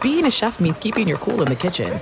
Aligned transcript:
Being 0.00 0.26
a 0.26 0.30
chef 0.30 0.60
means 0.60 0.78
keeping 0.78 1.06
your 1.08 1.18
cool 1.18 1.42
in 1.42 1.48
the 1.48 1.56
kitchen. 1.56 2.00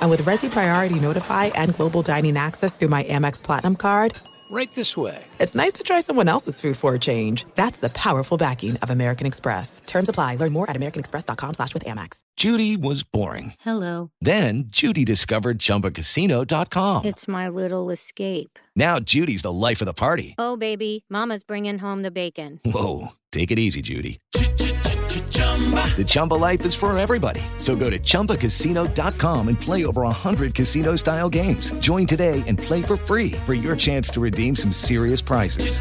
And 0.00 0.10
with 0.10 0.22
Resi 0.22 0.50
Priority 0.50 1.00
Notify 1.00 1.46
and 1.46 1.74
Global 1.74 2.02
Dining 2.02 2.36
Access 2.36 2.76
through 2.76 2.88
my 2.88 3.04
Amex 3.04 3.42
Platinum 3.42 3.76
card, 3.76 4.14
Right 4.50 4.72
this 4.74 4.96
way. 4.96 5.24
it's 5.40 5.54
nice 5.56 5.72
to 5.72 5.82
try 5.82 6.00
someone 6.00 6.28
else's 6.28 6.60
food 6.60 6.76
for 6.76 6.94
a 6.94 6.98
change. 6.98 7.44
That's 7.56 7.78
the 7.80 7.88
powerful 7.90 8.36
backing 8.36 8.76
of 8.76 8.90
American 8.90 9.26
Express. 9.26 9.80
Terms 9.86 10.08
apply. 10.08 10.36
Learn 10.36 10.52
more 10.52 10.68
at 10.70 10.76
americanexpress.com 10.76 11.54
slash 11.54 11.74
with 11.74 11.84
Amex. 11.86 12.20
Judy 12.36 12.76
was 12.76 13.02
boring. 13.02 13.54
Hello. 13.60 14.10
Then 14.20 14.64
Judy 14.68 15.04
discovered 15.04 15.58
ChumbaCasino.com. 15.58 17.04
It's 17.06 17.26
my 17.26 17.48
little 17.48 17.90
escape. 17.90 18.58
Now 18.76 19.00
Judy's 19.00 19.42
the 19.42 19.52
life 19.52 19.80
of 19.80 19.86
the 19.86 19.94
party. 19.94 20.34
Oh, 20.38 20.56
baby, 20.56 21.04
Mama's 21.08 21.42
bringing 21.42 21.78
home 21.78 22.02
the 22.02 22.10
bacon. 22.12 22.60
Whoa, 22.64 23.08
take 23.32 23.50
it 23.50 23.58
easy, 23.58 23.80
Judy. 23.82 24.20
The 25.96 26.04
Chumba 26.04 26.34
life 26.34 26.66
is 26.66 26.74
for 26.74 26.96
everybody. 26.98 27.40
So 27.58 27.76
go 27.76 27.88
to 27.88 27.98
ChumbaCasino.com 27.98 29.48
and 29.48 29.60
play 29.60 29.86
over 29.86 30.02
100 30.02 30.54
casino-style 30.54 31.28
games. 31.28 31.72
Join 31.74 32.04
today 32.06 32.42
and 32.48 32.58
play 32.58 32.82
for 32.82 32.96
free 32.96 33.32
for 33.46 33.54
your 33.54 33.76
chance 33.76 34.08
to 34.10 34.20
redeem 34.20 34.56
some 34.56 34.72
serious 34.72 35.20
prizes. 35.22 35.80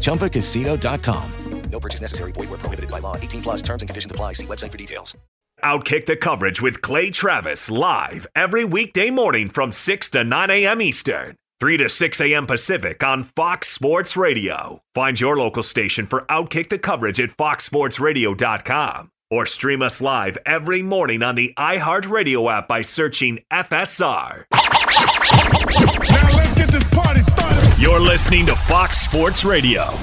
ChumbaCasino.com. 0.00 1.32
No 1.70 1.80
purchase 1.80 2.00
necessary. 2.00 2.30
Void 2.32 2.50
where 2.50 2.58
prohibited 2.58 2.88
by 2.88 3.00
law. 3.00 3.16
18 3.16 3.42
plus 3.42 3.62
terms 3.62 3.82
and 3.82 3.88
conditions 3.88 4.12
apply. 4.12 4.34
See 4.34 4.46
website 4.46 4.70
for 4.70 4.78
details. 4.78 5.16
Outkick 5.64 6.06
the 6.06 6.16
coverage 6.16 6.60
with 6.60 6.82
Clay 6.82 7.10
Travis 7.10 7.70
live 7.70 8.26
every 8.36 8.64
weekday 8.64 9.10
morning 9.10 9.48
from 9.48 9.72
6 9.72 10.08
to 10.10 10.22
9 10.22 10.50
a.m. 10.50 10.82
Eastern, 10.82 11.36
3 11.60 11.76
to 11.78 11.88
6 11.88 12.20
a.m. 12.20 12.46
Pacific 12.46 13.02
on 13.04 13.22
Fox 13.22 13.68
Sports 13.68 14.16
Radio. 14.16 14.82
Find 14.94 15.18
your 15.18 15.36
local 15.36 15.62
station 15.62 16.04
for 16.04 16.22
Outkick 16.22 16.68
the 16.68 16.78
coverage 16.78 17.20
at 17.20 17.30
foxsportsradio.com 17.30 19.10
or 19.30 19.46
stream 19.46 19.80
us 19.80 20.02
live 20.02 20.36
every 20.44 20.82
morning 20.82 21.22
on 21.22 21.36
the 21.36 21.54
iHeartRadio 21.56 22.52
app 22.52 22.68
by 22.68 22.82
searching 22.82 23.38
FSR. 23.52 24.44
Now 24.52 26.36
let's 26.36 26.54
get 26.54 26.70
this 26.70 26.84
party 26.92 27.20
started. 27.20 27.80
You're 27.80 28.00
listening 28.00 28.46
to 28.46 28.56
Fox 28.56 29.00
Sports 29.00 29.44
Radio. 29.44 29.96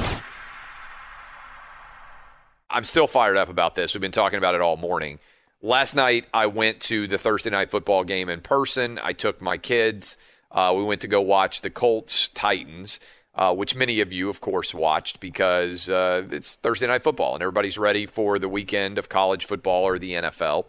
I'm 2.70 2.86
still 2.86 3.08
fired 3.08 3.36
up 3.36 3.50
about 3.50 3.76
this. 3.76 3.94
We've 3.94 4.02
been 4.02 4.12
talking 4.12 4.38
about 4.38 4.56
it 4.56 4.62
all 4.62 4.78
morning. 4.78 5.20
Last 5.62 5.96
night, 5.96 6.26
I 6.34 6.47
went 6.47 6.80
to 6.84 7.06
the 7.08 7.18
Thursday 7.18 7.50
night 7.50 7.70
football 7.70 8.03
game 8.03 8.30
in 8.30 8.40
person. 8.42 9.00
I 9.03 9.14
took 9.14 9.42
my 9.42 9.58
kids. 9.58 10.16
Uh, 10.52 10.74
we 10.76 10.84
went 10.84 11.02
to 11.02 11.08
go 11.08 11.22
watch 11.22 11.62
the 11.62 11.70
Colts 11.70 12.28
Titans, 12.30 13.00
uh, 13.36 13.54
which 13.54 13.76
many 13.76 14.02
of 14.02 14.12
you, 14.12 14.30
of 14.30 14.42
course, 14.42 14.74
watched 14.74 15.20
because 15.20 15.90
uh, 15.90 16.24
it's 16.32 16.56
Thursday 16.56 16.88
night 16.88 17.04
football 17.04 17.34
and 17.34 17.42
everybody's 17.42 17.78
ready 17.78 18.06
for 18.06 18.38
the 18.38 18.50
weekend 18.50 18.98
of 18.98 19.10
college 19.10 19.46
football 19.46 19.84
or 19.84 19.98
the 19.98 20.14
NFL. 20.14 20.66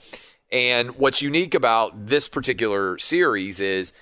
And 0.50 0.96
what's 0.96 1.22
unique 1.22 1.54
about 1.54 2.06
this 2.06 2.28
particular 2.28 2.98
series 2.98 3.58
is 3.58 3.92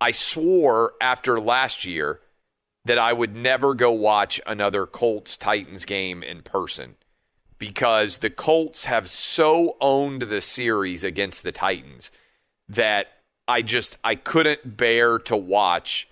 I 0.00 0.10
swore 0.10 0.92
after 1.00 1.40
last 1.40 1.84
year 1.84 2.20
that 2.84 2.98
I 2.98 3.12
would 3.12 3.34
never 3.34 3.74
go 3.74 3.90
watch 3.90 4.40
another 4.46 4.86
Colts 4.86 5.36
Titans 5.36 5.84
game 5.84 6.22
in 6.22 6.42
person 6.42 6.96
because 7.58 8.18
the 8.18 8.30
Colts 8.30 8.84
have 8.84 9.08
so 9.08 9.76
owned 9.80 10.22
the 10.22 10.42
series 10.42 11.02
against 11.02 11.42
the 11.42 11.52
Titans 11.52 12.10
that 12.68 13.08
I 13.46 13.62
just 13.62 13.98
I 14.02 14.14
couldn't 14.14 14.76
bear 14.76 15.18
to 15.20 15.36
watch 15.36 16.08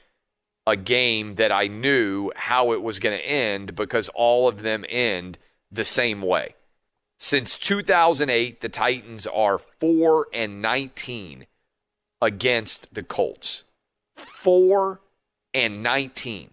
a 0.67 0.77
game 0.77 1.37
that 1.37 1.51
I 1.51 1.67
knew 1.67 2.31
how 2.37 2.73
it 2.73 2.83
was 2.83 2.99
going 2.99 3.19
to 3.19 3.27
end 3.27 3.75
because 3.75 4.09
all 4.11 4.49
of 4.49 4.63
them 4.63 4.85
end 4.89 5.39
the 5.71 5.85
same 5.85 6.23
way. 6.23 6.55
Since 7.19 7.59
2008, 7.59 8.61
the 8.61 8.69
Titans 8.69 9.27
are 9.27 9.59
4 9.59 10.27
and 10.33 10.61
19 10.61 11.47
against 12.21 12.95
the 12.95 13.03
Colts. 13.03 13.65
4 14.17 15.01
and 15.55 15.83
19. 15.83 16.51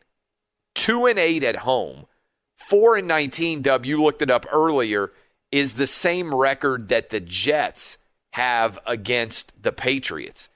2 0.75 1.05
and 1.07 1.19
8 1.19 1.43
at 1.43 1.55
home. 1.57 2.05
4 2.55 2.97
and 2.97 3.07
19, 3.07 3.61
Dub, 3.63 3.85
you 3.85 4.01
looked 4.01 4.21
it 4.21 4.29
up 4.29 4.45
earlier, 4.51 5.11
is 5.51 5.73
the 5.73 5.87
same 5.87 6.33
record 6.33 6.89
that 6.89 7.09
the 7.09 7.19
Jets 7.19 7.97
have 8.33 8.77
against 8.85 9.63
the 9.63 9.71
Patriots. 9.71 10.49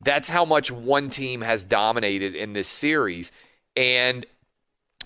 That's 0.00 0.28
how 0.28 0.44
much 0.44 0.70
one 0.70 1.10
team 1.10 1.40
has 1.40 1.64
dominated 1.64 2.34
in 2.34 2.52
this 2.52 2.68
series. 2.68 3.32
And 3.76 4.26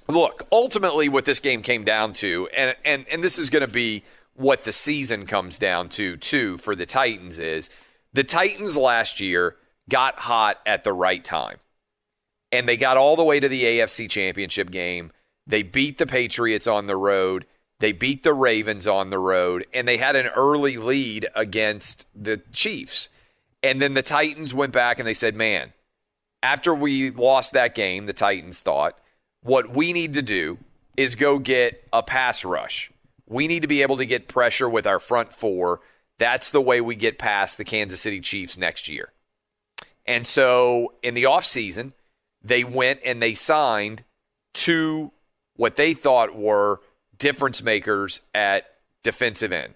look, 0.09 0.47
ultimately 0.51 1.09
what 1.09 1.25
this 1.25 1.41
game 1.41 1.63
came 1.63 1.85
down 1.85 2.13
to, 2.15 2.49
and 2.57 2.77
and, 2.85 3.07
and 3.11 3.25
this 3.25 3.39
is 3.39 3.51
going 3.51 3.67
to 3.67 3.73
be 3.73 4.05
what 4.35 4.65
the 4.65 4.73
season 4.73 5.27
comes 5.27 5.59
down 5.59 5.89
to 5.91 6.17
too 6.17 6.57
for 6.59 6.75
the 6.75 6.87
Titans 6.87 7.39
is 7.39 7.69
the 8.13 8.25
Titans 8.25 8.77
last 8.77 9.21
year 9.21 9.57
got 9.89 10.21
hot 10.21 10.61
at 10.65 10.85
the 10.85 10.93
right 10.93 11.25
time. 11.25 11.59
And 12.53 12.69
they 12.69 12.77
got 12.77 12.97
all 12.97 13.17
the 13.17 13.25
way 13.25 13.39
to 13.39 13.49
the 13.49 13.63
AFC 13.63 14.11
Championship 14.11 14.71
game. 14.71 15.13
They 15.47 15.63
beat 15.63 15.99
the 15.99 16.07
Patriots 16.07 16.67
on 16.67 16.87
the 16.87 16.97
road. 16.97 17.47
They 17.79 17.93
beat 17.93 18.23
the 18.23 18.35
Ravens 18.35 18.87
on 18.87 19.11
the 19.11 19.19
road, 19.19 19.67
and 19.73 19.89
they 19.89 19.97
had 19.97 20.15
an 20.15 20.27
early 20.29 20.77
lead 20.77 21.27
against 21.35 22.07
the 22.15 22.39
Chiefs. 22.53 23.09
And 23.63 23.81
then 23.81 23.95
the 23.95 24.03
Titans 24.03 24.55
went 24.55 24.73
back 24.73 24.99
and 24.99 25.07
they 25.07 25.15
said, 25.15 25.35
man, 25.35 25.73
after 26.43 26.75
we 26.75 27.11
lost 27.11 27.53
that 27.53 27.75
game, 27.75 28.07
the 28.07 28.13
Titans 28.13 28.61
thought, 28.61 28.99
what 29.43 29.71
we 29.71 29.93
need 29.93 30.15
to 30.15 30.23
do 30.23 30.59
is 30.97 31.15
go 31.15 31.39
get 31.39 31.87
a 31.93 32.03
pass 32.03 32.45
rush. 32.45 32.91
We 33.27 33.47
need 33.47 33.63
to 33.63 33.69
be 33.69 33.83
able 33.83 33.99
to 33.99 34.07
get 34.07 34.29
pressure 34.29 34.69
with 34.69 34.87
our 34.87 34.99
front 34.99 35.33
four. 35.33 35.81
That's 36.19 36.51
the 36.51 36.61
way 36.61 36.81
we 36.81 36.95
get 36.95 37.19
past 37.19 37.59
the 37.59 37.65
Kansas 37.65 38.01
City 38.01 38.21
Chiefs 38.21 38.59
next 38.59 38.89
year. 38.89 39.13
And 40.07 40.27
so 40.27 40.95
in 41.03 41.15
the 41.15 41.25
offseason, 41.25 41.93
they 42.43 42.65
went 42.65 43.01
and 43.05 43.21
they 43.21 43.35
signed 43.35 44.03
two 44.53 45.13
what 45.57 45.77
they 45.77 45.93
thought 45.93 46.35
were 46.35 46.81
difference 47.19 47.63
makers 47.63 48.23
at 48.35 48.65
defensive 49.03 49.53
end. 49.53 49.75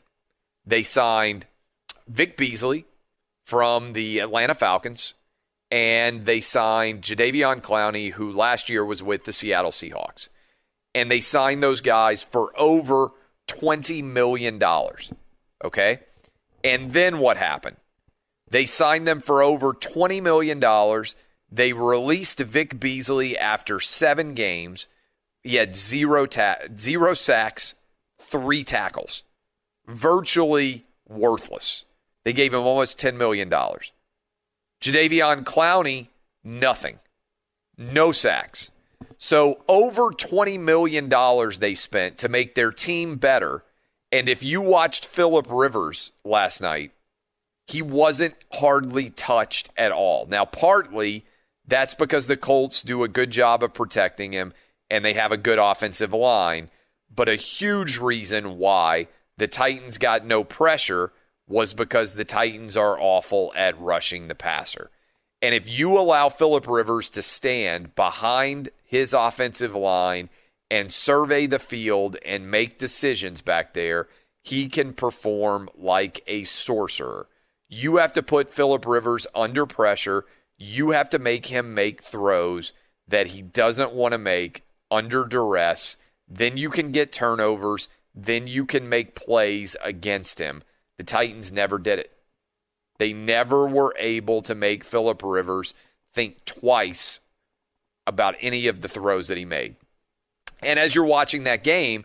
They 0.67 0.83
signed 0.83 1.47
Vic 2.09 2.37
Beasley 2.37 2.87
from 3.45 3.93
the 3.93 4.19
Atlanta 4.21 4.55
Falcons, 4.55 5.15
and 5.71 6.27
they 6.27 6.41
signed 6.41 7.03
Jadeveon 7.03 7.61
Clowney, 7.61 8.13
who 8.13 8.33
last 8.33 8.69
year 8.69 8.85
was 8.85 9.03
with 9.03 9.25
the 9.25 9.33
Seattle 9.33 9.71
Seahawks. 9.71 10.29
And 10.95 11.11
they 11.11 11.21
signed 11.21 11.63
those 11.63 11.81
guys 11.81 12.23
for 12.23 12.53
over 12.59 13.11
$20 13.49 14.03
million. 14.05 14.63
Okay? 15.65 16.01
And 16.63 16.93
then 16.93 17.19
what 17.19 17.37
happened? 17.37 17.77
They 18.51 18.67
signed 18.67 19.09
them 19.09 19.21
for 19.21 19.43
over 19.43 19.73
$20 19.73 20.23
million. 20.23 21.05
They 21.51 21.73
released 21.73 22.39
Vic 22.39 22.79
Beasley 22.79 23.37
after 23.37 23.81
seven 23.81 24.35
games. 24.35 24.87
He 25.43 25.57
had 25.57 25.75
zero, 25.75 26.27
ta- 26.27 26.59
zero 26.77 27.15
sacks, 27.15 27.75
three 28.19 28.63
tackles. 28.63 29.25
Virtually 29.87 30.85
worthless. 31.09 31.85
They 32.25 32.33
gave 32.33 32.55
him 32.55 32.61
almost 32.61 32.99
$10 32.99 33.17
million. 33.17 33.51
Jadeveon 33.51 35.45
Clowney, 35.45 36.09
nothing. 36.43 36.99
No 37.77 38.13
sacks. 38.13 38.71
So 39.19 39.63
over 39.69 40.11
$20 40.11 40.59
million 40.61 41.09
they 41.59 41.75
spent 41.75 42.19
to 42.19 42.29
make 42.29 42.55
their 42.55 42.73
team 42.73 43.17
better. 43.17 43.65
And 44.13 44.29
if 44.29 44.43
you 44.43 44.61
watched 44.61 45.07
Philip 45.07 45.47
Rivers 45.51 46.13
last 46.25 46.61
night, 46.61 46.93
he 47.67 47.83
wasn't 47.83 48.35
hardly 48.53 49.11
touched 49.11 49.71
at 49.77 49.93
all. 49.93 50.27
Now, 50.27 50.45
partly 50.45 51.25
that's 51.67 51.95
because 51.95 52.27
the 52.27 52.37
Colts 52.37 52.83
do 52.83 53.03
a 53.03 53.09
good 53.09 53.31
job 53.31 53.63
of 53.63 53.73
protecting 53.73 54.33
him 54.33 54.53
and 54.91 55.05
they 55.05 55.15
have 55.15 55.33
a 55.33 55.37
good 55.37 55.59
offensive 55.59 56.13
line. 56.13 56.71
But 57.15 57.29
a 57.29 57.37
huge 57.37 57.99
reason 57.99 58.59
why 58.59 59.09
the 59.39 59.49
Titans 59.49 59.99
got 59.99 60.27
no 60.27 60.45
pressure 60.45 61.13
was 61.47 61.75
because 61.75 62.15
the 62.15 62.25
Titans 62.25 62.77
are 62.77 62.99
awful 62.99 63.53
at 63.55 63.79
rushing 63.81 64.29
the 64.29 64.35
passer. 64.35 64.91
And 65.43 65.55
if 65.55 65.69
you 65.69 65.99
allow 65.99 66.29
Philip 66.29 66.67
Rivers 66.67 67.11
to 67.11 67.23
stand 67.23 67.95
behind 67.95 68.71
his 68.83 69.13
offensive 69.13 69.75
line 69.75 70.31
and 70.71 70.91
survey 70.91 71.47
the 71.47 71.59
field 71.59 72.17
and 72.25 72.51
make 72.51 72.79
decisions 72.79 73.43
back 73.43 73.75
there, 73.75 74.09
he 74.43 74.69
can 74.69 74.95
perform 74.95 75.69
like 75.77 76.23
a 76.27 76.45
sorcerer. 76.45 77.29
You 77.69 77.97
have 77.97 78.13
to 78.15 78.23
put 78.23 78.51
Philip 78.51 78.87
Rivers 78.87 79.27
under 79.35 79.67
pressure. 79.67 80.25
You 80.57 80.91
have 80.91 81.11
to 81.11 81.19
make 81.19 81.47
him 81.47 81.75
make 81.75 82.03
throws 82.03 82.73
that 83.07 83.29
he 83.29 83.43
doesn't 83.43 83.93
want 83.93 84.13
to 84.13 84.19
make 84.19 84.63
under 84.91 85.25
duress. 85.25 85.97
Then 86.27 86.57
you 86.57 86.71
can 86.71 86.91
get 86.93 87.13
turnovers. 87.13 87.89
Then 88.15 88.47
you 88.47 88.65
can 88.65 88.89
make 88.89 89.15
plays 89.15 89.77
against 89.83 90.39
him. 90.39 90.63
The 90.99 91.05
Titans 91.05 91.53
never 91.53 91.79
did 91.79 91.99
it. 91.99 92.13
They 92.99 93.13
never 93.13 93.67
were 93.67 93.95
able 93.99 94.43
to 94.43 94.55
make 94.55 94.85
Philip 94.85 95.23
Rivers 95.23 95.75
think 96.13 96.45
twice 96.45 97.21
about 98.07 98.37
any 98.41 98.67
of 98.67 98.81
the 98.81 98.89
throws 98.89 99.29
that 99.29 99.39
he 99.39 99.45
made. 99.45 99.77
And 100.63 100.79
as 100.79 100.95
you're 100.95 101.05
watching 101.05 101.45
that 101.45 101.65
game, 101.65 102.05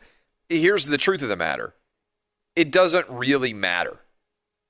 here's 0.50 0.86
the 0.86 0.98
truth 0.98 1.22
of 1.22 1.30
the 1.30 1.36
matter 1.36 1.74
it 2.56 2.72
doesn't 2.72 3.10
really 3.10 3.54
matter 3.54 4.00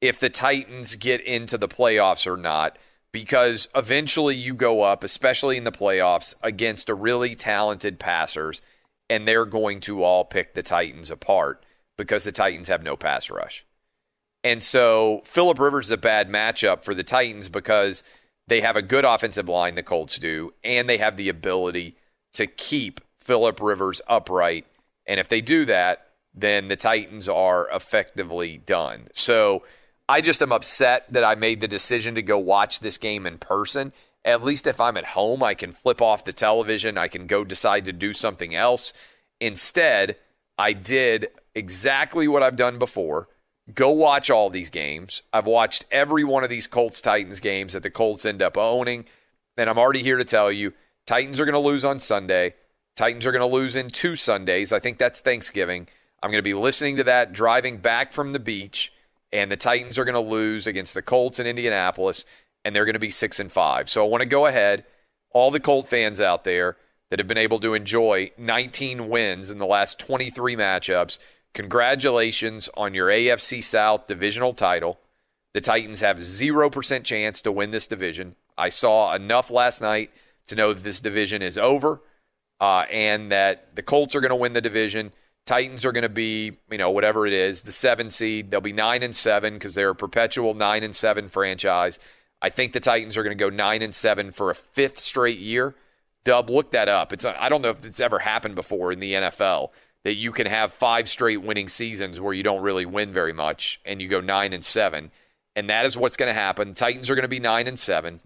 if 0.02 0.20
the 0.20 0.30
Titans 0.30 0.96
get 0.96 1.22
into 1.22 1.58
the 1.58 1.68
playoffs 1.68 2.28
or 2.28 2.38
not 2.38 2.78
because 3.12 3.68
eventually 3.76 4.36
you 4.36 4.54
go 4.54 4.82
up, 4.82 5.04
especially 5.04 5.58
in 5.58 5.64
the 5.64 5.72
playoffs, 5.72 6.36
against 6.44 6.90
a 6.90 6.94
really 6.94 7.34
talented 7.34 8.00
passers, 8.00 8.62
and 9.10 9.28
they're 9.28 9.46
going 9.46 9.80
to 9.82 10.04
all 10.04 10.24
pick 10.24 10.54
the 10.54 10.62
Titans 10.62 11.10
apart 11.10 11.66
because 11.98 12.24
the 12.24 12.32
Titans 12.32 12.68
have 12.68 12.84
no 12.84 12.96
pass 12.96 13.30
rush. 13.30 13.66
And 14.44 14.64
so 14.64 15.22
Philip 15.26 15.60
Rivers 15.60 15.88
is 15.88 15.92
a 15.92 15.98
bad 15.98 16.30
matchup 16.30 16.84
for 16.84 16.94
the 16.94 17.04
Titans 17.04 17.50
because 17.50 18.04
they 18.48 18.62
have 18.62 18.76
a 18.76 18.82
good 18.82 19.06
offensive 19.06 19.50
line, 19.50 19.76
the 19.76 19.84
Colts 19.84 20.18
do, 20.18 20.54
and 20.64 20.90
they 20.90 20.98
have 20.98 21.18
the 21.18 21.30
ability 21.30 21.96
to 22.34 22.48
keep 22.48 23.02
Philip 23.20 23.62
Rivers 23.62 24.02
upright. 24.08 24.66
And 25.06 25.20
if 25.20 25.28
they 25.28 25.42
do 25.42 25.66
that, 25.66 26.08
then 26.34 26.68
the 26.68 26.76
Titans 26.76 27.28
are 27.28 27.68
effectively 27.70 28.58
done. 28.58 29.08
So 29.14 29.64
I 30.08 30.22
just 30.22 30.42
am 30.42 30.52
upset 30.52 31.12
that 31.12 31.24
I 31.24 31.36
made 31.36 31.62
the 31.62 31.68
decision 31.68 32.16
to 32.16 32.22
go 32.22 32.38
watch 32.38 32.80
this 32.80 32.98
game 32.98 33.26
in 33.26 33.38
person. 33.38 33.94
At 34.24 34.44
least 34.44 34.68
if 34.68 34.80
I'm 34.80 34.98
at 34.98 35.06
home, 35.06 35.44
I 35.44 35.54
can 35.54 35.72
flip 35.72 36.02
off 36.02 36.26
the 36.26 36.34
television, 36.34 36.98
I 36.98 37.08
can 37.08 37.28
go 37.28 37.44
decide 37.44 37.86
to 37.86 37.94
do 37.94 38.14
something 38.14 38.56
else. 38.56 38.94
Instead, 39.40 40.18
I 40.58 40.74
did 40.74 41.28
exactly 41.56 42.28
what 42.28 42.44
I've 42.44 42.56
done 42.56 42.80
before 42.80 43.28
Go 43.74 43.92
watch 43.92 44.30
all 44.30 44.50
these 44.50 44.70
games. 44.70 45.22
I've 45.32 45.46
watched 45.46 45.86
every 45.92 46.24
one 46.24 46.44
of 46.44 46.50
these 46.50 46.68
Colts 46.68 47.02
Titans 47.02 47.40
games 47.40 47.74
that 47.74 47.84
the 47.84 47.92
Colts 47.92 48.26
end 48.26 48.42
up 48.42 48.58
owning. 48.58 49.06
And 49.58 49.70
I'm 49.70 49.78
already 49.78 50.02
here 50.02 50.18
to 50.18 50.26
tell 50.26 50.52
you 50.52 50.74
Titans 51.06 51.40
are 51.40 51.46
going 51.46 51.54
to 51.54 51.60
lose 51.60 51.86
on 51.86 52.00
Sunday. 52.00 52.56
Titans 52.96 53.26
are 53.26 53.32
going 53.32 53.48
to 53.48 53.56
lose 53.56 53.76
in 53.76 53.90
two 53.90 54.16
Sundays. 54.16 54.74
I 54.74 54.80
think 54.80 54.98
that's 54.98 55.22
Thanksgiving. 55.22 55.88
I'm 56.24 56.32
going 56.32 56.40
to 56.40 56.50
be 56.50 56.54
listening 56.54 56.98
to 56.98 57.04
that 57.06 57.34
driving 57.34 57.78
back 57.78 58.12
from 58.12 58.34
the 58.34 58.40
beach. 58.40 58.94
And 59.32 59.52
the 59.52 59.58
Titans 59.58 60.00
are 60.00 60.06
going 60.06 60.16
to 60.16 60.32
lose 60.32 60.66
against 60.66 60.94
the 60.94 61.02
Colts 61.02 61.40
in 61.40 61.46
Indianapolis. 61.46 62.26
And 62.66 62.76
they're 62.76 62.86
going 62.86 62.94
to 62.94 63.00
be 63.00 63.12
six 63.12 63.40
and 63.40 63.52
five. 63.52 63.90
So 63.90 64.04
I 64.04 64.08
want 64.08 64.22
to 64.22 64.30
go 64.30 64.46
ahead, 64.46 64.86
all 65.32 65.52
the 65.52 65.60
Colt 65.60 65.88
fans 65.88 66.20
out 66.20 66.44
there 66.44 66.78
that 67.10 67.20
have 67.20 67.28
been 67.28 67.38
able 67.38 67.60
to 67.60 67.74
enjoy 67.74 68.32
19 68.38 69.10
wins 69.10 69.50
in 69.50 69.58
the 69.58 69.66
last 69.66 70.00
23 70.00 70.56
matchups 70.56 71.20
Congratulations 71.54 72.70
on 72.76 72.94
your 72.94 73.08
AFC 73.08 73.64
South 73.64 74.08
divisional 74.08 74.54
title. 74.54 75.00
The 75.54 75.62
Titans 75.62 76.02
have 76.02 76.18
0% 76.18 77.04
chance 77.04 77.42
to 77.42 77.52
win 77.52 77.72
this 77.72 77.88
division. 77.88 78.36
I 78.58 78.70
saw 78.70 79.14
enough 79.14 79.50
last 79.50 79.82
night 79.82 80.12
to 80.48 80.56
know 80.56 80.74
that 80.74 80.84
this 80.84 81.00
division 81.00 81.42
is 81.42 81.58
over 81.58 82.02
uh, 82.62 82.86
and 82.92 83.32
that 83.32 83.76
the 83.76 83.82
Colts 83.82 84.16
are 84.16 84.22
going 84.22 84.30
to 84.30 84.36
win 84.36 84.54
the 84.54 84.62
division. 84.62 85.12
Titans 85.46 85.86
are 85.86 85.92
going 85.92 86.04
to 86.04 86.10
be, 86.10 86.58
you 86.70 86.78
know, 86.78 86.92
whatever 86.92 87.26
it 87.26 87.34
is, 87.34 87.64
the 87.64 87.72
seven 87.72 88.10
seed. 88.10 88.52
They'll 88.52 88.62
be 88.62 88.74
nine 88.74 89.02
and 89.02 89.16
seven 89.16 89.56
because 89.56 89.74
they're 89.74 89.90
a 89.90 89.96
perpetual 89.96 90.54
nine 90.54 90.84
and 90.84 90.96
seven 90.96 91.30
franchise. 91.30 91.98
I 92.42 92.50
think 92.50 92.74
the 92.74 92.80
Titans 92.80 93.18
are 93.18 93.24
going 93.24 93.38
to 93.38 93.44
go 93.44 93.50
nine 93.50 93.82
and 93.82 93.96
seven 93.96 94.32
for 94.32 94.52
a 94.52 94.56
fifth 94.56 95.00
straight 95.00 95.40
year. 95.40 95.76
Dub, 96.24 96.50
look 96.50 96.72
that 96.72 96.88
up. 96.88 97.12
It's 97.14 97.26
I 97.26 97.50
don't 97.50 97.62
know 97.62 97.70
if 97.70 97.86
it's 97.86 98.00
ever 98.00 98.20
happened 98.20 98.56
before 98.56 98.92
in 98.92 99.00
the 99.00 99.14
NFL 99.14 99.70
that 100.04 100.16
you 100.16 100.32
can 100.32 100.48
have 100.48 100.72
five 100.72 101.10
straight 101.10 101.42
winning 101.42 101.70
seasons 101.70 102.20
where 102.20 102.34
you 102.34 102.44
don't 102.44 102.62
really 102.62 102.86
win 102.86 103.12
very 103.12 103.34
much 103.34 103.82
and 103.86 104.02
you 104.02 104.08
go 104.08 104.22
nine 104.22 104.54
and 104.54 104.64
seven. 104.64 105.12
And 105.56 105.70
that 105.70 105.86
is 105.86 105.98
what's 105.98 106.18
going 106.18 106.34
to 106.34 106.40
happen. 106.40 106.74
Titans 106.74 107.10
are 107.10 107.16
going 107.16 107.24
to 107.24 107.28
be 107.28 107.40
nine 107.40 107.68
and 107.68 107.78
seven. 107.78 108.22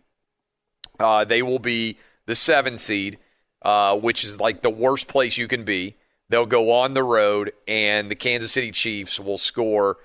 Uh, 0.99 1.25
they 1.25 1.41
will 1.41 1.59
be 1.59 1.97
the 2.27 2.35
seven 2.35 2.77
seed, 2.77 3.17
uh, 3.63 3.97
which 3.97 4.23
is 4.23 4.39
like 4.39 4.61
the 4.61 4.69
worst 4.69 5.07
place 5.07 5.37
you 5.37 5.47
can 5.47 5.63
be. 5.63 5.95
They'll 6.29 6.45
go 6.45 6.71
on 6.71 6.93
the 6.93 7.03
road, 7.03 7.51
and 7.67 8.09
the 8.09 8.15
Kansas 8.15 8.51
City 8.51 8.71
Chiefs 8.71 9.19
will 9.19 9.37
score 9.37 9.97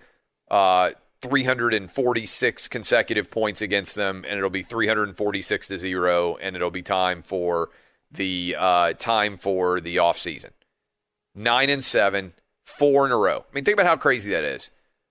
uh, 0.51 0.91
346 1.23 2.69
consecutive 2.69 3.31
points 3.31 3.63
against 3.63 3.95
them, 3.95 4.25
and 4.27 4.37
it'll 4.39 4.51
be 4.51 4.63
346 4.63 5.69
to 5.69 5.79
zero, 5.79 6.37
and 6.37 6.57
it'll 6.57 6.71
be 6.71 6.83
time 6.83 7.23
for 7.23 7.71
the 8.11 8.57
uh, 8.59 8.93
time 8.95 9.37
for 9.37 9.81
the 9.81 9.97
offseason 9.97 10.51
nine 11.39 11.71
and 11.71 11.83
seven, 11.83 12.35
four 12.67 13.07
in 13.07 13.13
a 13.13 13.17
row. 13.17 13.39
I 13.39 13.55
mean, 13.55 13.65
think 13.65 13.77
about 13.77 13.87
how 13.87 13.97
crazy 13.97 14.31
that 14.31 14.45
is. 14.45 14.71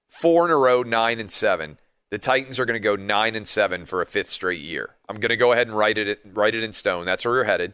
Four 0.09 0.45
in 0.45 0.51
a 0.51 0.57
row, 0.57 0.83
nine 0.83 1.19
and 1.19 1.31
seven. 1.31 1.77
The 2.11 2.17
Titans 2.17 2.59
are 2.59 2.65
going 2.65 2.79
to 2.79 2.79
go 2.79 2.95
nine 2.95 3.35
and 3.35 3.47
seven 3.47 3.85
for 3.85 4.01
a 4.01 4.05
fifth 4.05 4.29
straight 4.29 4.61
year. 4.61 4.95
I'm 5.09 5.17
going 5.17 5.29
to 5.29 5.37
go 5.37 5.51
ahead 5.51 5.67
and 5.67 5.77
write 5.77 5.97
it 5.97 6.19
write 6.25 6.55
it 6.55 6.63
in 6.63 6.73
stone. 6.73 7.05
That's 7.05 7.25
where 7.25 7.35
you're 7.35 7.43
headed. 7.45 7.73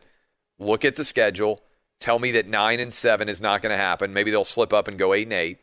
Look 0.58 0.86
at 0.86 0.96
the 0.96 1.04
schedule. 1.04 1.62
Tell 2.00 2.20
me 2.20 2.32
that 2.32 2.48
nine 2.48 2.80
and 2.80 2.94
seven 2.94 3.30
is 3.30 3.42
not 3.42 3.62
going 3.62 3.72
to 3.72 3.82
happen. 3.82 4.14
Maybe 4.14 4.32
they'll 4.32 4.44
slip 4.44 4.74
up 4.74 4.88
and 4.88 4.98
go 4.98 5.14
eight 5.14 5.28
and 5.28 5.34
eight. 5.34 5.60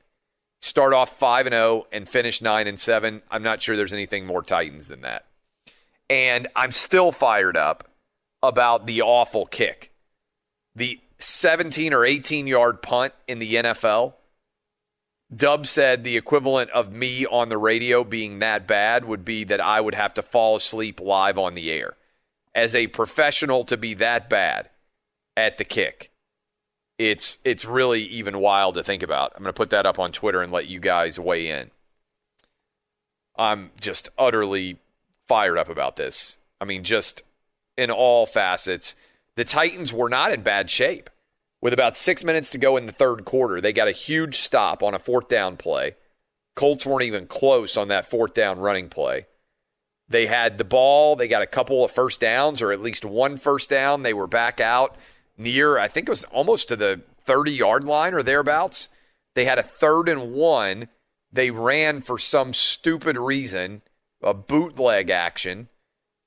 Start 0.62 0.92
off 0.92 1.18
five 1.18 1.46
and 1.46 1.54
zero 1.54 1.86
and 1.90 2.08
finish 2.08 2.42
nine 2.42 2.66
and 2.66 2.78
seven. 2.78 3.22
I'm 3.30 3.42
not 3.42 3.62
sure 3.62 3.76
there's 3.76 3.92
anything 3.92 4.26
more 4.26 4.42
Titans 4.42 4.88
than 4.88 5.00
that. 5.02 5.26
And 6.08 6.48
I'm 6.54 6.72
still 6.72 7.12
fired 7.12 7.56
up 7.56 7.88
about 8.42 8.86
the 8.86 9.02
awful 9.02 9.46
kick. 9.46 9.92
The 10.74 11.00
17 11.20 11.92
or 11.92 12.04
18 12.04 12.46
yard 12.46 12.82
punt 12.82 13.12
in 13.28 13.38
the 13.38 13.54
NFL. 13.54 14.14
Dub 15.34 15.66
said 15.66 16.02
the 16.02 16.16
equivalent 16.16 16.70
of 16.70 16.92
me 16.92 17.24
on 17.24 17.48
the 17.48 17.58
radio 17.58 18.02
being 18.02 18.40
that 18.40 18.66
bad 18.66 19.04
would 19.04 19.24
be 19.24 19.44
that 19.44 19.60
I 19.60 19.80
would 19.80 19.94
have 19.94 20.12
to 20.14 20.22
fall 20.22 20.56
asleep 20.56 21.00
live 21.00 21.38
on 21.38 21.54
the 21.54 21.70
air. 21.70 21.96
As 22.52 22.74
a 22.74 22.88
professional 22.88 23.62
to 23.64 23.76
be 23.76 23.94
that 23.94 24.28
bad 24.28 24.70
at 25.36 25.56
the 25.56 25.64
kick, 25.64 26.10
it's 26.98 27.38
it's 27.44 27.64
really 27.64 28.02
even 28.02 28.40
wild 28.40 28.74
to 28.74 28.82
think 28.82 29.04
about. 29.04 29.32
I'm 29.36 29.42
going 29.42 29.50
to 29.50 29.56
put 29.56 29.70
that 29.70 29.86
up 29.86 30.00
on 30.00 30.10
Twitter 30.10 30.42
and 30.42 30.52
let 30.52 30.66
you 30.66 30.80
guys 30.80 31.18
weigh 31.18 31.48
in. 31.48 31.70
I'm 33.36 33.70
just 33.80 34.08
utterly 34.18 34.78
fired 35.28 35.56
up 35.56 35.68
about 35.68 35.94
this. 35.94 36.38
I 36.60 36.64
mean, 36.64 36.82
just 36.82 37.22
in 37.78 37.90
all 37.90 38.26
facets 38.26 38.96
the 39.40 39.44
Titans 39.46 39.90
were 39.90 40.10
not 40.10 40.32
in 40.32 40.42
bad 40.42 40.68
shape. 40.68 41.08
With 41.62 41.72
about 41.72 41.96
six 41.96 42.22
minutes 42.22 42.50
to 42.50 42.58
go 42.58 42.76
in 42.76 42.84
the 42.84 42.92
third 42.92 43.24
quarter, 43.24 43.58
they 43.58 43.72
got 43.72 43.88
a 43.88 43.92
huge 43.92 44.34
stop 44.34 44.82
on 44.82 44.92
a 44.92 44.98
fourth 44.98 45.28
down 45.28 45.56
play. 45.56 45.96
Colts 46.54 46.84
weren't 46.84 47.04
even 47.04 47.26
close 47.26 47.78
on 47.78 47.88
that 47.88 48.04
fourth 48.04 48.34
down 48.34 48.58
running 48.58 48.90
play. 48.90 49.24
They 50.06 50.26
had 50.26 50.58
the 50.58 50.64
ball. 50.64 51.16
They 51.16 51.26
got 51.26 51.40
a 51.40 51.46
couple 51.46 51.82
of 51.82 51.90
first 51.90 52.20
downs, 52.20 52.60
or 52.60 52.70
at 52.70 52.82
least 52.82 53.02
one 53.02 53.38
first 53.38 53.70
down. 53.70 54.02
They 54.02 54.12
were 54.12 54.26
back 54.26 54.60
out 54.60 54.94
near, 55.38 55.78
I 55.78 55.88
think 55.88 56.06
it 56.06 56.12
was 56.12 56.24
almost 56.24 56.68
to 56.68 56.76
the 56.76 57.00
30 57.24 57.52
yard 57.52 57.84
line 57.84 58.12
or 58.12 58.22
thereabouts. 58.22 58.90
They 59.34 59.46
had 59.46 59.58
a 59.58 59.62
third 59.62 60.10
and 60.10 60.34
one. 60.34 60.88
They 61.32 61.50
ran 61.50 62.02
for 62.02 62.18
some 62.18 62.52
stupid 62.52 63.16
reason, 63.16 63.80
a 64.22 64.34
bootleg 64.34 65.08
action. 65.08 65.70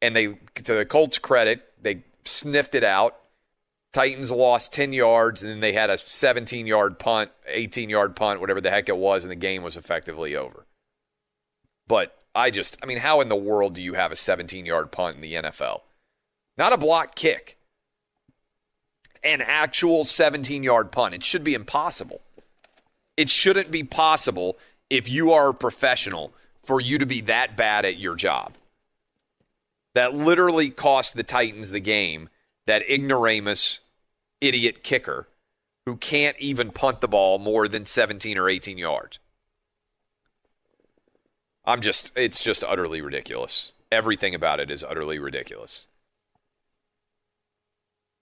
And 0.02 0.16
they, 0.16 0.40
to 0.56 0.74
the 0.74 0.84
Colts' 0.84 1.20
credit, 1.20 1.73
sniffed 2.26 2.76
it 2.76 2.84
out. 2.84 3.18
Titans 3.92 4.32
lost 4.32 4.74
10 4.74 4.92
yards, 4.92 5.44
and 5.44 5.52
then 5.52 5.60
they 5.60 5.74
had 5.74 5.90
a 5.90 5.98
17 5.98 6.66
yard 6.66 6.98
punt, 6.98 7.32
18 7.48 7.90
yard 7.90 8.16
punt, 8.16 8.42
whatever 8.42 8.60
the 8.60 8.72
heck 8.72 8.90
it 8.90 8.98
was, 8.98 9.24
and 9.24 9.32
the 9.32 9.36
game 9.36 9.64
was 9.64 9.78
effectively 9.78 10.36
over. 10.36 10.66
But 11.88 12.18
I 12.34 12.50
just, 12.50 12.78
I 12.82 12.88
mean, 12.88 12.98
how 12.98 13.22
in 13.22 13.30
the 13.30 13.36
world 13.36 13.76
do 13.76 13.82
you 13.82 13.94
have 13.94 14.12
a 14.12 14.16
17 14.16 14.66
yard 14.66 14.92
punt 14.92 15.16
in 15.16 15.22
the 15.22 15.34
NFL? 15.34 15.82
Not 16.58 16.74
a 16.74 16.78
block 16.78 17.16
kick, 17.16 17.58
an 19.24 19.42
actual 19.42 20.04
17 20.04 20.64
yard 20.64 20.92
punt. 20.92 21.14
It 21.14 21.24
should 21.24 21.44
be 21.44 21.54
impossible. 21.54 22.22
It 23.16 23.30
shouldn't 23.30 23.70
be 23.70 23.84
possible 23.84 24.58
if 24.90 25.10
you 25.10 25.32
are 25.32 25.50
a 25.50 25.54
professional 25.54 26.34
for 26.64 26.82
you 26.82 26.98
to 26.98 27.06
be 27.06 27.22
that 27.22 27.56
bad 27.56 27.86
at 27.86 28.00
your 28.00 28.16
job. 28.16 28.54
That 29.96 30.14
literally 30.14 30.70
cost 30.70 31.16
the 31.16 31.24
Titans 31.24 31.72
the 31.72 31.80
game. 31.80 32.30
That 32.66 32.90
ignoramus 32.90 33.82
idiot 34.42 34.84
kicker 34.84 35.28
who 35.86 35.98
can't 35.98 36.38
even 36.40 36.72
punt 36.72 37.02
the 37.02 37.08
ball 37.08 37.40
more 37.40 37.68
than 37.68 37.86
17 37.86 38.38
or 38.38 38.50
18 38.50 38.78
yards. 38.78 39.20
I'm 41.66 41.82
just, 41.82 42.12
it's 42.16 42.44
just 42.44 42.64
utterly 42.64 43.02
ridiculous. 43.02 43.72
Everything 43.92 44.34
about 44.34 44.60
it 44.60 44.72
is 44.72 44.84
utterly 44.84 45.20
ridiculous. 45.20 45.88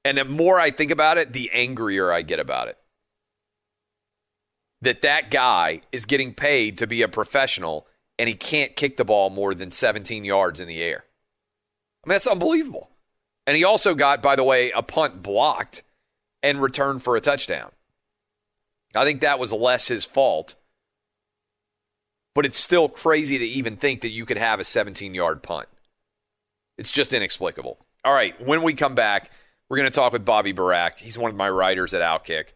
And 0.03 0.17
the 0.17 0.25
more 0.25 0.59
I 0.59 0.71
think 0.71 0.91
about 0.91 1.17
it, 1.17 1.33
the 1.33 1.49
angrier 1.51 2.11
I 2.11 2.23
get 2.23 2.39
about 2.39 2.67
it. 2.67 2.77
That 4.81 5.03
that 5.03 5.29
guy 5.29 5.81
is 5.91 6.05
getting 6.05 6.33
paid 6.33 6.79
to 6.79 6.87
be 6.87 7.03
a 7.03 7.07
professional 7.07 7.87
and 8.17 8.27
he 8.27 8.35
can't 8.35 8.75
kick 8.75 8.97
the 8.97 9.05
ball 9.05 9.29
more 9.29 9.53
than 9.53 9.71
17 9.71 10.23
yards 10.23 10.59
in 10.59 10.67
the 10.67 10.81
air. 10.81 11.05
I 12.03 12.09
mean, 12.09 12.15
that's 12.15 12.27
unbelievable. 12.27 12.89
And 13.45 13.57
he 13.57 13.63
also 13.63 13.95
got, 13.95 14.21
by 14.21 14.35
the 14.35 14.43
way, 14.43 14.71
a 14.71 14.83
punt 14.83 15.23
blocked 15.23 15.83
and 16.43 16.61
returned 16.61 17.03
for 17.03 17.15
a 17.15 17.21
touchdown. 17.21 17.71
I 18.95 19.05
think 19.05 19.21
that 19.21 19.39
was 19.39 19.53
less 19.53 19.87
his 19.87 20.05
fault. 20.05 20.55
But 22.33 22.45
it's 22.45 22.57
still 22.57 22.87
crazy 22.87 23.37
to 23.37 23.45
even 23.45 23.77
think 23.77 24.01
that 24.01 24.09
you 24.09 24.25
could 24.25 24.37
have 24.37 24.59
a 24.59 24.63
17 24.63 25.13
yard 25.13 25.43
punt. 25.43 25.67
It's 26.77 26.91
just 26.91 27.13
inexplicable. 27.13 27.77
All 28.03 28.13
right, 28.13 28.39
when 28.43 28.63
we 28.63 28.73
come 28.73 28.95
back, 28.95 29.29
we're 29.69 29.77
going 29.77 29.89
to 29.89 29.95
talk 29.95 30.13
with 30.13 30.25
Bobby 30.25 30.53
Burack. 30.53 30.99
He's 30.99 31.17
one 31.17 31.29
of 31.29 31.37
my 31.37 31.49
writers 31.49 31.93
at 31.93 32.01
Outkick. 32.01 32.53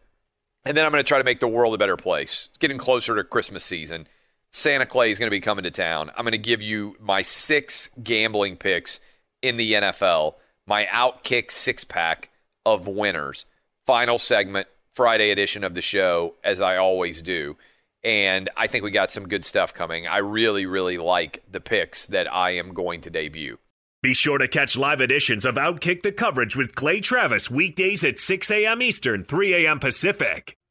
And 0.64 0.76
then 0.76 0.84
I'm 0.84 0.90
going 0.90 1.02
to 1.02 1.08
try 1.08 1.18
to 1.18 1.24
make 1.24 1.40
the 1.40 1.46
world 1.46 1.74
a 1.74 1.78
better 1.78 1.96
place. 1.96 2.48
It's 2.50 2.58
getting 2.58 2.78
closer 2.78 3.14
to 3.14 3.22
Christmas 3.22 3.64
season. 3.64 4.08
Santa 4.50 4.86
Clay 4.86 5.10
is 5.10 5.18
going 5.18 5.28
to 5.28 5.36
be 5.36 5.40
coming 5.40 5.62
to 5.62 5.70
town. 5.70 6.10
I'm 6.16 6.24
going 6.24 6.32
to 6.32 6.38
give 6.38 6.60
you 6.60 6.96
my 6.98 7.22
six 7.22 7.90
gambling 8.02 8.56
picks 8.56 8.98
in 9.42 9.56
the 9.56 9.72
NFL, 9.74 10.34
my 10.66 10.86
Outkick 10.86 11.50
six 11.50 11.84
pack 11.84 12.30
of 12.64 12.88
winners. 12.88 13.44
Final 13.86 14.18
segment, 14.18 14.66
Friday 14.94 15.30
edition 15.30 15.62
of 15.62 15.74
the 15.74 15.82
show, 15.82 16.34
as 16.42 16.60
I 16.60 16.76
always 16.76 17.22
do. 17.22 17.56
And 18.02 18.50
I 18.56 18.66
think 18.66 18.84
we 18.84 18.90
got 18.90 19.10
some 19.10 19.28
good 19.28 19.44
stuff 19.44 19.74
coming. 19.74 20.06
I 20.06 20.18
really, 20.18 20.66
really 20.66 20.98
like 20.98 21.42
the 21.50 21.60
picks 21.60 22.06
that 22.06 22.32
I 22.32 22.50
am 22.50 22.74
going 22.74 23.00
to 23.02 23.10
debut. 23.10 23.58
Be 24.02 24.14
sure 24.14 24.38
to 24.38 24.46
catch 24.46 24.76
live 24.76 25.00
editions 25.00 25.44
of 25.44 25.56
Outkick 25.56 26.02
the 26.02 26.12
coverage 26.12 26.54
with 26.54 26.76
Clay 26.76 27.00
Travis 27.00 27.50
weekdays 27.50 28.04
at 28.04 28.18
6 28.20 28.50
a.m. 28.50 28.80
Eastern, 28.80 29.24
3 29.24 29.66
a.m. 29.66 29.80
Pacific. 29.80 30.56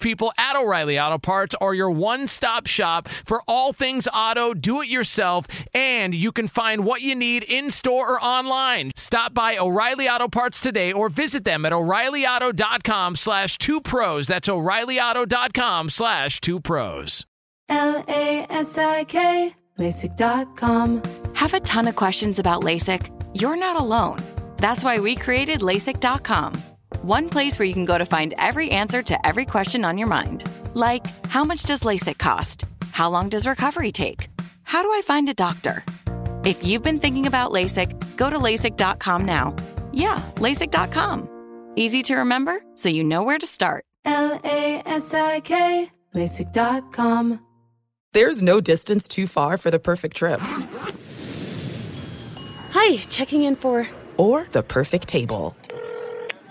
people 0.00 0.32
at 0.38 0.56
O'Reilly 0.56 0.98
Auto 0.98 1.18
Parts 1.18 1.54
are 1.60 1.74
your 1.74 1.90
one 1.90 2.26
stop 2.26 2.66
shop 2.66 3.08
for 3.08 3.42
all 3.46 3.72
things 3.72 4.08
auto, 4.12 4.54
do 4.54 4.82
it 4.82 4.88
yourself, 4.88 5.46
and 5.74 6.14
you 6.14 6.32
can 6.32 6.48
find 6.48 6.84
what 6.84 7.02
you 7.02 7.14
need 7.14 7.42
in 7.44 7.70
store 7.70 8.14
or 8.14 8.22
online. 8.22 8.92
Stop 8.96 9.34
by 9.34 9.56
O'Reilly 9.56 10.08
Auto 10.08 10.28
Parts 10.28 10.60
today 10.60 10.92
or 10.92 11.08
visit 11.08 11.44
them 11.44 11.64
at 11.64 11.72
o'ReillyAuto.com 11.72 13.16
slash 13.16 13.58
two 13.58 13.80
pros. 13.80 14.26
That's 14.26 14.48
o'ReillyAuto.com 14.48 15.90
slash 15.90 16.40
two 16.40 16.60
pros. 16.60 17.24
L 17.68 18.04
A 18.08 18.46
S 18.48 18.78
I 18.78 19.04
K, 19.04 19.54
LASIK.com. 19.78 21.02
Have 21.34 21.54
a 21.54 21.60
ton 21.60 21.86
of 21.86 21.96
questions 21.96 22.38
about 22.38 22.62
LASIK? 22.62 23.10
You're 23.34 23.56
not 23.56 23.80
alone. 23.80 24.18
That's 24.56 24.82
why 24.84 24.98
we 24.98 25.14
created 25.14 25.60
LASIK.com. 25.60 26.62
One 27.02 27.28
place 27.28 27.58
where 27.60 27.66
you 27.66 27.74
can 27.74 27.84
go 27.84 27.96
to 27.96 28.04
find 28.04 28.34
every 28.38 28.72
answer 28.72 29.02
to 29.04 29.26
every 29.26 29.44
question 29.44 29.84
on 29.84 29.98
your 29.98 30.08
mind. 30.08 30.42
Like, 30.74 31.06
how 31.26 31.44
much 31.44 31.62
does 31.62 31.82
LASIK 31.82 32.18
cost? 32.18 32.64
How 32.90 33.08
long 33.08 33.28
does 33.28 33.46
recovery 33.46 33.92
take? 33.92 34.26
How 34.64 34.82
do 34.82 34.88
I 34.90 35.02
find 35.02 35.28
a 35.28 35.34
doctor? 35.34 35.84
If 36.42 36.64
you've 36.64 36.82
been 36.82 36.98
thinking 36.98 37.26
about 37.26 37.52
LASIK, 37.52 38.16
go 38.16 38.28
to 38.28 38.36
LASIK.com 38.36 39.24
now. 39.24 39.54
Yeah, 39.92 40.20
LASIK.com. 40.36 41.28
Easy 41.76 42.02
to 42.02 42.16
remember, 42.16 42.62
so 42.74 42.88
you 42.88 43.04
know 43.04 43.22
where 43.22 43.38
to 43.38 43.46
start. 43.46 43.84
L 44.04 44.40
A 44.42 44.82
S 44.84 45.14
I 45.14 45.38
K, 45.38 45.90
LASIK.com. 46.16 47.38
There's 48.12 48.42
no 48.42 48.60
distance 48.60 49.06
too 49.06 49.28
far 49.28 49.56
for 49.56 49.70
the 49.70 49.78
perfect 49.78 50.16
trip. 50.16 50.40
Hi, 52.72 52.96
checking 53.08 53.42
in 53.42 53.54
for. 53.54 53.86
Or 54.16 54.48
the 54.50 54.64
perfect 54.64 55.06
table. 55.06 55.54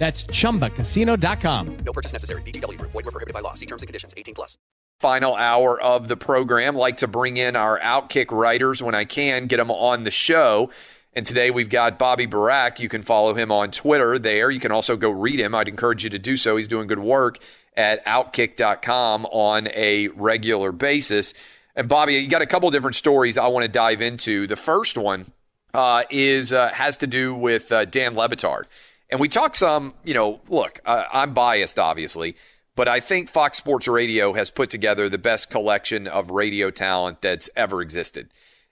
That's 0.00 0.24
chumbacasino.com. 0.24 1.76
No 1.84 1.92
purchase 1.92 2.14
necessary. 2.14 2.40
Group. 2.42 2.90
Void 2.90 3.04
were 3.04 3.12
prohibited 3.12 3.34
by 3.34 3.40
law. 3.40 3.52
See 3.52 3.66
terms 3.66 3.82
and 3.82 3.86
conditions. 3.86 4.14
18 4.16 4.34
plus. 4.34 4.56
Final 4.98 5.36
hour 5.36 5.78
of 5.78 6.08
the 6.08 6.16
program. 6.16 6.74
Like 6.74 6.96
to 6.96 7.06
bring 7.06 7.36
in 7.36 7.54
our 7.54 7.78
Outkick 7.80 8.32
writers 8.32 8.82
when 8.82 8.94
I 8.94 9.04
can, 9.04 9.46
get 9.46 9.58
them 9.58 9.70
on 9.70 10.04
the 10.04 10.10
show. 10.10 10.70
And 11.12 11.26
today 11.26 11.50
we've 11.50 11.68
got 11.68 11.98
Bobby 11.98 12.26
Burack. 12.26 12.78
You 12.78 12.88
can 12.88 13.02
follow 13.02 13.34
him 13.34 13.52
on 13.52 13.70
Twitter 13.72 14.18
there. 14.18 14.50
You 14.50 14.58
can 14.58 14.72
also 14.72 14.96
go 14.96 15.10
read 15.10 15.38
him. 15.38 15.54
I'd 15.54 15.68
encourage 15.68 16.02
you 16.02 16.10
to 16.10 16.18
do 16.18 16.38
so. 16.38 16.56
He's 16.56 16.68
doing 16.68 16.86
good 16.86 16.98
work 16.98 17.38
at 17.76 18.02
outkick.com 18.06 19.26
on 19.26 19.68
a 19.68 20.08
regular 20.08 20.72
basis. 20.72 21.34
And 21.76 21.90
Bobby, 21.90 22.14
you 22.14 22.28
got 22.28 22.42
a 22.42 22.46
couple 22.46 22.70
different 22.70 22.96
stories 22.96 23.36
I 23.36 23.48
want 23.48 23.64
to 23.64 23.68
dive 23.68 24.00
into. 24.00 24.46
The 24.46 24.56
first 24.56 24.96
one 24.96 25.32
uh, 25.74 26.04
is 26.08 26.54
uh, 26.54 26.68
has 26.70 26.96
to 26.98 27.06
do 27.06 27.34
with 27.34 27.70
uh, 27.70 27.84
Dan 27.84 28.14
Le 28.14 28.28
Batard. 28.30 28.64
And 29.10 29.20
we 29.20 29.28
talk 29.28 29.56
some, 29.56 29.94
you 30.04 30.14
know, 30.14 30.40
look, 30.48 30.80
I'm 30.86 31.34
biased, 31.34 31.78
obviously, 31.78 32.36
but 32.76 32.86
I 32.88 33.00
think 33.00 33.28
Fox 33.28 33.58
Sports 33.58 33.88
Radio 33.88 34.32
has 34.34 34.50
put 34.50 34.70
together 34.70 35.08
the 35.08 35.18
best 35.18 35.50
collection 35.50 36.06
of 36.06 36.30
radio 36.30 36.70
talent 36.70 37.20
that's 37.20 37.50
ever 37.56 37.82
existed. 37.82 38.30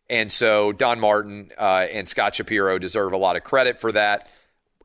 And 0.09 0.33
so 0.33 0.73
Don 0.73 1.01
Martin 1.01 1.51
uh, 1.59 1.87
and 1.93 2.09
Scott 2.09 2.37
Shapiro 2.37 2.79
deserve 2.79 3.13
a 3.13 3.19
lot 3.19 3.37
of 3.37 3.45
credit 3.45 3.81
for 3.81 3.93
that. 3.93 4.31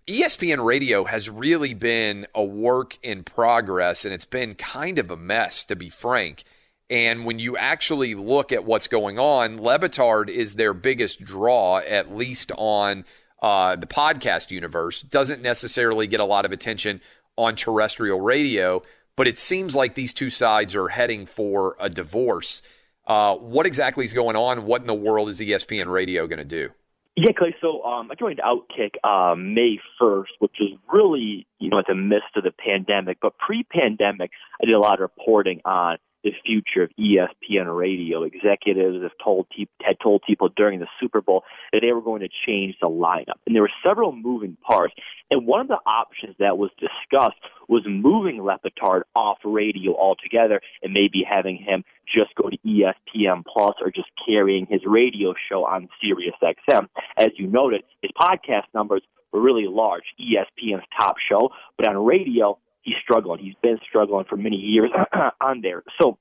ESPN 0.07 0.65
radio 0.65 1.05
has 1.05 1.29
really 1.29 1.73
been 1.73 2.27
a 2.35 2.43
work 2.43 2.97
in 3.01 3.23
progress, 3.23 4.03
and 4.03 4.13
it's 4.13 4.25
been 4.25 4.53
kind 4.55 4.99
of 4.99 5.09
a 5.09 5.15
mess, 5.15 5.63
to 5.65 5.77
be 5.77 5.89
frank. 5.89 6.43
And 6.89 7.25
when 7.25 7.39
you 7.39 7.55
actually 7.55 8.13
look 8.13 8.51
at 8.51 8.65
what's 8.65 8.87
going 8.87 9.17
on, 9.17 9.61
Le 9.61 9.79
Batard 9.79 10.27
is 10.27 10.55
their 10.55 10.73
biggest 10.73 11.23
draw, 11.23 11.77
at 11.77 12.13
least 12.13 12.51
on 12.57 13.05
uh, 13.43 13.75
the 13.75 13.85
podcast 13.85 14.49
universe. 14.49 15.01
Doesn't 15.01 15.41
necessarily 15.41 16.07
get 16.07 16.21
a 16.21 16.25
lot 16.25 16.45
of 16.45 16.51
attention 16.51 17.01
on 17.37 17.55
terrestrial 17.55 18.21
radio, 18.21 18.81
but 19.15 19.27
it 19.27 19.37
seems 19.37 19.75
like 19.75 19.95
these 19.95 20.13
two 20.13 20.29
sides 20.29 20.75
are 20.75 20.87
heading 20.87 21.25
for 21.25 21.75
a 21.79 21.89
divorce. 21.89 22.61
Uh, 23.05 23.35
what 23.35 23.65
exactly 23.65 24.05
is 24.05 24.13
going 24.13 24.37
on? 24.37 24.65
What 24.65 24.81
in 24.81 24.87
the 24.87 24.93
world 24.93 25.27
is 25.27 25.41
ESPN 25.41 25.91
radio 25.91 26.25
going 26.25 26.39
to 26.39 26.45
do? 26.45 26.69
Yeah, 27.15 27.31
Clay. 27.37 27.53
So 27.61 27.83
um, 27.83 28.09
I 28.09 28.15
joined 28.15 28.39
Outkick 28.39 28.95
uh, 29.03 29.35
May 29.35 29.77
1st, 30.01 30.39
which 30.39 30.55
was 30.59 30.71
really, 30.91 31.45
you 31.59 31.69
know, 31.69 31.77
at 31.77 31.85
the 31.87 31.95
midst 31.95 32.35
of 32.35 32.43
the 32.43 32.51
pandemic. 32.51 33.17
But 33.21 33.37
pre-pandemic, 33.37 34.31
I 34.61 34.65
did 34.65 34.73
a 34.73 34.79
lot 34.79 34.95
of 34.95 35.01
reporting 35.01 35.61
on 35.65 35.97
the 36.23 36.31
future 36.45 36.83
of 36.83 36.89
ESPN 36.99 37.75
radio. 37.75 38.23
Executives 38.23 39.03
have 39.03 39.11
told 39.23 39.47
had 39.81 39.97
told 40.01 40.23
people 40.25 40.49
during 40.55 40.79
the 40.79 40.87
Super 40.99 41.21
Bowl 41.21 41.43
that 41.71 41.81
they 41.81 41.91
were 41.91 42.01
going 42.01 42.21
to 42.21 42.29
change 42.45 42.75
the 42.81 42.89
lineup, 42.89 43.39
and 43.45 43.55
there 43.55 43.61
were 43.61 43.71
several 43.85 44.11
moving 44.11 44.57
parts. 44.65 44.93
And 45.29 45.47
one 45.47 45.61
of 45.61 45.67
the 45.67 45.79
options 45.85 46.35
that 46.39 46.57
was 46.57 46.71
discussed 46.79 47.39
was 47.67 47.83
moving 47.87 48.41
Le 48.41 48.57
Batard 48.59 49.03
off 49.15 49.39
radio 49.43 49.95
altogether, 49.95 50.61
and 50.81 50.93
maybe 50.93 51.23
having 51.27 51.57
him 51.57 51.83
just 52.05 52.35
go 52.35 52.49
to 52.49 52.57
ESPN 52.65 53.43
Plus 53.45 53.75
or 53.81 53.91
just 53.91 54.09
carrying 54.25 54.65
his 54.69 54.81
radio 54.85 55.33
show 55.49 55.65
on 55.65 55.89
Sirius 56.01 56.35
XM. 56.41 56.87
As 57.17 57.29
you 57.37 57.47
noted, 57.47 57.83
his 58.01 58.11
podcast 58.19 58.65
numbers 58.73 59.01
were 59.31 59.41
really 59.41 59.67
large, 59.67 60.03
ESPN's 60.19 60.85
top 60.97 61.15
show, 61.29 61.49
but 61.77 61.87
on 61.87 61.97
radio 61.97 62.57
he's 62.83 62.95
struggling. 63.01 63.39
He's 63.39 63.55
been 63.61 63.79
struggling 63.87 64.25
for 64.29 64.37
many 64.37 64.57
years 64.57 64.91
on 65.41 65.61
there. 65.61 65.83
So 66.01 66.17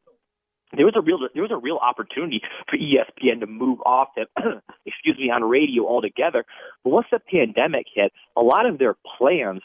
there 0.74 0.86
was 0.86 0.94
a 0.96 1.02
real 1.02 1.18
there 1.34 1.42
was 1.42 1.52
a 1.52 1.56
real 1.56 1.76
opportunity 1.76 2.40
for 2.68 2.78
ESPN 2.78 3.40
to 3.40 3.46
move 3.46 3.80
off 3.84 4.08
the 4.16 4.26
excuse 4.86 5.18
me 5.18 5.30
on 5.30 5.44
radio 5.44 5.86
altogether. 5.86 6.44
But 6.82 6.90
once 6.90 7.06
the 7.12 7.20
pandemic 7.20 7.86
hit, 7.94 8.12
a 8.36 8.40
lot 8.40 8.66
of 8.66 8.78
their 8.78 8.96
plans 9.18 9.60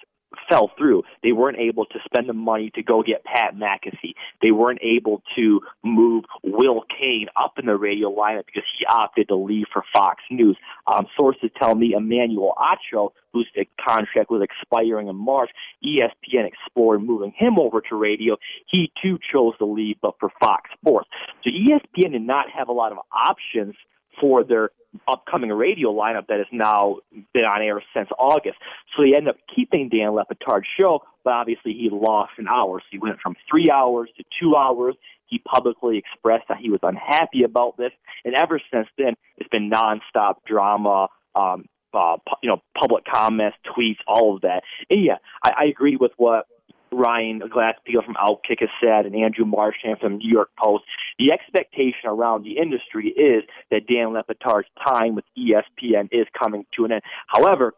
fell 0.49 0.71
through. 0.77 1.03
They 1.23 1.31
weren't 1.31 1.57
able 1.57 1.85
to 1.85 1.99
spend 2.05 2.29
the 2.29 2.33
money 2.33 2.71
to 2.75 2.83
go 2.83 3.03
get 3.03 3.23
Pat 3.23 3.55
McAfee. 3.55 4.13
They 4.41 4.51
weren't 4.51 4.81
able 4.81 5.21
to 5.35 5.61
move 5.83 6.25
Will 6.43 6.83
Cain 6.99 7.27
up 7.35 7.53
in 7.57 7.65
the 7.65 7.75
radio 7.75 8.13
lineup 8.13 8.45
because 8.45 8.63
he 8.77 8.85
opted 8.85 9.29
to 9.29 9.35
leave 9.35 9.65
for 9.71 9.83
Fox 9.93 10.23
News. 10.29 10.57
Um, 10.91 11.07
sources 11.15 11.49
tell 11.61 11.75
me 11.75 11.93
Emmanuel 11.93 12.53
Acho, 12.57 13.11
whose 13.33 13.49
contract 13.83 14.29
was 14.29 14.41
expiring 14.41 15.07
in 15.07 15.15
March, 15.15 15.49
ESPN 15.83 16.47
explored 16.47 17.03
moving 17.03 17.33
him 17.37 17.59
over 17.59 17.81
to 17.81 17.95
radio. 17.95 18.37
He 18.67 18.91
too 19.01 19.17
chose 19.31 19.57
to 19.59 19.65
leave, 19.65 19.97
but 20.01 20.15
for 20.19 20.29
Fox 20.39 20.69
Sports. 20.79 21.09
So 21.43 21.49
ESPN 21.49 22.11
did 22.11 22.21
not 22.21 22.47
have 22.49 22.67
a 22.67 22.73
lot 22.73 22.91
of 22.91 22.99
options 23.11 23.75
for 24.19 24.43
their 24.43 24.71
upcoming 25.07 25.51
radio 25.51 25.93
lineup 25.93 26.27
that 26.27 26.37
has 26.37 26.47
now 26.51 26.97
been 27.33 27.43
on 27.43 27.61
air 27.61 27.81
since 27.95 28.09
August. 28.17 28.57
So 28.95 29.03
he 29.03 29.15
ended 29.15 29.29
up 29.29 29.37
keeping 29.53 29.89
Dan 29.89 30.11
Le 30.11 30.23
Batard's 30.27 30.67
show, 30.79 31.03
but 31.23 31.33
obviously 31.33 31.73
he 31.73 31.89
lost 31.91 32.31
an 32.37 32.47
hour. 32.47 32.79
So 32.79 32.85
he 32.91 32.97
went 32.97 33.19
from 33.21 33.35
three 33.49 33.69
hours 33.69 34.09
to 34.17 34.23
two 34.39 34.55
hours. 34.55 34.95
He 35.27 35.39
publicly 35.39 35.97
expressed 35.97 36.45
that 36.49 36.57
he 36.57 36.69
was 36.69 36.79
unhappy 36.83 37.43
about 37.43 37.77
this, 37.77 37.91
and 38.23 38.33
ever 38.33 38.61
since 38.71 38.87
then, 38.97 39.15
it's 39.37 39.49
been 39.49 39.69
nonstop 39.69 40.35
drama. 40.47 41.07
Um, 41.35 41.65
uh, 41.93 42.17
you 42.43 42.49
know, 42.49 42.61
public 42.77 43.03
comments, 43.05 43.57
tweets, 43.65 43.97
all 44.07 44.35
of 44.35 44.41
that. 44.41 44.61
And 44.89 45.03
yeah, 45.03 45.17
I, 45.43 45.51
I 45.59 45.63
agree 45.65 45.95
with 45.95 46.11
what 46.17 46.45
Ryan 46.91 47.41
Glasspiegel 47.41 48.05
from 48.05 48.15
Outkick 48.15 48.59
has 48.59 48.69
said 48.81 49.05
and 49.05 49.15
Andrew 49.15 49.45
Marchand 49.45 49.99
from 49.99 50.17
New 50.17 50.29
York 50.29 50.49
Post, 50.61 50.83
the 51.19 51.31
expectation 51.31 52.05
around 52.05 52.43
the 52.43 52.57
industry 52.57 53.09
is 53.09 53.43
that 53.71 53.87
Dan 53.87 54.13
Le 54.13 54.23
Batard's 54.23 54.69
time 54.85 55.15
with 55.15 55.25
ESPN 55.37 56.09
is 56.11 56.27
coming 56.37 56.65
to 56.75 56.85
an 56.85 56.93
end. 56.93 57.01
However, 57.27 57.73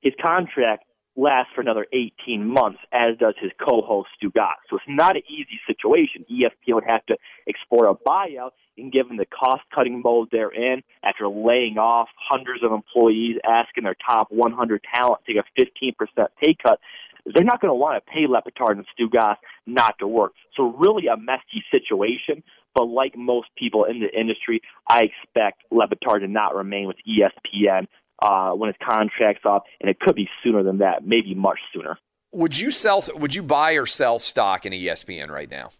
his 0.00 0.12
contract 0.24 0.84
lasts 1.16 1.52
for 1.54 1.60
another 1.60 1.86
18 1.92 2.44
months, 2.44 2.80
as 2.92 3.16
does 3.18 3.34
his 3.40 3.52
co-host 3.58 4.08
Stugotz. 4.20 4.66
So 4.68 4.76
it's 4.76 4.84
not 4.88 5.16
an 5.16 5.22
easy 5.28 5.60
situation. 5.66 6.24
ESPN 6.30 6.74
would 6.74 6.84
have 6.84 7.06
to 7.06 7.16
explore 7.46 7.88
a 7.88 7.94
buyout, 7.94 8.50
and 8.76 8.90
given 8.90 9.16
the 9.16 9.26
cost-cutting 9.26 10.02
mode 10.04 10.28
they're 10.32 10.50
in, 10.50 10.82
after 11.04 11.28
laying 11.28 11.78
off 11.78 12.08
hundreds 12.18 12.64
of 12.64 12.72
employees, 12.72 13.36
asking 13.48 13.84
their 13.84 13.96
top 14.08 14.26
100 14.30 14.82
talent 14.92 15.20
to 15.24 15.34
take 15.34 15.44
a 15.44 15.60
15% 15.60 16.26
pay 16.42 16.56
cut, 16.60 16.80
they're 17.26 17.44
not 17.44 17.60
going 17.60 17.70
to 17.70 17.74
want 17.74 18.02
to 18.02 18.12
pay 18.12 18.26
Le 18.26 18.40
Batard 18.42 18.72
and 18.72 18.86
Stugotz 18.98 19.36
not 19.66 19.94
to 20.00 20.06
work. 20.06 20.32
So 20.56 20.74
really 20.78 21.06
a 21.06 21.16
messy 21.16 21.64
situation. 21.70 22.42
But 22.74 22.84
like 22.84 23.16
most 23.16 23.48
people 23.56 23.84
in 23.84 24.00
the 24.00 24.10
industry, 24.18 24.60
I 24.88 25.02
expect 25.04 25.62
Le 25.70 25.86
Batard 25.86 26.20
to 26.20 26.28
not 26.28 26.56
remain 26.56 26.88
with 26.88 26.96
ESPN 27.08 27.86
uh, 28.20 28.50
when 28.52 28.68
his 28.68 28.76
contract's 28.84 29.44
up, 29.44 29.64
and 29.80 29.88
it 29.88 30.00
could 30.00 30.16
be 30.16 30.28
sooner 30.42 30.62
than 30.62 30.78
that, 30.78 31.06
maybe 31.06 31.34
much 31.34 31.58
sooner. 31.72 31.98
Would 32.32 32.58
you 32.58 32.70
sell? 32.72 33.02
Would 33.14 33.34
you 33.34 33.44
buy 33.44 33.72
or 33.72 33.86
sell 33.86 34.18
stock 34.18 34.66
in 34.66 34.72
ESPN 34.72 35.30
right 35.30 35.50
now? 35.50 35.70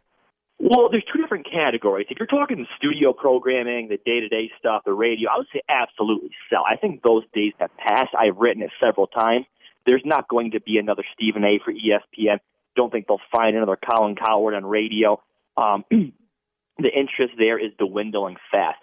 Well, 0.60 0.88
there's 0.88 1.04
two 1.12 1.20
different 1.20 1.46
categories. 1.50 2.06
If 2.10 2.18
you're 2.18 2.28
talking 2.28 2.58
the 2.58 2.66
studio 2.78 3.12
programming, 3.12 3.88
the 3.88 3.98
day-to-day 4.06 4.52
stuff, 4.58 4.82
the 4.86 4.92
radio, 4.92 5.28
I 5.30 5.38
would 5.38 5.48
say 5.52 5.60
absolutely 5.68 6.30
sell. 6.48 6.62
I 6.70 6.76
think 6.76 7.02
those 7.02 7.24
days 7.34 7.52
have 7.58 7.76
passed. 7.76 8.14
I've 8.16 8.36
written 8.36 8.62
it 8.62 8.70
several 8.80 9.08
times. 9.08 9.46
There's 9.86 10.02
not 10.04 10.28
going 10.28 10.52
to 10.52 10.60
be 10.60 10.78
another 10.78 11.04
Stephen 11.14 11.44
A. 11.44 11.60
for 11.64 11.72
ESPN. 11.72 12.38
Don't 12.76 12.90
think 12.90 13.06
they'll 13.06 13.18
find 13.30 13.56
another 13.56 13.76
Colin 13.76 14.16
Cowherd 14.16 14.54
on 14.54 14.64
radio. 14.66 15.20
Um, 15.56 15.84
the 16.78 16.90
interest 16.90 17.34
there 17.38 17.58
is 17.58 17.70
dwindling 17.78 18.36
fast. 18.50 18.78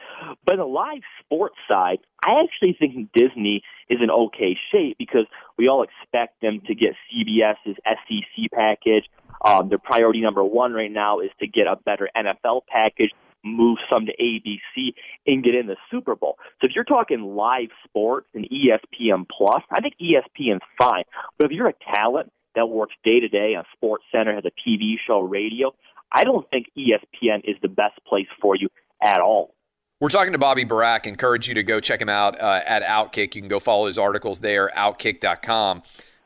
But 0.46 0.58
the 0.58 0.66
live 0.66 1.02
sports 1.24 1.56
side, 1.68 1.98
I 2.26 2.44
actually 2.44 2.76
think 2.80 3.12
Disney 3.14 3.64
is 3.90 4.00
in 4.02 4.10
okay 4.10 4.58
shape 4.72 4.98
because 4.98 5.26
we 5.58 5.68
all 5.68 5.84
expect 5.84 6.42
them 6.42 6.62
to 6.68 6.76
get 6.76 6.94
CBS's 7.12 7.78
SEC 7.86 8.52
package. 8.54 9.06
Um, 9.44 9.70
their 9.70 9.80
priority 9.80 10.22
number 10.22 10.44
one 10.44 10.72
right 10.74 10.92
now 10.92 11.20
is 11.20 11.32
to 11.40 11.48
get 11.48 11.68
a 11.68 11.76
better 11.76 12.10
NFL 12.16 12.62
package 12.68 13.12
move 13.44 13.78
some 13.92 14.06
to 14.06 14.14
ABC 14.14 14.94
and 15.28 15.44
get 15.44 15.56
in 15.56 15.68
the 15.68 15.78
Super 15.90 16.16
Bowl. 16.16 16.38
So 16.62 16.70
if 16.70 16.76
you're 16.76 16.84
talking 16.84 17.36
live 17.36 17.70
sports 17.84 18.28
and 18.34 18.48
ESPN 18.50 19.26
Plus, 19.30 19.64
I 19.72 19.82
think 19.82 19.96
ESPN's 20.02 20.62
fine. 20.78 21.04
But 21.38 21.46
if 21.46 21.52
you're 21.52 21.70
a 21.70 21.94
talent 21.94 22.32
that 22.56 22.68
works 22.68 22.94
day 23.04 23.20
to 23.20 23.28
day 23.28 23.56
on 23.56 23.64
Sports 23.74 24.04
Center, 24.12 24.36
has 24.36 24.44
a 24.46 24.70
TV 24.70 24.96
show, 25.06 25.20
radio, 25.20 25.74
I 26.12 26.24
don't 26.24 26.50
think 26.50 26.68
ESPN 26.78 27.42
is 27.46 27.56
the 27.62 27.70
best 27.70 28.00
place 28.06 28.28
for 28.42 28.56
you 28.56 28.70
at 29.02 29.22
all. 29.22 29.56
We're 30.00 30.10
talking 30.10 30.34
to 30.34 30.40
Bobby 30.40 30.66
Burack. 30.66 31.06
Encourage 31.06 31.48
you 31.48 31.54
to 31.56 31.64
go 31.64 31.80
check 31.80 32.02
him 32.02 32.10
out 32.10 32.40
uh, 32.42 32.62
at 32.66 32.82
Outkick. 32.84 33.36
You 33.36 33.42
can 33.42 33.48
go 33.48 33.60
follow 33.60 33.86
his 33.86 34.00
articles 34.00 34.40
there, 34.40 34.72
outkick.com. 34.76 35.84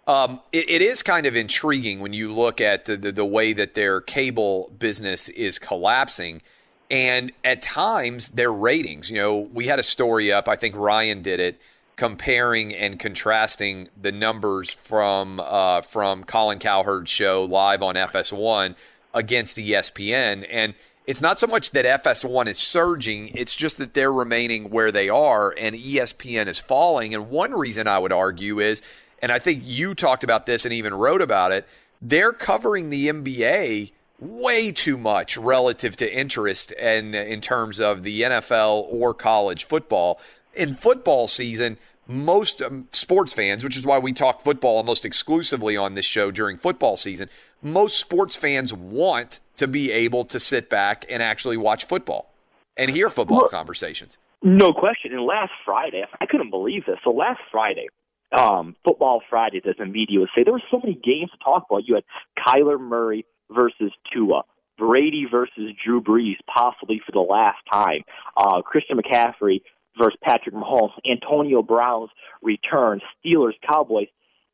Um, 0.08 0.40
it, 0.54 0.70
it 0.70 0.82
is 0.82 1.04
kind 1.04 1.26
of 1.26 1.36
intriguing 1.36 2.00
when 2.00 2.14
you 2.14 2.32
look 2.32 2.62
at 2.62 2.86
the, 2.86 2.96
the, 2.96 3.12
the 3.12 3.26
way 3.26 3.54
that 3.54 3.74
their 3.74 4.00
cable 4.02 4.72
business 4.78 5.30
is 5.30 5.60
collapsing 5.60 6.42
and 6.90 7.32
at 7.44 7.62
times 7.62 8.30
their 8.30 8.52
ratings. 8.52 9.10
You 9.10 9.18
know, 9.18 9.38
we 9.38 9.68
had 9.68 9.80
a 9.80 9.84
story 9.84 10.32
up. 10.32 10.48
I 10.48 10.56
think 10.56 10.76
Ryan 10.76 11.22
did 11.22 11.40
it, 11.40 11.60
comparing 11.96 12.74
and 12.74 13.00
contrasting 13.00 13.90
the 14.00 14.12
numbers 14.12 14.72
from 14.74 15.40
uh, 15.40 15.82
from 15.82 16.24
Colin 16.24 16.60
Cowherd's 16.60 17.12
show 17.12 17.44
live 17.44 17.82
on 17.82 17.96
FS1 17.96 18.76
against 19.14 19.58
ESPN, 19.58 20.46
and 20.50 20.74
it's 21.08 21.22
not 21.22 21.40
so 21.40 21.48
much 21.48 21.72
that 21.72 22.04
FS1 22.04 22.48
is 22.48 22.58
surging; 22.58 23.30
it's 23.30 23.56
just 23.56 23.78
that 23.78 23.94
they're 23.94 24.14
remaining 24.14 24.70
where 24.70 24.92
they 24.92 25.10
are, 25.10 25.54
and 25.58 25.76
ESPN 25.76 26.48
is 26.48 26.60
falling. 26.60 27.14
And 27.14 27.30
one 27.30 27.54
reason 27.54 27.88
I 27.88 28.00
would 28.00 28.14
argue 28.14 28.60
is, 28.60 28.82
and 29.22 29.32
I 29.32 29.40
think 29.40 29.62
you 29.64 29.96
talked 29.96 30.24
about 30.24 30.46
this 30.46 30.66
and 30.66 30.74
even 30.74 30.94
wrote 30.94 31.22
about 31.22 31.52
it. 31.52 31.68
They're 32.02 32.34
covering 32.34 32.90
the 32.90 33.08
NBA 33.08 33.92
way 34.20 34.72
too 34.72 34.98
much 34.98 35.38
relative 35.38 35.96
to 35.98 36.14
interest 36.14 36.74
and 36.80 37.14
in 37.14 37.42
terms 37.42 37.80
of 37.80 38.04
the 38.04 38.22
NFL 38.22 38.86
or 38.90 39.14
college 39.14 39.66
football. 39.66 40.20
In 40.54 40.74
football 40.74 41.28
season, 41.28 41.78
most 42.08 42.62
um, 42.62 42.88
sports 42.92 43.34
fans, 43.34 43.64
which 43.64 43.76
is 43.76 43.86
why 43.86 44.00
we 44.00 44.14
talk 44.14 44.42
football 44.42 44.78
almost 44.78 45.06
exclusively 45.06 45.76
on 45.76 45.96
this 45.96 46.06
show 46.06 46.32
during 46.32 46.56
football 46.56 46.96
season, 46.96 47.30
most 47.62 48.00
sports 48.00 48.36
fans 48.36 48.74
want 48.74 49.40
to 49.58 49.68
be 49.68 49.92
able 49.92 50.24
to 50.26 50.40
sit 50.40 50.70
back 50.70 51.06
and 51.10 51.22
actually 51.22 51.58
watch 51.58 51.86
football 51.86 52.32
and 52.78 52.92
hear 52.92 53.10
football 53.10 53.48
conversations. 53.50 54.18
No 54.44 54.74
question. 54.74 55.12
And 55.14 55.24
last 55.24 55.52
Friday, 55.66 56.04
I 56.22 56.26
couldn't 56.26 56.52
believe 56.52 56.86
this. 56.86 56.98
So 57.04 57.10
last 57.10 57.40
Friday, 57.52 57.88
um, 58.32 58.76
Football 58.84 59.22
Fridays, 59.30 59.64
as 59.68 59.76
the 59.78 59.86
media 59.86 60.20
would 60.20 60.30
say, 60.36 60.44
there 60.44 60.54
were 60.54 60.62
so 60.70 60.80
many 60.84 60.94
games 60.94 61.32
to 61.32 61.38
talk 61.44 61.66
about. 61.70 61.88
You 61.88 61.96
had 61.96 62.04
Kyler 62.38 62.80
Murray 62.80 63.26
versus 63.52 63.92
Tua. 64.14 64.44
Brady 64.78 65.26
versus 65.30 65.72
Drew 65.84 66.02
Brees, 66.02 66.36
possibly 66.54 67.02
for 67.06 67.12
the 67.12 67.20
last 67.20 67.60
time. 67.72 68.02
Uh, 68.36 68.62
Christian 68.62 68.98
McCaffrey 68.98 69.62
versus 69.98 70.18
Patrick 70.22 70.54
Mahomes. 70.54 70.92
Antonio 71.10 71.62
Brown's 71.62 72.10
return. 72.42 73.00
Steelers, 73.26 73.54
Cowboys. 73.68 74.08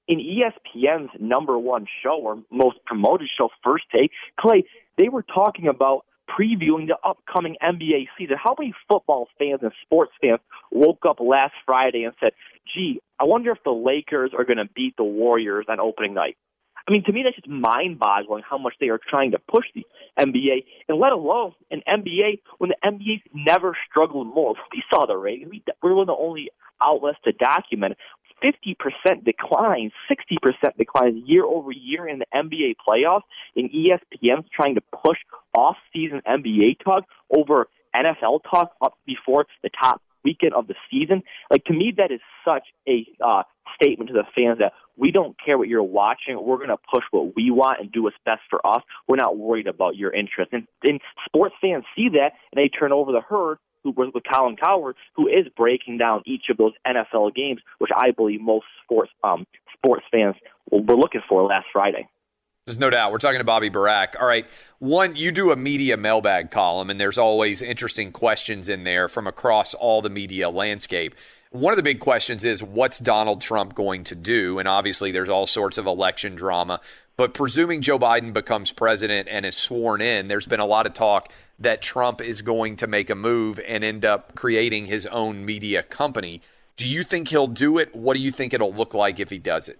in 0.08 0.20
ESPN's 0.20 1.10
number 1.20 1.58
one 1.58 1.86
show 2.04 2.20
or 2.22 2.44
most 2.52 2.78
promoted 2.86 3.30
show, 3.38 3.50
First 3.64 3.86
Take, 3.92 4.12
Clay, 4.40 4.64
they 4.98 5.10
were 5.10 5.24
talking 5.24 5.68
about 5.68 6.06
previewing 6.30 6.88
the 6.88 6.98
upcoming 7.04 7.56
NBA 7.62 8.08
season. 8.18 8.38
How 8.42 8.56
many 8.58 8.74
football 8.90 9.28
fans 9.38 9.60
and 9.62 9.72
sports 9.84 10.12
fans 10.22 10.40
woke 10.72 11.06
up 11.08 11.20
last 11.20 11.54
Friday 11.66 12.04
and 12.04 12.14
said, 12.20 12.32
gee, 12.74 13.02
I 13.20 13.26
wonder 13.26 13.52
if 13.52 13.60
the 13.64 13.72
Lakers 13.72 14.32
are 14.38 14.44
going 14.46 14.58
to 14.58 14.70
beat 14.74 14.96
the 14.98 15.04
Warriors 15.04 15.66
on 15.68 15.80
opening 15.80 16.14
night? 16.14 16.38
I 16.88 16.92
mean, 16.92 17.04
to 17.06 17.12
me, 17.12 17.24
that's 17.24 17.36
just 17.36 17.48
mind 17.48 18.00
boggling 18.00 18.44
how 18.48 18.58
much 18.58 18.74
they 18.80 18.88
are 18.88 19.00
trying 19.10 19.32
to 19.32 19.40
push 19.40 19.66
the 19.76 19.86
NBA, 20.20 20.66
and 20.90 21.00
let 21.00 21.12
alone 21.12 21.54
an 21.70 21.82
NBA 21.88 22.42
when 22.58 22.72
the 22.72 22.78
NBA's 22.84 23.22
never 23.34 23.78
struggled 23.90 24.28
more. 24.28 24.56
We 24.72 24.84
saw 24.92 25.06
the 25.06 25.16
ratings. 25.16 25.50
We, 25.50 25.64
we're 25.82 25.94
one 25.94 26.04
of 26.04 26.08
the 26.08 26.22
only 26.22 26.50
outlets 26.82 27.20
to 27.26 27.32
document 27.32 27.98
50% 28.44 29.24
declines, 29.24 29.92
60% 30.10 30.78
declines 30.78 31.22
year 31.26 31.46
over 31.46 31.72
year 31.72 32.08
in 32.08 32.20
the 32.20 32.26
NBA 32.34 32.76
playoffs, 32.88 33.22
and 33.56 33.70
ESPN's 33.70 34.48
trying 34.54 34.76
to 34.76 34.82
push 34.82 35.18
off-season 35.54 36.22
NBA 36.28 36.84
talk 36.84 37.04
over 37.36 37.68
NFL 37.96 38.40
talk 38.50 38.72
up 38.82 38.98
before 39.06 39.46
the 39.64 39.70
top 39.70 40.02
weekend 40.24 40.54
of 40.54 40.68
the 40.68 40.76
season. 40.90 41.24
Like 41.50 41.66
to 41.66 41.74
me, 41.74 41.94
that 41.98 42.12
is 42.12 42.22
such 42.46 42.68
a 42.88 43.06
uh, 43.24 43.44
statement 43.76 44.10
to 44.10 44.14
the 44.14 44.26
fans 44.36 44.60
that 44.60 44.74
we 44.98 45.12
don't 45.12 45.36
care 45.44 45.58
what 45.58 45.68
you're 45.68 45.84
watching. 45.84 46.42
We're 46.42 46.58
going 46.58 46.70
to 46.70 46.78
push 46.94 47.04
what 47.12 47.36
we 47.36 47.52
want 47.52 47.80
and 47.80 47.92
do 47.92 48.04
what's 48.04 48.16
best 48.26 48.42
for 48.50 48.66
us. 48.66 48.82
We're 49.08 49.16
not 49.16 49.38
worried 49.38 49.68
about 49.68 49.96
your 49.96 50.14
interest. 50.14 50.52
And, 50.54 50.68
and 50.84 51.00
sports 51.26 51.56
fans 51.62 51.86
see 51.96 52.10
that 52.10 52.34
and 52.52 52.64
they 52.64 52.70
turn 52.70 52.92
over 52.92 53.12
the 53.12 53.22
herd 53.22 53.58
who 53.84 53.92
was 53.92 54.12
with 54.14 54.24
Colin 54.32 54.58
Cowherd, 54.58 54.96
who 55.16 55.28
is 55.28 55.48
breaking 55.58 55.98
down 55.98 56.22
each 56.26 56.44
of 56.50 56.58
those 56.58 56.74
NFL 56.86 57.34
games, 57.34 57.62
which 57.80 57.92
I 57.96 58.12
believe 58.12 58.42
most 58.42 58.66
sports 58.84 59.12
um, 59.24 59.46
sports 59.76 60.06
fans 60.12 60.36
were 60.70 60.96
looking 60.96 61.22
for 61.28 61.44
last 61.44 61.66
Friday. 61.74 62.08
There's 62.72 62.80
no 62.80 62.90
doubt. 62.90 63.12
We're 63.12 63.18
talking 63.18 63.40
to 63.40 63.44
Bobby 63.44 63.70
Burack. 63.70 64.16
All 64.18 64.26
right. 64.26 64.48
One, 64.80 65.18
you 65.18 65.34
do 65.34 65.52
a 65.52 65.58
media 65.58 65.98
mailbag 65.98 66.52
column, 66.52 66.90
and 66.90 67.02
there's 67.02 67.18
always 67.18 67.62
interesting 67.62 68.14
questions 68.14 68.70
in 68.70 68.86
there 68.86 69.10
from 69.10 69.28
across 69.28 69.74
all 69.74 70.02
the 70.02 70.10
media 70.10 70.50
landscape. 70.50 71.14
One 71.50 71.74
of 71.74 71.76
the 71.76 71.84
big 71.84 72.00
questions 72.00 72.46
is 72.46 72.64
what's 72.64 72.98
Donald 72.98 73.42
Trump 73.42 73.76
going 73.76 74.06
to 74.06 74.16
do? 74.16 74.58
And 74.58 74.70
obviously, 74.70 75.12
there's 75.12 75.28
all 75.28 75.46
sorts 75.48 75.78
of 75.78 75.86
election 75.86 76.36
drama. 76.36 76.80
But 77.18 77.34
presuming 77.34 77.82
Joe 77.82 78.00
Biden 78.00 78.32
becomes 78.32 78.72
president 78.72 79.28
and 79.30 79.46
is 79.46 79.58
sworn 79.58 80.00
in, 80.00 80.30
there's 80.30 80.48
been 80.48 80.62
a 80.62 80.66
lot 80.66 80.86
of 80.86 80.94
talk 80.94 81.30
that 81.60 81.82
Trump 81.82 82.22
is 82.22 82.42
going 82.42 82.78
to 82.78 82.88
make 82.88 83.10
a 83.10 83.16
move 83.16 83.60
and 83.68 83.84
end 83.84 84.06
up 84.06 84.34
creating 84.36 84.86
his 84.86 85.06
own 85.08 85.44
media 85.44 85.84
company. 85.84 86.42
Do 86.78 86.88
you 86.88 87.04
think 87.04 87.28
he'll 87.28 87.48
do 87.48 87.78
it? 87.78 87.94
What 87.94 88.16
do 88.16 88.24
you 88.24 88.32
think 88.32 88.54
it'll 88.54 88.74
look 88.74 88.94
like 88.94 89.20
if 89.20 89.30
he 89.30 89.40
does 89.40 89.68
it? 89.68 89.78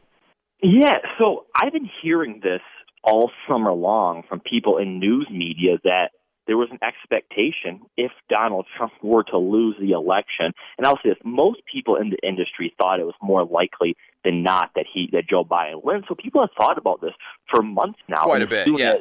Yeah, 0.62 0.98
so 1.18 1.46
I've 1.56 1.72
been 1.72 1.90
hearing 2.04 2.42
this 2.44 2.62
all 3.04 3.32
summer 3.48 3.72
long 3.72 4.24
from 4.28 4.40
people 4.40 4.78
in 4.78 5.00
news 5.00 5.28
media 5.32 5.78
that 5.84 6.12
there 6.48 6.58
was 6.58 6.70
an 6.72 6.80
expectation 6.82 7.82
if 7.98 8.12
Donald 8.30 8.66
Trump 8.76 8.94
were 9.02 9.24
to 9.24 9.38
lose 9.38 9.76
the 9.80 9.92
election. 9.92 10.52
And 10.78 10.88
I'll 10.88 10.98
say 10.98 11.10
this: 11.10 11.18
most 11.24 11.62
people 11.72 11.96
in 11.96 12.10
the 12.10 12.18
industry 12.28 12.74
thought 12.78 13.00
it 13.00 13.06
was 13.06 13.16
more 13.22 13.46
likely 13.46 13.96
than 14.24 14.44
not 14.44 14.72
that 14.76 14.86
he 14.92 15.10
that 15.14 15.30
Joe 15.30 15.46
Biden 15.46 15.84
wins. 15.84 16.06
So 16.08 16.16
people 16.16 16.42
have 16.42 16.50
thought 16.58 16.78
about 16.78 17.02
this 17.02 17.14
for 17.50 17.62
months 17.62 18.00
now. 18.08 18.24
Quite 18.24 18.42
a 18.42 18.48
bit, 18.48 18.68
yeah. 18.78 18.98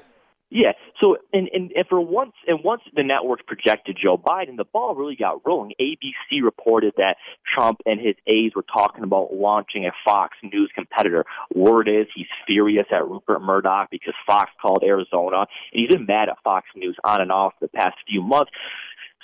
Yeah. 0.50 0.72
So 1.00 1.16
and, 1.32 1.48
and 1.52 1.70
and 1.72 1.86
for 1.88 2.00
once 2.00 2.32
and 2.46 2.58
once 2.64 2.82
the 2.94 3.04
network 3.04 3.46
projected 3.46 3.96
Joe 4.02 4.18
Biden, 4.18 4.56
the 4.56 4.64
ball 4.64 4.96
really 4.96 5.14
got 5.14 5.46
rolling. 5.46 5.72
ABC 5.80 6.42
reported 6.42 6.92
that 6.96 7.16
Trump 7.54 7.80
and 7.86 8.00
his 8.00 8.16
aides 8.26 8.56
were 8.56 8.64
talking 8.64 9.04
about 9.04 9.32
launching 9.32 9.86
a 9.86 9.92
Fox 10.04 10.36
News 10.42 10.70
competitor. 10.74 11.24
Word 11.54 11.88
is 11.88 12.06
he's 12.14 12.26
furious 12.46 12.86
at 12.90 13.08
Rupert 13.08 13.42
Murdoch 13.42 13.88
because 13.92 14.14
Fox 14.26 14.50
called 14.60 14.82
Arizona, 14.84 15.40
and 15.40 15.46
he's 15.72 15.88
been 15.88 16.06
mad 16.06 16.28
at 16.28 16.36
Fox 16.42 16.66
News 16.74 16.96
on 17.04 17.20
and 17.20 17.30
off 17.30 17.54
the 17.60 17.68
past 17.68 17.96
few 18.08 18.20
months. 18.20 18.50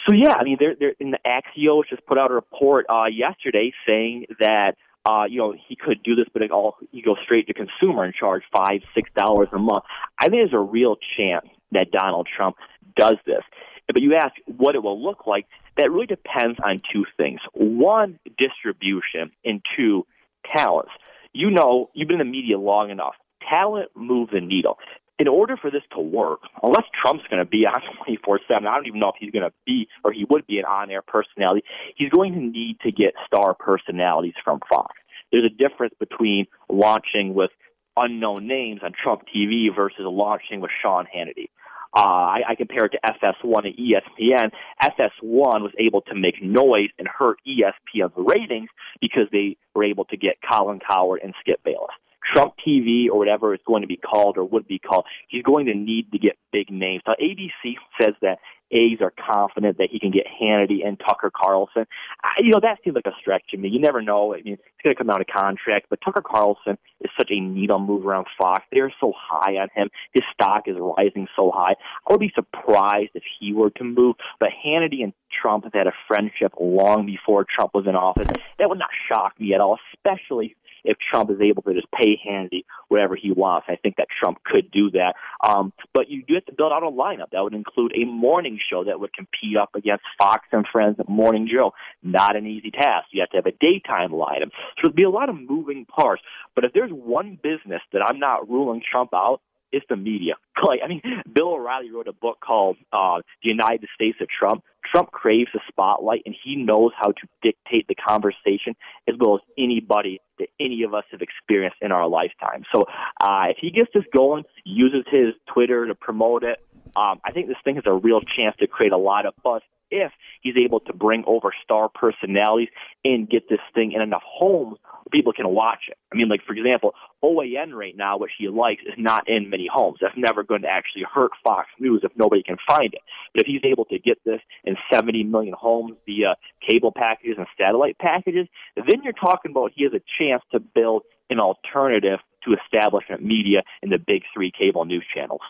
So 0.09 0.15
yeah, 0.15 0.35
I 0.39 0.45
mean, 0.45 0.57
they're, 0.61 0.77
they're 0.79 0.95
in 1.01 1.11
the 1.11 1.19
Axios 1.27 1.89
just 1.91 2.07
put 2.07 2.19
out 2.19 2.31
a 2.31 2.35
report 2.35 2.87
uh, 2.89 3.07
yesterday 3.07 3.73
saying 3.87 4.27
that 4.39 4.77
uh, 5.07 5.25
you 5.29 5.39
know, 5.39 5.55
he 5.69 5.77
could 5.77 6.03
do 6.03 6.15
this, 6.15 6.27
but 6.33 6.43
it 6.43 6.51
all 6.51 6.77
he 6.91 7.01
go 7.01 7.15
straight 7.25 7.47
to 7.47 7.55
consumer 7.55 8.03
and 8.03 8.13
charge 8.15 8.43
five, 8.53 8.81
six 8.95 9.09
dollars 9.17 9.49
a 9.53 9.59
month. 9.59 9.85
I 10.19 10.29
think 10.29 10.41
there's 10.41 10.53
a 10.53 10.59
real 10.59 10.97
chance 11.17 11.47
that 11.73 11.91
Donald 11.93 12.29
Trump 12.35 12.57
does 12.97 13.17
this. 13.25 13.43
But 13.87 14.03
you 14.03 14.15
ask 14.17 14.35
what 14.47 14.75
it 14.75 14.83
will 14.83 15.01
look 15.01 15.27
like. 15.27 15.47
That 15.77 15.91
really 15.93 16.07
depends 16.07 16.59
on 16.65 16.83
two 16.93 17.05
things: 17.17 17.41
one, 17.53 18.19
distribution, 18.37 19.31
and 19.45 19.63
two, 19.77 20.07
talents. 20.49 20.93
You 21.33 21.51
know, 21.51 21.91
you've 21.95 22.09
been 22.09 22.21
in 22.21 22.27
the 22.27 22.33
media 22.33 22.59
long 22.59 22.91
enough. 22.91 23.15
Talent 23.49 23.91
moves 23.95 24.33
the 24.33 24.41
needle. 24.41 24.79
In 25.19 25.29
order 25.29 25.57
for 25.57 25.71
this 25.71 25.83
to 25.93 26.01
work, 26.01 26.41
unless 26.63 26.85
Trump's 27.03 27.25
going 27.31 27.43
to 27.43 27.49
be 27.49 27.65
on 27.67 27.81
24 28.05 28.41
7, 28.51 28.67
I 28.67 28.75
don't 28.77 28.87
even 28.87 29.01
know 29.01 29.09
if 29.09 29.17
he's 29.19 29.31
going 29.31 29.49
to 29.49 29.55
be 29.65 29.89
or 30.05 30.13
he 30.13 30.27
would 30.29 30.47
be 30.47 30.59
an 30.59 30.65
on 30.65 30.91
air 30.91 31.03
personality, 31.03 31.65
he's 31.97 32.11
going 32.11 32.35
to 32.35 32.41
need 32.41 32.79
to 32.81 32.93
get 32.93 33.15
star 33.27 33.55
personalities 33.55 34.35
from 34.45 34.61
Fox. 34.69 34.95
There's 35.33 35.51
a 35.51 35.69
difference 35.69 35.95
between 35.99 36.47
launching 36.69 37.35
with 37.35 37.51
unknown 37.97 38.47
names 38.47 38.81
on 38.85 38.93
Trump 38.93 39.23
TV 39.35 39.75
versus 39.75 40.01
launching 40.01 40.61
with 40.61 40.71
Sean 40.83 41.07
Hannity. 41.07 41.49
Uh, 41.97 42.01
I, 42.01 42.41
I 42.51 42.55
compare 42.57 42.85
it 42.85 42.93
to 42.93 42.99
FS1 42.99 43.65
and 43.65 43.75
ESPN. 43.75 44.51
FS1 44.83 45.63
was 45.63 45.73
able 45.79 46.03
to 46.03 46.15
make 46.15 46.43
noise 46.43 46.91
and 46.99 47.09
hurt 47.09 47.39
ESPN's 47.47 48.13
ratings 48.17 48.69
because 49.01 49.29
they 49.33 49.57
were 49.75 49.85
able 49.85 50.05
to 50.07 50.17
get 50.19 50.37
Colin 50.47 50.79
Cowherd 50.79 51.21
and 51.23 51.33
Skip 51.41 51.63
Bayless. 51.65 51.95
Trump 52.33 52.55
TV 52.67 53.09
or 53.11 53.19
whatever 53.19 53.55
it's 53.55 53.65
going 53.65 53.83
to 53.83 53.89
be 53.89 53.97
called 53.97 54.37
or 54.37 54.45
would 54.45 54.67
be 54.67 54.79
called, 54.79 55.05
he's 55.29 55.43
going 55.43 55.67
to 55.67 55.75
need 55.75 56.11
to 56.13 56.19
get 56.19 56.37
big 56.53 56.71
names. 56.71 57.03
Now, 57.07 57.15
ABC 57.21 57.75
says 58.01 58.15
that 58.23 58.39
A's 58.73 58.99
are 59.01 59.13
confident 59.13 59.79
that 59.79 59.89
he 59.91 60.01
can 60.01 60.11
get 60.11 60.27
Hannity 60.27 60.85
and 60.85 60.99
Tucker 60.99 61.31
Carlson. 61.35 61.87
I, 62.23 62.41
you 62.41 62.51
know, 62.51 62.61
that 62.61 62.79
seems 62.83 62.97
like 62.97 63.07
a 63.07 63.17
stretch 63.21 63.43
to 63.51 63.57
me. 63.57 63.69
You 63.69 63.81
never 63.81 64.03
know. 64.03 64.35
I 64.35 64.43
mean, 64.43 64.55
it's 64.55 64.83
going 64.83 64.95
to 64.95 64.99
come 64.99 65.07
down 65.07 65.19
to 65.19 65.25
contract, 65.25 65.87
but 65.89 66.01
Tucker 66.05 66.23
Carlson 66.23 66.77
is 67.01 67.11
such 67.17 67.31
a 67.31 67.41
needle 67.41 67.79
mover 67.79 68.11
around 68.11 68.27
Fox. 68.37 68.65
They're 68.73 68.93
so 69.01 69.13
high 69.17 69.57
on 69.57 69.69
him. 69.75 69.91
His 70.13 70.25
stock 70.33 70.65
is 70.67 70.77
rising 70.79 71.29
so 71.37 71.53
high. 71.55 71.75
I 72.09 72.13
would 72.13 72.21
be 72.21 72.33
surprised 72.35 73.11
if 73.15 73.23
he 73.39 73.53
were 73.53 73.71
to 73.71 73.85
move, 73.85 74.17
but 74.41 74.49
Hannity 74.65 75.03
and 75.05 75.13
Trump 75.41 75.65
have 75.65 75.75
had 75.75 75.87
a 75.87 75.93
friendship 76.09 76.53
long 76.61 77.07
before 77.07 77.45
Trump 77.45 77.73
was 77.75 77.87
in 77.87 77.95
office. 77.95 78.27
That 78.59 78.69
would 78.69 78.79
not 78.79 78.91
shock 79.09 79.39
me 79.39 79.55
at 79.55 79.61
all, 79.61 79.79
especially 79.95 80.57
if 80.87 80.97
Trump 80.99 81.31
is 81.31 81.41
able 81.41 81.63
to 81.63 81.75
just 81.75 81.89
pay 81.93 82.19
Hannity 82.27 82.65
whatever 82.89 83.17
he 83.17 83.33
wants. 83.33 83.67
I 83.69 83.77
think 83.77 83.97
that 83.97 84.09
Trump 84.21 84.39
could 84.45 84.71
do 84.71 84.91
that. 84.93 85.15
Um, 85.47 85.73
but 85.93 86.09
you 86.09 86.23
do 86.27 86.35
have 86.35 86.47
to 86.47 86.53
build 86.53 86.73
out 86.73 86.83
a 86.83 86.91
lineup 86.91 87.31
that 87.33 87.43
would 87.43 87.55
include 87.55 87.93
a 87.97 88.05
morning 88.05 88.59
show 88.71 88.85
that 88.85 89.01
would 89.01 89.13
compete 89.13 89.57
up 89.57 89.71
against 89.75 90.05
Fox 90.19 90.47
and 90.53 90.65
Friends 90.71 90.97
Morning 91.09 91.49
Joe. 91.53 91.73
Not 92.03 92.37
an 92.37 92.47
easy 92.47 92.71
task. 92.71 93.09
You 93.13 93.21
have 93.23 93.31
to 93.31 93.37
have 93.37 93.47
a 93.47 93.53
daytime 93.53 94.11
lineup. 94.11 94.51
So 94.77 94.85
there'd 94.85 94.97
be 94.97 95.05
a 95.05 95.11
lot 95.11 95.29
of 95.29 95.37
moving 95.37 95.85
parts. 95.85 96.23
But 96.55 96.65
if 96.65 96.73
there's 96.73 96.91
one 96.91 97.39
business 97.43 97.83
that 97.93 98.03
I'm 98.03 98.19
not 98.19 98.49
ruling 98.49 98.83
Trump 98.91 99.11
out, 99.15 99.41
it's 99.73 99.87
the 99.89 99.97
media. 99.97 100.35
I 100.57 100.89
mean, 100.89 101.03
Bill 101.33 101.55
O'Reilly 101.55 101.91
wrote 101.91 102.09
a 102.09 102.13
book 102.13 102.39
called 102.45 102.77
uh, 102.93 103.21
"The 103.43 103.49
United 103.49 103.89
States 103.95 104.19
of 104.21 104.29
Trump." 104.29 104.63
Trump 104.91 105.11
craves 105.11 105.51
the 105.53 105.61
spotlight, 105.69 106.23
and 106.27 106.35
he 106.45 106.57
knows 106.57 106.93
how 106.97 107.11
to 107.11 107.29
dictate 107.43 107.89
the 107.89 107.97
conversation 107.97 108.77
as 109.09 109.17
well 109.19 109.35
as 109.35 109.41
anybody 109.59 110.21
that 110.39 110.49
any 110.61 110.85
of 110.85 110.95
us 110.95 111.03
have 111.11 111.21
experienced 111.23 111.79
in 111.81 111.91
our 111.91 112.09
lifetime. 112.09 112.63
So, 112.73 112.85
uh, 113.21 113.47
if 113.51 113.57
he 113.61 113.71
gets 113.71 113.91
this 113.93 114.05
going, 114.15 114.45
uses 114.65 115.05
his 115.11 115.35
Twitter 115.53 115.87
to 115.87 115.95
promote 115.95 116.45
it, 116.45 116.59
um, 116.95 117.21
I 117.25 117.33
think 117.33 117.49
this 117.49 117.57
thing 117.65 117.75
has 117.75 117.85
a 117.87 117.93
real 117.93 118.21
chance 118.21 118.57
to 118.61 118.67
create 118.67 118.93
a 118.93 118.99
lot 118.99 119.27
of 119.27 119.35
buzz 119.43 119.63
if 119.91 120.13
he's 120.41 120.57
able 120.57 120.81
to 120.81 120.93
bring 120.93 121.25
over 121.27 121.53
star 121.63 121.89
personalities 121.89 122.69
and 123.05 123.29
get 123.29 123.49
this 123.49 123.61
thing 123.75 123.93
in 123.93 124.03
enough 124.03 124.23
homes 124.25 124.79
people 125.11 125.33
can 125.33 125.49
watch 125.49 125.85
it. 125.89 125.97
I 126.13 126.17
mean, 126.17 126.29
like, 126.29 126.43
for 126.47 126.53
example, 126.53 126.93
OAN 127.23 127.73
right 127.73 127.97
now, 127.97 128.19
which 128.19 128.33
he 128.39 128.49
likes, 128.49 128.83
is 128.83 128.95
not 128.99 129.29
in 129.29 129.51
many 129.51 129.69
homes. 129.73 129.99
That's 130.01 130.17
never 130.17 130.43
going 130.43 130.63
to 130.63 130.69
actually 130.69 131.05
hurt 131.13 131.33
Fox 131.45 131.69
News 131.79 132.03
if 132.05 132.13
nobody 132.17 132.43
can 132.43 132.57
find 132.67 132.93
it. 132.93 133.01
But 133.33 133.43
if 133.43 133.47
he's 133.47 133.65
able 133.65 133.85
to 133.87 133.99
get 133.99 134.19
this 134.25 134.41
in 134.65 134.77
70 134.93 135.25
million 135.25 135.55
homes 135.59 135.97
via 136.07 136.37
cable 136.67 136.93
packages 136.93 137.37
and 137.39 137.47
satellite 137.59 137.99
packages, 137.99 138.49
then 138.77 139.03
you're 139.03 139.13
talking 139.13 139.51
about 139.51 139.73
he 139.75 139.85
has 139.85 139.93
a 139.93 140.03
chance 140.19 140.43
to 140.53 140.61
build 140.61 141.03
an 141.31 141.41
alternative 141.41 142.21
to 142.45 142.55
establishment 142.55 143.23
media 143.23 143.63
in 143.83 143.91
the 143.91 143.99
big 143.99 144.23
three 144.33 144.53
cable 144.57 144.85
news 144.85 145.05
channels. 145.15 145.41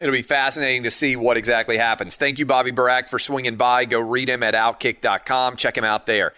It'll 0.00 0.12
be 0.12 0.22
fascinating 0.22 0.82
to 0.82 0.90
see 0.90 1.16
what 1.16 1.36
exactly 1.38 1.78
happens. 1.78 2.16
Thank 2.16 2.38
you, 2.38 2.46
Bobby 2.46 2.70
Burack, 2.70 3.08
for 3.08 3.18
swinging 3.18 3.56
by. 3.56 3.86
Go 3.86 3.98
read 3.98 4.28
him 4.28 4.42
at 4.42 4.54
outkick.com. 4.54 5.56
Check 5.56 5.78
him 5.78 5.84
out 5.84 6.06
there. 6.06 6.34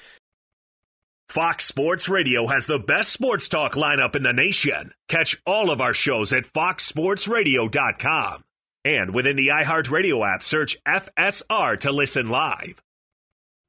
Fox 1.28 1.64
Sports 1.66 2.08
Radio 2.08 2.46
has 2.46 2.66
the 2.66 2.78
best 2.78 3.12
sports 3.12 3.48
talk 3.48 3.74
lineup 3.74 4.16
in 4.16 4.22
the 4.22 4.32
nation. 4.32 4.92
Catch 5.08 5.36
all 5.44 5.70
of 5.70 5.80
our 5.80 5.92
shows 5.92 6.32
at 6.32 6.44
foxsportsradio.com. 6.52 8.44
And 8.84 9.12
within 9.12 9.36
the 9.36 9.48
iHeartRadio 9.48 10.34
app, 10.34 10.42
search 10.42 10.82
FSR 10.84 11.80
to 11.80 11.92
listen 11.92 12.30
live. 12.30 12.80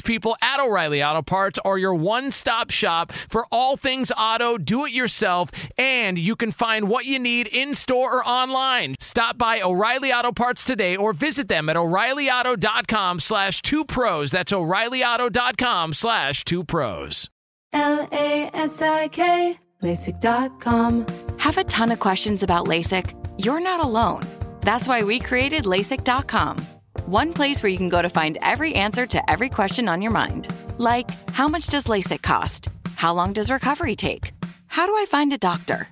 people 0.00 0.36
at 0.42 0.60
O'Reilly 0.60 1.02
Auto 1.02 1.22
Parts 1.22 1.58
are 1.64 1.78
your 1.78 1.94
one 1.94 2.30
stop 2.30 2.70
shop 2.70 3.12
for 3.12 3.46
all 3.50 3.76
things 3.76 4.12
auto, 4.16 4.58
do 4.58 4.84
it 4.84 4.92
yourself, 4.92 5.50
and 5.78 6.18
you 6.18 6.36
can 6.36 6.52
find 6.52 6.88
what 6.88 7.04
you 7.04 7.18
need 7.18 7.46
in 7.46 7.74
store 7.74 8.18
or 8.18 8.24
online. 8.26 8.96
Stop 9.00 9.38
by 9.38 9.60
O'Reilly 9.60 10.12
Auto 10.12 10.32
Parts 10.32 10.64
today 10.64 10.96
or 10.96 11.12
visit 11.12 11.48
them 11.48 11.68
at 11.68 11.76
o'ReillyAuto.com 11.76 13.20
slash 13.20 13.62
two 13.62 13.84
pros. 13.84 14.30
That's 14.30 14.52
o'ReillyAuto.com 14.52 15.94
slash 15.94 16.44
two 16.44 16.64
pros. 16.64 17.28
L 17.72 18.08
A 18.12 18.50
S 18.52 18.82
I 18.82 19.08
K, 19.08 19.58
LASIK.com. 19.82 21.06
Have 21.38 21.58
a 21.58 21.64
ton 21.64 21.92
of 21.92 22.00
questions 22.00 22.42
about 22.42 22.66
LASIK? 22.66 23.14
You're 23.38 23.60
not 23.60 23.80
alone. 23.84 24.22
That's 24.60 24.88
why 24.88 25.02
we 25.02 25.20
created 25.20 25.64
LASIK.com. 25.64 26.79
One 27.10 27.34
place 27.34 27.60
where 27.60 27.70
you 27.70 27.76
can 27.76 27.88
go 27.88 28.00
to 28.00 28.08
find 28.08 28.38
every 28.40 28.72
answer 28.76 29.04
to 29.04 29.28
every 29.28 29.48
question 29.48 29.88
on 29.88 30.00
your 30.00 30.12
mind. 30.12 30.46
Like, 30.78 31.10
how 31.32 31.48
much 31.48 31.66
does 31.66 31.86
LASIK 31.86 32.22
cost? 32.22 32.68
How 32.94 33.12
long 33.12 33.32
does 33.32 33.50
recovery 33.50 33.96
take? 33.96 34.30
How 34.68 34.86
do 34.86 34.92
I 34.92 35.06
find 35.06 35.32
a 35.32 35.36
doctor? 35.36 35.88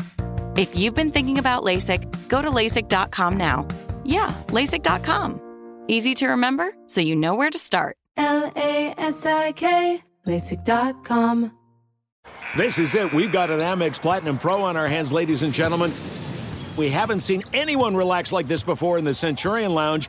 If 0.57 0.77
you've 0.77 0.95
been 0.95 1.11
thinking 1.11 1.39
about 1.39 1.65
LASIK, 1.65 2.29
go 2.29 2.41
to 2.41 2.49
LASIK.com 2.49 3.37
now. 3.37 3.67
Yeah, 4.05 4.33
LASIK.com. 4.47 5.41
Easy 5.89 6.15
to 6.15 6.29
remember, 6.29 6.73
so 6.87 7.01
you 7.01 7.17
know 7.17 7.35
where 7.35 7.51
to 7.51 7.59
start. 7.59 7.97
L 8.17 8.53
A 8.55 8.95
S 8.97 9.27
I 9.27 9.51
K, 9.51 10.01
LASIK.com. 10.25 11.51
This 12.57 12.79
is 12.79 12.95
it. 12.95 13.13
We've 13.13 13.33
got 13.33 13.51
an 13.51 13.59
Amex 13.59 14.01
Platinum 14.01 14.39
Pro 14.39 14.63
on 14.63 14.77
our 14.77 14.87
hands, 14.87 15.13
ladies 15.13 15.43
and 15.43 15.53
gentlemen. 15.53 15.93
We 16.77 16.91
haven't 16.91 17.21
seen 17.21 17.43
anyone 17.53 17.97
relax 17.97 18.31
like 18.31 18.47
this 18.47 18.63
before 18.63 18.99
in 18.99 19.05
the 19.05 19.15
Centurion 19.15 19.75
Lounge. 19.75 20.09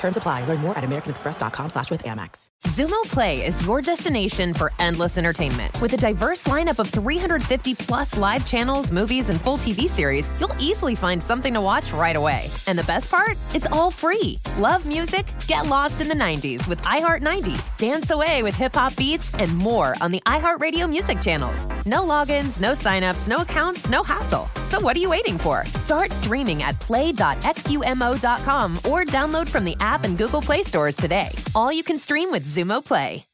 Terms 0.00 0.16
apply. 0.16 0.44
Learn 0.46 0.60
more 0.60 0.76
at 0.78 0.82
americanexpress.com 0.82 1.68
slash 1.68 1.90
with 1.90 2.02
Amex. 2.04 2.48
Xumo 2.64 3.02
Play 3.02 3.44
is 3.44 3.62
your 3.66 3.82
destination 3.82 4.54
for 4.54 4.72
endless 4.78 5.18
entertainment. 5.18 5.78
With 5.82 5.92
a 5.92 5.98
diverse 5.98 6.44
lineup 6.44 6.78
of 6.78 6.88
350 6.88 7.74
plus 7.74 8.16
live 8.16 8.46
channels, 8.46 8.90
movies, 8.92 9.28
and 9.28 9.38
full 9.38 9.58
TV 9.58 9.90
series, 9.90 10.30
you'll 10.40 10.56
easily 10.58 10.94
find 10.94 11.22
something 11.22 11.52
to 11.52 11.60
watch 11.60 11.92
right 11.92 12.16
away. 12.16 12.50
And 12.66 12.78
the 12.78 12.84
best 12.84 13.10
part? 13.10 13.36
It's 13.54 13.66
all 13.66 13.90
free. 13.90 14.38
Love 14.58 14.86
music? 14.86 15.26
Get 15.46 15.66
lost 15.66 16.00
in 16.00 16.08
the 16.08 16.14
90s 16.14 16.66
with 16.66 16.80
iHeart 16.82 17.22
90s, 17.22 17.76
dance 17.76 18.10
away 18.10 18.42
with 18.42 18.54
hip 18.54 18.74
hop 18.74 18.96
beats, 18.96 19.34
and 19.34 19.54
more 19.54 19.96
on 20.00 20.12
the 20.12 20.22
iHeartRadio 20.24 20.88
music 20.88 21.20
channels. 21.20 21.66
No 21.84 22.00
logins, 22.00 22.58
no 22.58 22.72
signups, 22.72 23.28
no 23.28 23.38
accounts, 23.38 23.90
no 23.90 24.02
hassle. 24.02 24.48
So 24.70 24.80
what 24.80 24.96
are 24.96 25.00
you 25.00 25.10
waiting 25.10 25.36
for? 25.36 25.66
Start 25.74 26.10
streaming 26.12 26.62
at 26.62 26.78
play.xumo.com 26.80 28.76
or 28.78 29.04
download 29.04 29.48
from 29.48 29.64
the 29.64 29.76
app 29.80 29.89
and 30.04 30.16
Google 30.16 30.42
Play 30.42 30.62
stores 30.62 30.96
today. 30.96 31.30
All 31.54 31.72
you 31.72 31.82
can 31.82 31.98
stream 31.98 32.30
with 32.30 32.46
Xumo 32.46 32.84
Play. 32.84 33.26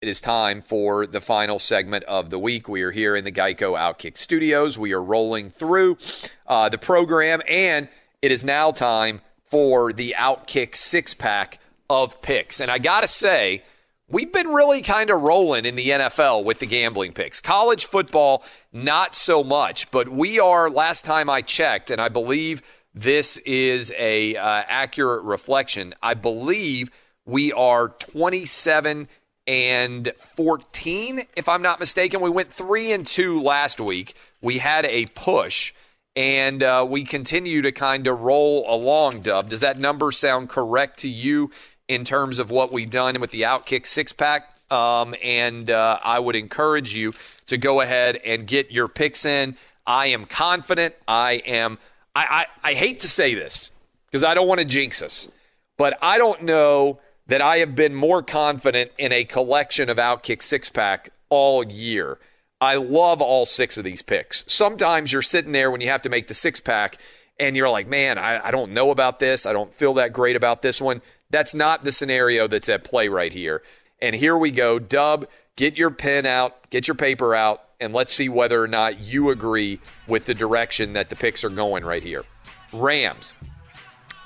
It 0.00 0.08
is 0.08 0.20
time 0.20 0.62
for 0.62 1.06
the 1.06 1.20
final 1.20 1.58
segment 1.58 2.04
of 2.04 2.30
the 2.30 2.38
week. 2.38 2.68
We 2.68 2.82
are 2.82 2.92
here 2.92 3.16
in 3.16 3.24
the 3.24 3.32
Geico 3.32 3.76
Outkick 3.76 4.16
Studios. 4.16 4.78
We 4.78 4.92
are 4.92 5.02
rolling 5.02 5.50
through 5.50 5.98
uh, 6.46 6.68
the 6.68 6.78
program, 6.78 7.42
and 7.48 7.88
it 8.22 8.30
is 8.30 8.44
now 8.44 8.70
time 8.70 9.22
for 9.46 9.92
the 9.92 10.14
Outkick 10.16 10.76
six 10.76 11.14
pack 11.14 11.58
of 11.90 12.22
picks. 12.22 12.60
And 12.60 12.70
I 12.70 12.78
got 12.78 13.00
to 13.00 13.08
say, 13.08 13.64
we've 14.08 14.32
been 14.32 14.48
really 14.48 14.82
kind 14.82 15.10
of 15.10 15.20
rolling 15.20 15.64
in 15.64 15.74
the 15.74 15.88
NFL 15.88 16.44
with 16.44 16.60
the 16.60 16.66
gambling 16.66 17.12
picks. 17.12 17.40
College 17.40 17.86
football, 17.86 18.44
not 18.72 19.16
so 19.16 19.42
much, 19.42 19.90
but 19.90 20.08
we 20.08 20.38
are, 20.38 20.70
last 20.70 21.04
time 21.04 21.28
I 21.28 21.42
checked, 21.42 21.90
and 21.90 22.00
I 22.00 22.08
believe 22.08 22.62
this 22.98 23.36
is 23.38 23.92
a 23.96 24.34
uh, 24.34 24.62
accurate 24.66 25.22
reflection. 25.22 25.94
I 26.02 26.14
believe 26.14 26.90
we 27.24 27.52
are 27.52 27.90
27 27.90 29.06
and 29.46 30.12
14 30.16 31.22
if 31.36 31.48
I'm 31.48 31.62
not 31.62 31.78
mistaken. 31.78 32.20
We 32.20 32.30
went 32.30 32.52
3 32.52 32.92
and 32.92 33.06
2 33.06 33.40
last 33.40 33.80
week. 33.80 34.14
We 34.42 34.58
had 34.58 34.84
a 34.84 35.06
push 35.06 35.72
and 36.16 36.60
uh, 36.60 36.84
we 36.88 37.04
continue 37.04 37.62
to 37.62 37.70
kind 37.70 38.08
of 38.08 38.20
roll 38.20 38.64
along, 38.68 39.20
Dub. 39.20 39.48
Does 39.48 39.60
that 39.60 39.78
number 39.78 40.10
sound 40.10 40.48
correct 40.48 40.98
to 41.00 41.08
you 41.08 41.52
in 41.86 42.04
terms 42.04 42.40
of 42.40 42.50
what 42.50 42.72
we've 42.72 42.90
done 42.90 43.20
with 43.20 43.30
the 43.30 43.42
Outkick 43.42 43.86
six 43.86 44.12
pack? 44.12 44.54
Um, 44.72 45.14
and 45.22 45.70
uh, 45.70 46.00
I 46.04 46.18
would 46.18 46.34
encourage 46.34 46.94
you 46.94 47.14
to 47.46 47.58
go 47.58 47.80
ahead 47.80 48.16
and 48.16 48.44
get 48.44 48.72
your 48.72 48.88
picks 48.88 49.24
in. 49.24 49.56
I 49.86 50.08
am 50.08 50.26
confident. 50.26 50.96
I 51.06 51.34
am. 51.46 51.78
I, 52.14 52.46
I, 52.64 52.70
I 52.70 52.74
hate 52.74 53.00
to 53.00 53.08
say 53.08 53.34
this 53.34 53.70
because 54.06 54.24
I 54.24 54.34
don't 54.34 54.48
want 54.48 54.60
to 54.60 54.64
jinx 54.64 55.02
us, 55.02 55.28
but 55.76 55.98
I 56.02 56.18
don't 56.18 56.42
know 56.42 57.00
that 57.26 57.42
I 57.42 57.58
have 57.58 57.74
been 57.74 57.94
more 57.94 58.22
confident 58.22 58.90
in 58.98 59.12
a 59.12 59.24
collection 59.24 59.88
of 59.88 59.98
Outkick 59.98 60.42
six 60.42 60.70
pack 60.70 61.10
all 61.28 61.62
year. 61.64 62.18
I 62.60 62.74
love 62.76 63.22
all 63.22 63.46
six 63.46 63.76
of 63.78 63.84
these 63.84 64.02
picks. 64.02 64.44
Sometimes 64.48 65.12
you're 65.12 65.22
sitting 65.22 65.52
there 65.52 65.70
when 65.70 65.80
you 65.80 65.88
have 65.88 66.02
to 66.02 66.08
make 66.08 66.26
the 66.26 66.34
six 66.34 66.58
pack 66.58 66.98
and 67.38 67.56
you're 67.56 67.70
like, 67.70 67.86
man, 67.86 68.18
I, 68.18 68.48
I 68.48 68.50
don't 68.50 68.72
know 68.72 68.90
about 68.90 69.20
this. 69.20 69.46
I 69.46 69.52
don't 69.52 69.72
feel 69.72 69.94
that 69.94 70.12
great 70.12 70.34
about 70.34 70.62
this 70.62 70.80
one. 70.80 71.02
That's 71.30 71.54
not 71.54 71.84
the 71.84 71.92
scenario 71.92 72.48
that's 72.48 72.68
at 72.68 72.82
play 72.82 73.08
right 73.08 73.32
here. 73.32 73.62
And 74.00 74.16
here 74.16 74.36
we 74.36 74.50
go. 74.50 74.78
Dub, 74.78 75.28
get 75.54 75.76
your 75.76 75.90
pen 75.90 76.26
out, 76.26 76.70
get 76.70 76.88
your 76.88 76.94
paper 76.94 77.34
out, 77.34 77.62
and 77.80 77.92
let's 77.92 78.12
see 78.12 78.28
whether 78.28 78.62
or 78.62 78.68
not 78.68 78.98
you 79.00 79.30
agree 79.30 79.78
with 80.06 80.26
the 80.26 80.34
direction 80.34 80.94
that 80.94 81.08
the 81.08 81.16
picks 81.16 81.44
are 81.44 81.50
going 81.50 81.84
right 81.84 82.02
here. 82.02 82.24
Rams, 82.72 83.34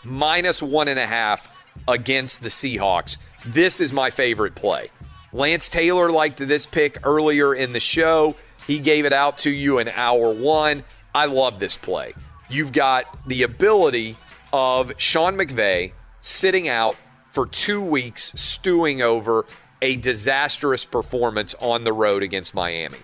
minus 0.05 0.63
one 0.63 0.89
and 0.89 0.99
a 0.99 1.07
half 1.07 1.55
against 1.87 2.43
the 2.43 2.49
Seahawks. 2.49 3.19
This 3.45 3.81
is 3.81 3.93
my 3.93 4.11
favorite 4.11 4.55
play. 4.55 4.89
Lance 5.33 5.69
Taylor 5.69 6.11
liked 6.11 6.39
this 6.39 6.67
pick 6.67 6.99
earlier 7.05 7.55
in 7.55 7.73
the 7.73 7.81
show. 7.81 8.37
He 8.67 8.79
gave 8.79 9.05
it 9.05 9.13
out 9.13 9.39
to 9.39 9.51
you 9.51 9.79
in 9.79 9.89
hour 9.89 10.33
one. 10.33 10.83
I 11.15 11.27
love 11.27 11.59
this 11.59 11.77
play. 11.77 12.15
You've 12.49 12.73
got 12.73 13.27
the 13.27 13.43
ability 13.43 14.17
of 14.53 14.93
Sean 14.99 15.37
McVay 15.37 15.93
sitting 16.21 16.69
out 16.69 16.97
for 17.31 17.47
two 17.47 17.83
weeks, 17.83 18.33
stewing 18.35 19.03
over 19.03 19.45
a 19.81 19.97
disastrous 19.97 20.85
performance 20.87 21.55
on 21.55 21.85
the 21.85 21.93
road 21.93 22.23
against 22.23 22.55
Miami. 22.55 22.99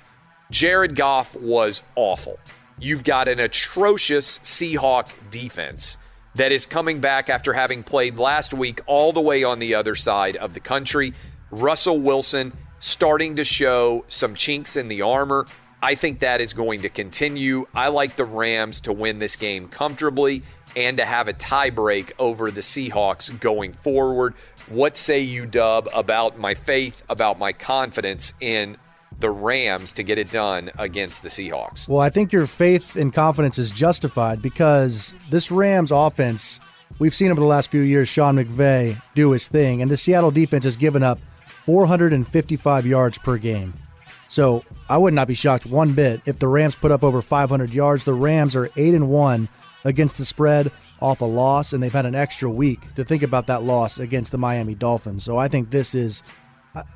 Jared 0.50 0.96
Goff 0.96 1.36
was 1.36 1.82
awful. 1.94 2.38
You've 2.80 3.04
got 3.04 3.28
an 3.28 3.38
atrocious 3.38 4.38
Seahawk 4.38 5.10
defense 5.30 5.98
that 6.36 6.52
is 6.52 6.64
coming 6.64 7.00
back 7.00 7.28
after 7.28 7.52
having 7.52 7.82
played 7.82 8.16
last 8.16 8.54
week 8.54 8.80
all 8.86 9.12
the 9.12 9.20
way 9.20 9.44
on 9.44 9.58
the 9.58 9.74
other 9.74 9.94
side 9.94 10.36
of 10.36 10.54
the 10.54 10.60
country. 10.60 11.12
Russell 11.50 12.00
Wilson 12.00 12.52
starting 12.78 13.36
to 13.36 13.44
show 13.44 14.04
some 14.08 14.34
chinks 14.34 14.76
in 14.76 14.88
the 14.88 15.02
armor. 15.02 15.46
I 15.82 15.94
think 15.94 16.20
that 16.20 16.40
is 16.40 16.54
going 16.54 16.82
to 16.82 16.88
continue. 16.88 17.66
I 17.74 17.88
like 17.88 18.16
the 18.16 18.24
Rams 18.24 18.80
to 18.82 18.92
win 18.92 19.18
this 19.18 19.36
game 19.36 19.68
comfortably 19.68 20.44
and 20.74 20.96
to 20.96 21.04
have 21.04 21.28
a 21.28 21.34
tiebreak 21.34 22.12
over 22.18 22.50
the 22.50 22.60
Seahawks 22.62 23.38
going 23.38 23.72
forward. 23.72 24.34
What 24.68 24.96
say 24.96 25.20
you, 25.20 25.44
Dub, 25.44 25.88
about 25.94 26.38
my 26.38 26.54
faith, 26.54 27.02
about 27.08 27.38
my 27.38 27.52
confidence 27.52 28.32
in 28.40 28.76
the 29.20 29.30
Rams 29.30 29.92
to 29.94 30.02
get 30.02 30.18
it 30.18 30.30
done 30.30 30.70
against 30.78 31.22
the 31.22 31.28
Seahawks? 31.28 31.88
Well, 31.88 32.00
I 32.00 32.10
think 32.10 32.32
your 32.32 32.46
faith 32.46 32.96
and 32.96 33.12
confidence 33.12 33.58
is 33.58 33.70
justified 33.70 34.40
because 34.40 35.16
this 35.30 35.50
Rams 35.50 35.90
offense, 35.90 36.60
we've 36.98 37.14
seen 37.14 37.30
over 37.30 37.40
the 37.40 37.46
last 37.46 37.70
few 37.70 37.80
years 37.80 38.08
Sean 38.08 38.36
McVay 38.36 39.00
do 39.14 39.32
his 39.32 39.48
thing, 39.48 39.82
and 39.82 39.90
the 39.90 39.96
Seattle 39.96 40.30
defense 40.30 40.64
has 40.64 40.76
given 40.76 41.02
up 41.02 41.18
455 41.66 42.86
yards 42.86 43.18
per 43.18 43.38
game. 43.38 43.74
So 44.28 44.64
I 44.88 44.98
would 44.98 45.14
not 45.14 45.26
be 45.28 45.34
shocked 45.34 45.66
one 45.66 45.94
bit 45.94 46.20
if 46.26 46.38
the 46.38 46.48
Rams 46.48 46.76
put 46.76 46.90
up 46.90 47.02
over 47.02 47.20
500 47.20 47.72
yards. 47.72 48.04
The 48.04 48.14
Rams 48.14 48.54
are 48.54 48.70
eight 48.76 48.94
and 48.94 49.08
one 49.08 49.48
against 49.84 50.18
the 50.18 50.24
spread 50.24 50.70
off 51.00 51.20
a 51.20 51.24
loss, 51.24 51.72
and 51.72 51.82
they've 51.82 51.92
had 51.92 52.06
an 52.06 52.14
extra 52.14 52.50
week 52.50 52.94
to 52.94 53.04
think 53.04 53.22
about 53.22 53.46
that 53.46 53.62
loss 53.62 53.98
against 53.98 54.32
the 54.32 54.38
Miami 54.38 54.74
Dolphins. 54.74 55.24
So 55.24 55.36
I 55.36 55.48
think 55.48 55.70
this 55.70 55.94
is. 55.94 56.22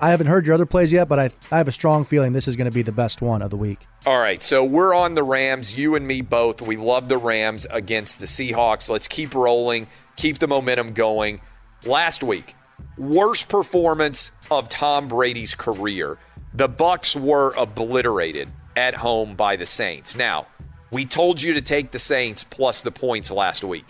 I 0.01 0.11
haven't 0.11 0.27
heard 0.27 0.47
your 0.47 0.55
other 0.55 0.67
plays 0.67 0.93
yet, 0.93 1.09
but 1.09 1.19
I, 1.19 1.31
I 1.51 1.59
have 1.59 1.69
a 1.69 1.73
strong 1.73 2.05
feeling 2.05 2.33
this 2.33 2.47
is 2.47 2.57
going 2.57 2.71
to 2.71 2.75
be 2.75 2.83
the 2.83 2.93
best 2.93 3.23
one 3.23 3.43
of 3.43 3.51
the 3.51 3.57
week. 3.57 3.87
All 4.07 4.19
right, 4.19 4.43
so 4.43 4.65
we're 4.65 4.95
on 4.95 5.15
the 5.15 5.23
Rams, 5.23 5.77
you 5.77 5.95
and 5.95 6.07
me 6.07 6.21
both. 6.21 6.63
We 6.63 6.77
love 6.77 7.09
the 7.09 7.19
Rams 7.19 7.67
against 7.71 8.21
the 8.21 8.27
Seahawks. 8.27 8.89
Let's 8.89 9.09
keep 9.09 9.35
rolling, 9.35 9.87
keep 10.17 10.39
the 10.39 10.49
momentum 10.49 10.93
going. 10.93 11.41
Last 11.85 12.23
week, 12.23 12.55
worst 12.97 13.49
performance 13.49 14.31
of 14.51 14.69
Tom 14.69 15.09
Brady's 15.09 15.55
career. 15.55 16.19
The 16.55 16.69
Bucs 16.69 17.19
were 17.19 17.55
obliterated 17.57 18.51
at 18.77 18.95
home 18.97 19.35
by 19.35 19.57
the 19.57 19.67
Saints. 19.67 20.17
Now, 20.17 20.47
we 20.91 21.07
told 21.07 21.41
you 21.43 21.55
to 21.55 21.63
take 21.63 21.91
the 21.91 21.99
Saints 21.99 22.45
plus 22.45 22.83
the 22.83 22.93
points 22.93 23.31
last 23.31 23.65
week. 23.65 23.87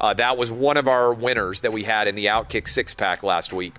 Uh, 0.00 0.14
that 0.14 0.36
was 0.38 0.50
one 0.50 0.76
of 0.76 0.88
our 0.88 1.12
winners 1.12 1.60
that 1.60 1.72
we 1.72 1.84
had 1.84 2.08
in 2.08 2.14
the 2.14 2.26
Outkick 2.26 2.68
six 2.68 2.94
pack 2.94 3.22
last 3.22 3.52
week. 3.52 3.74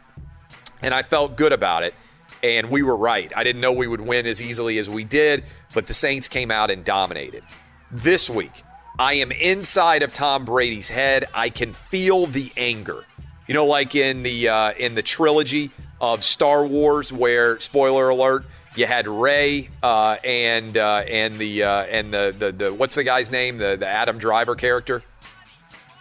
And 0.81 0.93
I 0.93 1.03
felt 1.03 1.35
good 1.35 1.53
about 1.53 1.83
it. 1.83 1.93
And 2.41 2.69
we 2.69 2.83
were 2.83 2.95
right. 2.95 3.31
I 3.35 3.43
didn't 3.43 3.61
know 3.61 3.73
we 3.73 3.87
would 3.87 4.01
win 4.01 4.25
as 4.25 4.41
easily 4.41 4.77
as 4.77 4.89
we 4.89 5.03
did, 5.03 5.43
but 5.73 5.87
the 5.87 5.93
Saints 5.93 6.27
came 6.27 6.51
out 6.51 6.71
and 6.71 6.85
dominated. 6.85 7.43
This 7.91 8.29
week, 8.29 8.63
I 8.97 9.15
am 9.15 9.31
inside 9.31 10.03
of 10.03 10.13
Tom 10.13 10.45
Brady's 10.45 10.89
head. 10.89 11.25
I 11.33 11.49
can 11.49 11.73
feel 11.73 12.27
the 12.27 12.51
anger. 12.55 13.05
You 13.47 13.53
know, 13.55 13.65
like 13.65 13.95
in 13.95 14.23
the 14.23 14.47
uh, 14.47 14.73
in 14.73 14.93
the 14.95 15.01
trilogy 15.01 15.71
of 15.99 16.23
Star 16.23 16.65
Wars, 16.65 17.11
where 17.11 17.59
spoiler 17.59 18.09
alert, 18.09 18.45
you 18.75 18.85
had 18.85 19.07
Rey 19.07 19.69
uh, 19.81 20.17
and 20.23 20.77
uh, 20.77 21.03
and 21.07 21.39
the 21.39 21.63
uh, 21.63 21.83
and 21.83 22.13
the, 22.13 22.35
the 22.37 22.51
the 22.51 22.73
what's 22.73 22.95
the 22.95 23.03
guy's 23.03 23.31
name? 23.31 23.57
The 23.57 23.75
the 23.75 23.87
Adam 23.87 24.17
Driver 24.19 24.55
character. 24.55 25.03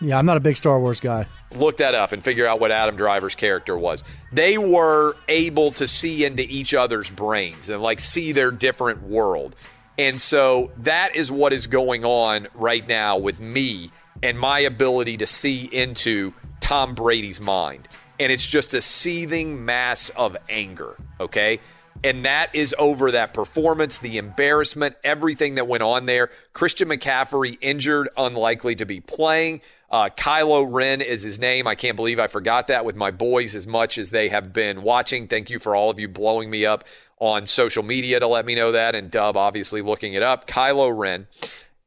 Yeah, 0.00 0.18
I'm 0.18 0.26
not 0.26 0.36
a 0.36 0.40
big 0.40 0.56
Star 0.56 0.78
Wars 0.78 1.00
guy. 1.00 1.26
Look 1.54 1.78
that 1.78 1.94
up 1.94 2.12
and 2.12 2.22
figure 2.22 2.46
out 2.46 2.60
what 2.60 2.70
Adam 2.70 2.96
Driver's 2.96 3.34
character 3.34 3.76
was. 3.76 4.04
They 4.32 4.58
were 4.58 5.16
able 5.28 5.72
to 5.72 5.88
see 5.88 6.24
into 6.24 6.42
each 6.42 6.74
other's 6.74 7.08
brains 7.08 7.70
and 7.70 7.82
like 7.82 8.00
see 8.00 8.32
their 8.32 8.50
different 8.50 9.02
world. 9.02 9.56
And 9.96 10.20
so 10.20 10.70
that 10.78 11.16
is 11.16 11.30
what 11.30 11.52
is 11.52 11.66
going 11.66 12.04
on 12.04 12.48
right 12.54 12.86
now 12.86 13.16
with 13.18 13.40
me 13.40 13.90
and 14.22 14.38
my 14.38 14.60
ability 14.60 15.16
to 15.18 15.26
see 15.26 15.64
into 15.64 16.34
Tom 16.60 16.94
Brady's 16.94 17.40
mind. 17.40 17.88
And 18.20 18.30
it's 18.30 18.46
just 18.46 18.74
a 18.74 18.82
seething 18.82 19.64
mass 19.64 20.10
of 20.10 20.36
anger, 20.48 20.96
okay? 21.18 21.60
And 22.04 22.24
that 22.24 22.54
is 22.54 22.74
over 22.78 23.10
that 23.12 23.34
performance, 23.34 23.98
the 23.98 24.18
embarrassment, 24.18 24.96
everything 25.02 25.56
that 25.56 25.66
went 25.66 25.82
on 25.82 26.06
there. 26.06 26.30
Christian 26.52 26.88
McCaffrey 26.88 27.58
injured, 27.60 28.08
unlikely 28.16 28.76
to 28.76 28.86
be 28.86 29.00
playing. 29.00 29.60
Uh, 29.90 30.08
Kylo 30.16 30.66
Ren 30.70 31.00
is 31.00 31.22
his 31.22 31.38
name. 31.38 31.66
I 31.66 31.74
can't 31.74 31.96
believe 31.96 32.18
I 32.18 32.26
forgot 32.26 32.66
that 32.66 32.84
with 32.84 32.94
my 32.94 33.10
boys 33.10 33.54
as 33.54 33.66
much 33.66 33.96
as 33.96 34.10
they 34.10 34.28
have 34.28 34.52
been 34.52 34.82
watching. 34.82 35.26
Thank 35.26 35.48
you 35.48 35.58
for 35.58 35.74
all 35.74 35.88
of 35.88 35.98
you 35.98 36.08
blowing 36.08 36.50
me 36.50 36.66
up 36.66 36.84
on 37.18 37.46
social 37.46 37.82
media 37.82 38.20
to 38.20 38.26
let 38.26 38.44
me 38.44 38.54
know 38.54 38.72
that, 38.72 38.94
and 38.94 39.10
Dub 39.10 39.36
obviously 39.36 39.80
looking 39.80 40.14
it 40.14 40.22
up. 40.22 40.46
Kylo 40.46 40.96
Ren. 40.96 41.26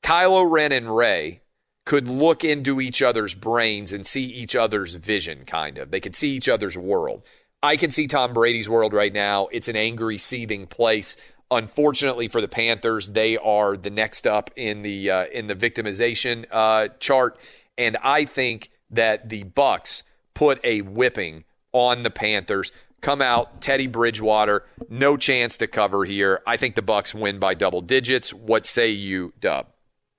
Kylo 0.01 0.49
Ren 0.49 0.71
and 0.71 0.95
Rey 0.95 1.41
could 1.85 2.07
look 2.07 2.43
into 2.43 2.81
each 2.81 3.01
other's 3.01 3.33
brains 3.33 3.93
and 3.93 4.05
see 4.05 4.25
each 4.25 4.55
other's 4.55 4.95
vision, 4.95 5.45
kind 5.45 5.77
of. 5.77 5.91
They 5.91 5.99
could 5.99 6.15
see 6.15 6.29
each 6.31 6.49
other's 6.49 6.77
world. 6.77 7.25
I 7.63 7.77
can 7.77 7.91
see 7.91 8.07
Tom 8.07 8.33
Brady's 8.33 8.69
world 8.69 8.93
right 8.93 9.13
now. 9.13 9.47
It's 9.51 9.67
an 9.67 9.75
angry, 9.75 10.17
seething 10.17 10.65
place. 10.67 11.15
Unfortunately 11.51 12.27
for 12.27 12.41
the 12.41 12.47
Panthers, 12.47 13.11
they 13.11 13.37
are 13.37 13.75
the 13.75 13.89
next 13.89 14.25
up 14.25 14.49
in 14.55 14.81
the 14.81 15.11
uh, 15.11 15.25
in 15.25 15.47
the 15.47 15.55
victimization 15.55 16.45
uh, 16.49 16.87
chart, 16.99 17.37
and 17.81 17.97
I 18.03 18.25
think 18.25 18.69
that 18.91 19.29
the 19.29 19.43
Bucs 19.43 20.03
put 20.35 20.59
a 20.63 20.81
whipping 20.81 21.43
on 21.73 22.03
the 22.03 22.11
Panthers. 22.11 22.71
Come 23.01 23.21
out, 23.21 23.61
Teddy 23.61 23.87
Bridgewater, 23.87 24.63
no 24.87 25.17
chance 25.17 25.57
to 25.57 25.67
cover 25.67 26.05
here. 26.05 26.41
I 26.45 26.57
think 26.57 26.75
the 26.75 26.83
Bucs 26.83 27.15
win 27.15 27.39
by 27.39 27.55
double 27.55 27.81
digits. 27.81 28.31
What 28.31 28.67
say 28.67 28.91
you, 28.91 29.33
Dub? 29.39 29.65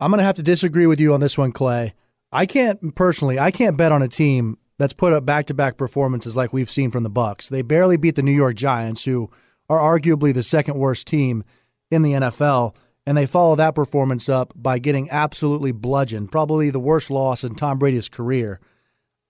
I'm 0.01 0.11
going 0.11 0.19
to 0.19 0.25
have 0.25 0.35
to 0.37 0.43
disagree 0.43 0.87
with 0.87 1.01
you 1.01 1.15
on 1.15 1.21
this 1.21 1.39
one, 1.39 1.53
Clay. 1.53 1.95
I 2.33 2.47
can't 2.47 2.95
personally, 2.97 3.39
I 3.39 3.53
can't 3.53 3.77
bet 3.77 3.93
on 3.93 4.03
a 4.03 4.09
team 4.09 4.59
that's 4.79 4.95
put 4.95 5.13
up 5.13 5.25
back-to-back 5.25 5.77
performances 5.77 6.37
like 6.37 6.53
we've 6.53 6.71
seen 6.71 6.91
from 6.91 7.05
the 7.05 7.11
Bucs. 7.11 7.49
They 7.49 7.63
barely 7.63 7.97
beat 7.97 8.17
the 8.17 8.23
New 8.23 8.33
York 8.33 8.57
Giants, 8.57 9.05
who 9.05 9.31
are 9.69 9.79
arguably 9.79 10.35
the 10.35 10.43
second 10.43 10.77
worst 10.77 11.07
team 11.07 11.45
in 11.93 12.03
the 12.03 12.15
NFL, 12.15 12.75
and 13.07 13.17
they 13.17 13.27
follow 13.27 13.57
that 13.57 13.75
performance 13.75 14.29
up 14.29 14.53
by 14.55 14.79
getting 14.79 15.11
absolutely 15.11 15.73
bludgeoned, 15.73 16.31
probably 16.31 16.71
the 16.71 16.79
worst 16.81 17.11
loss 17.11 17.45
in 17.45 17.55
Tom 17.55 17.79
Brady's 17.79 18.09
career. 18.09 18.61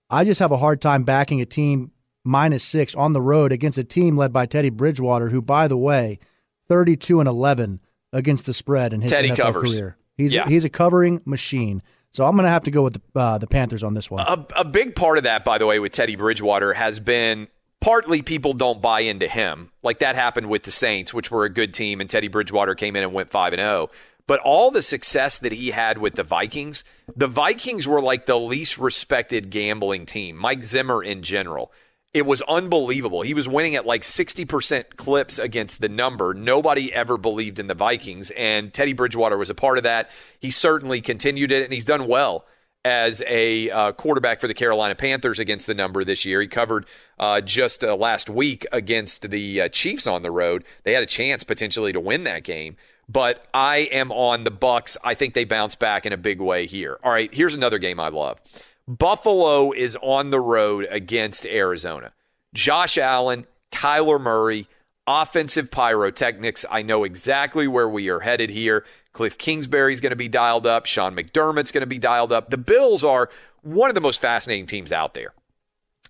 I 0.09 0.23
just 0.23 0.39
have 0.39 0.51
a 0.51 0.57
hard 0.57 0.81
time 0.81 1.03
backing 1.03 1.41
a 1.41 1.45
team 1.45 1.91
minus 2.23 2.63
six 2.63 2.93
on 2.95 3.13
the 3.13 3.21
road 3.21 3.51
against 3.51 3.77
a 3.77 3.83
team 3.83 4.15
led 4.15 4.31
by 4.31 4.45
Teddy 4.45 4.69
Bridgewater, 4.69 5.29
who, 5.29 5.41
by 5.41 5.67
the 5.67 5.77
way, 5.77 6.19
32 6.67 7.19
and 7.19 7.27
11 7.27 7.79
against 8.11 8.45
the 8.45 8.53
spread 8.53 8.93
in 8.93 9.01
his 9.01 9.11
Teddy 9.11 9.29
NFL 9.29 9.37
covers. 9.37 9.71
career. 9.71 9.97
He's 10.15 10.33
Yeah. 10.33 10.47
he's 10.47 10.65
a 10.65 10.69
covering 10.69 11.21
machine. 11.25 11.81
So 12.11 12.25
I'm 12.25 12.33
going 12.35 12.43
to 12.45 12.51
have 12.51 12.65
to 12.65 12.71
go 12.71 12.83
with 12.83 12.93
the 12.93 13.19
uh, 13.19 13.39
the 13.39 13.47
Panthers 13.47 13.83
on 13.83 13.95
this 13.95 14.11
one. 14.11 14.23
A, 14.27 14.45
a 14.57 14.63
big 14.65 14.95
part 14.95 15.17
of 15.17 15.23
that, 15.23 15.43
by 15.43 15.57
the 15.57 15.65
way, 15.65 15.79
with 15.79 15.91
Teddy 15.93 16.15
Bridgewater 16.15 16.73
has 16.73 16.99
been 16.99 17.47
partly 17.83 18.21
people 18.21 18.53
don't 18.53 18.81
buy 18.81 19.01
into 19.01 19.27
him. 19.27 19.69
Like 19.83 19.99
that 19.99 20.15
happened 20.15 20.49
with 20.49 20.63
the 20.63 20.71
Saints, 20.71 21.13
which 21.13 21.29
were 21.29 21.43
a 21.43 21.49
good 21.49 21.73
team, 21.73 21.99
and 21.99 22.09
Teddy 22.09 22.29
Bridgewater 22.29 22.75
came 22.75 22.95
in 22.95 23.03
and 23.03 23.13
went 23.13 23.29
5 23.29 23.53
and 23.53 23.59
0. 23.59 23.89
But 24.25 24.39
all 24.39 24.71
the 24.71 24.81
success 24.81 25.37
that 25.39 25.51
he 25.51 25.71
had 25.71 25.97
with 25.97 26.15
the 26.15 26.23
Vikings, 26.23 26.85
the 27.13 27.27
Vikings 27.27 27.85
were 27.85 28.01
like 28.01 28.25
the 28.25 28.39
least 28.39 28.77
respected 28.77 29.49
gambling 29.49 30.05
team, 30.05 30.37
Mike 30.37 30.63
Zimmer 30.63 31.03
in 31.03 31.23
general. 31.23 31.73
It 32.13 32.25
was 32.25 32.41
unbelievable. 32.43 33.21
He 33.21 33.33
was 33.33 33.49
winning 33.49 33.75
at 33.75 33.85
like 33.85 34.03
60% 34.03 34.95
clips 34.95 35.37
against 35.39 35.81
the 35.81 35.89
number. 35.89 36.33
Nobody 36.33 36.93
ever 36.93 37.17
believed 37.17 37.59
in 37.59 37.67
the 37.67 37.73
Vikings, 37.73 38.31
and 38.31 38.73
Teddy 38.73 38.93
Bridgewater 38.93 39.37
was 39.37 39.49
a 39.49 39.55
part 39.55 39.77
of 39.77 39.83
that. 39.83 40.09
He 40.39 40.51
certainly 40.51 41.01
continued 41.01 41.51
it, 41.51 41.65
and 41.65 41.73
he's 41.73 41.83
done 41.83 42.07
well 42.07 42.45
as 42.85 43.23
a 43.27 43.69
uh, 43.69 43.91
quarterback 43.93 44.41
for 44.41 44.47
the 44.47 44.53
Carolina 44.53 44.95
Panthers 44.95 45.39
against 45.39 45.67
the 45.67 45.73
number 45.73 46.03
this 46.03 46.25
year. 46.25 46.41
He 46.41 46.47
covered 46.47 46.85
uh, 47.17 47.41
just 47.41 47.83
uh, 47.83 47.95
last 47.95 48.29
week 48.29 48.65
against 48.71 49.29
the 49.29 49.61
uh, 49.61 49.69
Chiefs 49.69 50.05
on 50.05 50.21
the 50.21 50.31
road. 50.31 50.63
They 50.83 50.93
had 50.93 51.03
a 51.03 51.07
chance 51.07 51.43
potentially 51.43 51.93
to 51.93 51.99
win 51.99 52.23
that 52.25 52.43
game. 52.43 52.75
But 53.09 53.45
I 53.53 53.89
am 53.91 54.11
on 54.11 54.43
the 54.43 54.51
Bucs. 54.51 54.95
I 55.03 55.13
think 55.13 55.33
they 55.33 55.43
bounce 55.43 55.75
back 55.75 56.05
in 56.05 56.13
a 56.13 56.17
big 56.17 56.39
way 56.39 56.65
here. 56.65 56.99
All 57.03 57.11
right, 57.11 57.33
here's 57.33 57.55
another 57.55 57.77
game 57.77 57.99
I 57.99 58.09
love. 58.09 58.41
Buffalo 58.87 59.71
is 59.71 59.97
on 60.01 60.29
the 60.29 60.39
road 60.39 60.87
against 60.89 61.45
Arizona. 61.45 62.13
Josh 62.53 62.97
Allen, 62.97 63.45
Kyler 63.71 64.19
Murray, 64.19 64.67
offensive 65.07 65.71
pyrotechnics. 65.71 66.65
I 66.69 66.81
know 66.81 67.03
exactly 67.03 67.67
where 67.67 67.89
we 67.89 68.09
are 68.09 68.21
headed 68.21 68.49
here. 68.49 68.85
Cliff 69.11 69.37
Kingsbury's 69.37 70.01
going 70.01 70.11
to 70.11 70.15
be 70.15 70.27
dialed 70.27 70.65
up. 70.65 70.85
Sean 70.85 71.15
McDermott's 71.15 71.71
going 71.71 71.81
to 71.81 71.87
be 71.87 71.99
dialed 71.99 72.31
up. 72.31 72.49
The 72.49 72.57
Bills 72.57 73.03
are 73.03 73.29
one 73.61 73.89
of 73.89 73.95
the 73.95 74.01
most 74.01 74.21
fascinating 74.21 74.65
teams 74.65 74.91
out 74.91 75.13
there. 75.13 75.33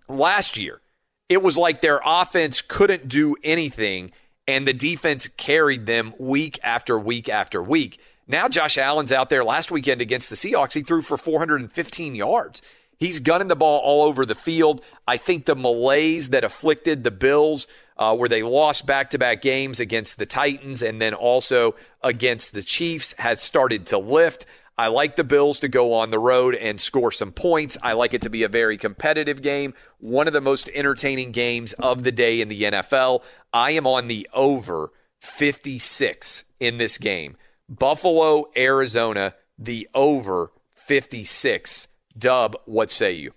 Last 0.08 0.58
year, 0.58 0.82
it 1.29 1.41
was 1.41 1.58
like 1.58 1.82
their 1.82 2.01
offense 2.06 2.62
couldn't 2.62 3.08
do 3.08 3.36
anything, 3.43 4.12
and 4.47 4.67
the 4.67 4.74
defense 4.74 5.28
carried 5.28 5.86
them 5.86 6.13
week 6.20 6.59
after 6.63 6.99
week 6.99 7.30
after 7.30 7.63
week. 7.63 7.99
Now, 8.28 8.47
Josh 8.47 8.78
Allen's 8.78 9.11
out 9.11 9.30
there 9.30 9.43
last 9.43 9.72
weekend 9.72 10.01
against 10.01 10.30
the 10.30 10.36
Seahawks. 10.36 10.74
He 10.74 10.82
threw 10.82 11.01
for 11.01 11.17
415 11.17 12.15
yards. 12.15 12.61
He's 13.04 13.20
gunning 13.20 13.49
the 13.49 13.56
ball 13.58 13.82
all 13.82 14.04
over 14.04 14.26
the 14.26 14.34
field. 14.34 14.82
I 15.06 15.18
think 15.18 15.43
the 15.43 15.58
malaise 15.58 16.30
that 16.30 16.45
afflicted 16.45 17.04
the 17.04 17.12
Bills, 17.12 17.68
uh, 17.97 18.16
where 18.16 18.30
they 18.30 18.43
lost 18.43 18.86
back 18.86 19.10
to 19.10 19.18
back 19.18 19.41
games 19.41 19.82
against 19.82 20.18
the 20.18 20.26
Titans 20.26 20.82
and 20.82 21.01
then 21.01 21.14
also 21.14 21.76
against 22.01 22.54
the 22.54 22.62
Chiefs, 22.62 23.14
has 23.18 23.41
started 23.41 23.86
to 23.88 23.97
lift. 23.97 24.45
I 24.78 24.88
like 24.88 25.18
the 25.18 25.26
Bills 25.26 25.60
to 25.60 25.68
go 25.68 25.91
on 25.91 26.12
the 26.12 26.18
road 26.18 26.56
and 26.56 26.80
score 26.80 27.12
some 27.12 27.34
points. 27.34 27.78
I 27.84 27.91
like 27.91 28.14
it 28.14 28.22
to 28.22 28.30
be 28.30 28.43
a 28.43 28.47
very 28.47 28.78
competitive 28.78 29.41
game, 29.41 29.74
one 29.99 30.28
of 30.28 30.34
the 30.34 30.39
most 30.39 30.70
entertaining 30.74 31.34
games 31.34 31.74
of 31.74 32.04
the 32.04 32.12
day 32.14 32.39
in 32.39 32.47
the 32.47 32.62
NFL. 32.62 33.22
I 33.51 33.72
am 33.72 33.86
on 33.86 34.08
the 34.08 34.30
over 34.34 34.91
56 35.20 36.45
in 36.62 36.78
this 36.78 36.97
game. 36.97 37.36
Buffalo, 37.68 38.49
Arizona, 38.56 39.36
the 39.60 39.89
over 39.93 40.54
56 40.74 41.89
Dub, 42.18 42.55
what 42.66 42.91
say 42.91 43.14
you? 43.14 43.34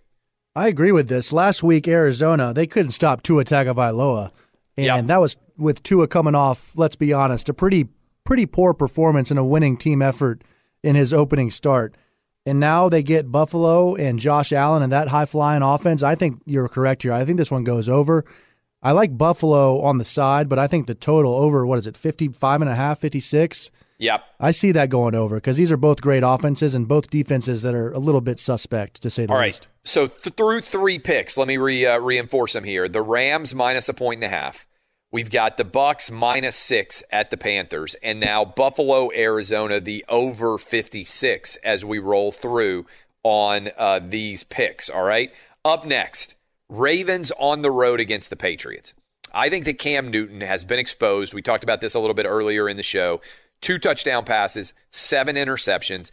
I 0.54 0.68
agree 0.68 0.92
with 0.92 1.08
this. 1.08 1.32
Last 1.32 1.62
week, 1.62 1.86
Arizona, 1.86 2.54
they 2.54 2.66
couldn't 2.66 2.92
stop 2.92 3.22
Tua 3.22 3.44
Tagovailoa. 3.44 4.30
And 4.76 4.86
yep. 4.86 5.06
that 5.06 5.20
was 5.20 5.36
with 5.56 5.82
Tua 5.82 6.08
coming 6.08 6.34
off, 6.34 6.72
let's 6.76 6.96
be 6.96 7.12
honest, 7.12 7.48
a 7.48 7.54
pretty 7.54 7.88
pretty 8.24 8.46
poor 8.46 8.74
performance 8.74 9.30
and 9.30 9.38
a 9.38 9.44
winning 9.44 9.76
team 9.76 10.02
effort 10.02 10.42
in 10.82 10.94
his 10.96 11.12
opening 11.12 11.50
start. 11.50 11.94
And 12.44 12.60
now 12.60 12.88
they 12.88 13.02
get 13.02 13.32
Buffalo 13.32 13.94
and 13.94 14.18
Josh 14.18 14.52
Allen 14.52 14.82
and 14.82 14.92
that 14.92 15.08
high 15.08 15.24
flying 15.24 15.62
offense. 15.62 16.02
I 16.02 16.14
think 16.14 16.40
you're 16.44 16.68
correct 16.68 17.02
here. 17.02 17.12
I 17.12 17.24
think 17.24 17.38
this 17.38 17.50
one 17.50 17.64
goes 17.64 17.88
over. 17.88 18.24
I 18.82 18.92
like 18.92 19.18
Buffalo 19.18 19.80
on 19.80 19.98
the 19.98 20.04
side, 20.04 20.48
but 20.48 20.58
I 20.58 20.66
think 20.66 20.86
the 20.86 20.94
total 20.94 21.34
over, 21.34 21.66
what 21.66 21.78
is 21.78 21.86
it, 21.86 21.96
55 21.96 22.60
and 22.60 22.70
a 22.70 22.74
half, 22.74 23.00
56? 23.00 23.70
Yep. 23.98 24.24
I 24.38 24.50
see 24.50 24.72
that 24.72 24.90
going 24.90 25.14
over 25.14 25.36
because 25.36 25.56
these 25.56 25.72
are 25.72 25.76
both 25.76 26.02
great 26.02 26.22
offenses 26.22 26.74
and 26.74 26.86
both 26.86 27.08
defenses 27.08 27.62
that 27.62 27.74
are 27.74 27.90
a 27.92 27.98
little 27.98 28.20
bit 28.20 28.38
suspect, 28.38 29.02
to 29.02 29.10
say 29.10 29.26
the 29.26 29.32
All 29.32 29.38
right. 29.38 29.46
least. 29.46 29.68
So 29.84 30.06
th- 30.06 30.34
through 30.34 30.60
three 30.60 30.98
picks, 30.98 31.38
let 31.38 31.48
me 31.48 31.56
re- 31.56 31.86
uh, 31.86 31.98
reinforce 31.98 32.52
them 32.52 32.64
here. 32.64 32.88
The 32.88 33.02
Rams 33.02 33.54
minus 33.54 33.88
a 33.88 33.94
point 33.94 34.22
and 34.22 34.24
a 34.24 34.36
half. 34.36 34.66
We've 35.12 35.30
got 35.30 35.56
the 35.56 35.64
Bucs 35.64 36.10
minus 36.10 36.56
six 36.56 37.02
at 37.10 37.30
the 37.30 37.36
Panthers, 37.36 37.94
and 38.02 38.20
now 38.20 38.44
Buffalo, 38.44 39.10
Arizona, 39.12 39.80
the 39.80 40.04
over 40.08 40.58
56 40.58 41.56
as 41.56 41.84
we 41.84 41.98
roll 41.98 42.32
through 42.32 42.86
on 43.22 43.70
uh, 43.78 44.00
these 44.02 44.44
picks. 44.44 44.90
All 44.90 45.04
right. 45.04 45.32
Up 45.64 45.86
next, 45.86 46.34
Ravens 46.68 47.32
on 47.38 47.62
the 47.62 47.70
road 47.70 47.98
against 47.98 48.30
the 48.30 48.36
Patriots. 48.36 48.92
I 49.32 49.48
think 49.48 49.64
that 49.64 49.78
Cam 49.78 50.10
Newton 50.10 50.40
has 50.40 50.64
been 50.64 50.78
exposed. 50.78 51.34
We 51.34 51.42
talked 51.42 51.64
about 51.64 51.80
this 51.80 51.94
a 51.94 52.00
little 52.00 52.14
bit 52.14 52.26
earlier 52.26 52.68
in 52.68 52.76
the 52.76 52.82
show. 52.82 53.20
Two 53.66 53.80
touchdown 53.80 54.24
passes, 54.24 54.74
seven 54.92 55.34
interceptions. 55.34 56.12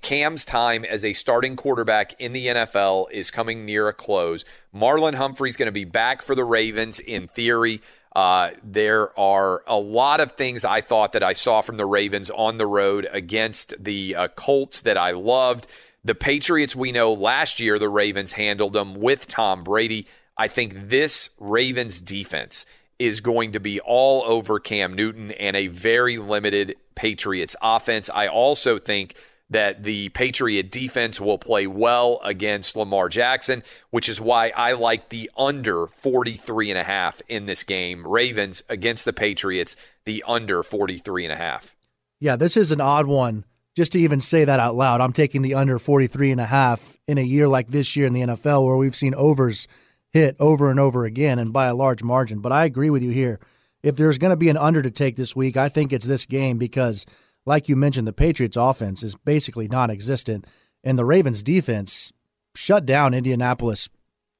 Cam's 0.00 0.46
time 0.46 0.86
as 0.86 1.04
a 1.04 1.12
starting 1.12 1.54
quarterback 1.54 2.18
in 2.18 2.32
the 2.32 2.46
NFL 2.46 3.10
is 3.10 3.30
coming 3.30 3.66
near 3.66 3.88
a 3.88 3.92
close. 3.92 4.42
Marlon 4.74 5.14
Humphrey's 5.14 5.58
going 5.58 5.66
to 5.66 5.70
be 5.70 5.84
back 5.84 6.22
for 6.22 6.34
the 6.34 6.46
Ravens 6.46 6.98
in 6.98 7.28
theory. 7.28 7.82
Uh, 8.16 8.52
there 8.64 9.10
are 9.20 9.62
a 9.66 9.76
lot 9.76 10.20
of 10.20 10.32
things 10.32 10.64
I 10.64 10.80
thought 10.80 11.12
that 11.12 11.22
I 11.22 11.34
saw 11.34 11.60
from 11.60 11.76
the 11.76 11.84
Ravens 11.84 12.30
on 12.30 12.56
the 12.56 12.66
road 12.66 13.06
against 13.12 13.74
the 13.78 14.16
uh, 14.16 14.28
Colts 14.28 14.80
that 14.80 14.96
I 14.96 15.10
loved. 15.10 15.66
The 16.06 16.14
Patriots, 16.14 16.74
we 16.74 16.90
know 16.90 17.12
last 17.12 17.60
year 17.60 17.78
the 17.78 17.90
Ravens 17.90 18.32
handled 18.32 18.72
them 18.72 18.94
with 18.94 19.26
Tom 19.26 19.62
Brady. 19.62 20.06
I 20.38 20.48
think 20.48 20.88
this 20.88 21.28
Ravens 21.38 22.00
defense 22.00 22.64
is 22.98 23.20
going 23.20 23.52
to 23.52 23.60
be 23.60 23.80
all 23.80 24.22
over 24.24 24.58
Cam 24.58 24.94
Newton 24.94 25.30
and 25.32 25.56
a 25.56 25.68
very 25.68 26.18
limited 26.18 26.76
Patriots 26.94 27.54
offense. 27.62 28.10
I 28.12 28.26
also 28.26 28.78
think 28.78 29.14
that 29.50 29.82
the 29.82 30.10
Patriot 30.10 30.70
defense 30.70 31.20
will 31.20 31.38
play 31.38 31.66
well 31.66 32.20
against 32.22 32.76
Lamar 32.76 33.08
Jackson, 33.08 33.62
which 33.90 34.08
is 34.08 34.20
why 34.20 34.50
I 34.50 34.72
like 34.72 35.08
the 35.08 35.30
under 35.36 35.86
43 35.86 36.70
and 36.70 36.78
a 36.78 36.84
half 36.84 37.22
in 37.28 37.46
this 37.46 37.62
game. 37.62 38.06
Ravens 38.06 38.62
against 38.68 39.04
the 39.04 39.12
Patriots, 39.12 39.74
the 40.04 40.22
under 40.26 40.62
43 40.62 41.24
and 41.24 41.32
a 41.32 41.36
half. 41.36 41.74
Yeah, 42.20 42.36
this 42.36 42.56
is 42.56 42.72
an 42.72 42.80
odd 42.80 43.06
one. 43.06 43.44
Just 43.76 43.92
to 43.92 44.00
even 44.00 44.20
say 44.20 44.44
that 44.44 44.58
out 44.58 44.74
loud, 44.74 45.00
I'm 45.00 45.12
taking 45.12 45.42
the 45.42 45.54
under 45.54 45.78
43 45.78 46.32
and 46.32 46.40
a 46.40 46.46
half 46.46 46.96
in 47.06 47.16
a 47.16 47.22
year 47.22 47.46
like 47.46 47.68
this 47.68 47.94
year 47.94 48.06
in 48.06 48.12
the 48.12 48.22
NFL 48.22 48.66
where 48.66 48.76
we've 48.76 48.96
seen 48.96 49.14
overs 49.14 49.68
hit 50.12 50.36
over 50.38 50.70
and 50.70 50.80
over 50.80 51.04
again 51.04 51.38
and 51.38 51.52
by 51.52 51.66
a 51.66 51.74
large 51.74 52.02
margin. 52.02 52.40
But 52.40 52.52
I 52.52 52.64
agree 52.64 52.90
with 52.90 53.02
you 53.02 53.10
here. 53.10 53.40
If 53.82 53.96
there's 53.96 54.18
going 54.18 54.30
to 54.30 54.36
be 54.36 54.48
an 54.48 54.56
under 54.56 54.82
to 54.82 54.90
take 54.90 55.16
this 55.16 55.36
week, 55.36 55.56
I 55.56 55.68
think 55.68 55.92
it's 55.92 56.06
this 56.06 56.26
game 56.26 56.58
because– 56.58 57.06
like 57.48 57.68
you 57.68 57.76
mentioned, 57.76 58.06
the 58.06 58.12
Patriots' 58.12 58.58
offense 58.58 59.02
is 59.02 59.14
basically 59.14 59.68
non 59.68 59.90
existent, 59.90 60.46
and 60.84 60.98
the 60.98 61.04
Ravens' 61.06 61.42
defense 61.42 62.12
shut 62.54 62.84
down 62.84 63.14
Indianapolis 63.14 63.88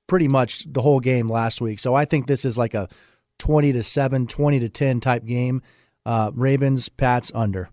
pretty 0.07 0.29
much 0.29 0.71
the 0.71 0.83
whole 0.83 1.01
game 1.01 1.29
last 1.29 1.63
week. 1.63 1.81
So 1.81 1.95
I 1.95 2.05
think 2.05 2.27
this 2.27 2.45
is 2.45 2.59
like 2.59 2.75
a 2.75 2.87
20 3.39 3.73
to 3.73 3.83
7, 3.83 4.27
20 4.27 4.61
to 4.61 4.69
10 4.69 5.01
type 5.01 5.25
game. 5.25 5.63
Uh, 6.05 6.31
Ravens, 6.35 6.91
Pats 6.91 7.33
under. 7.35 7.71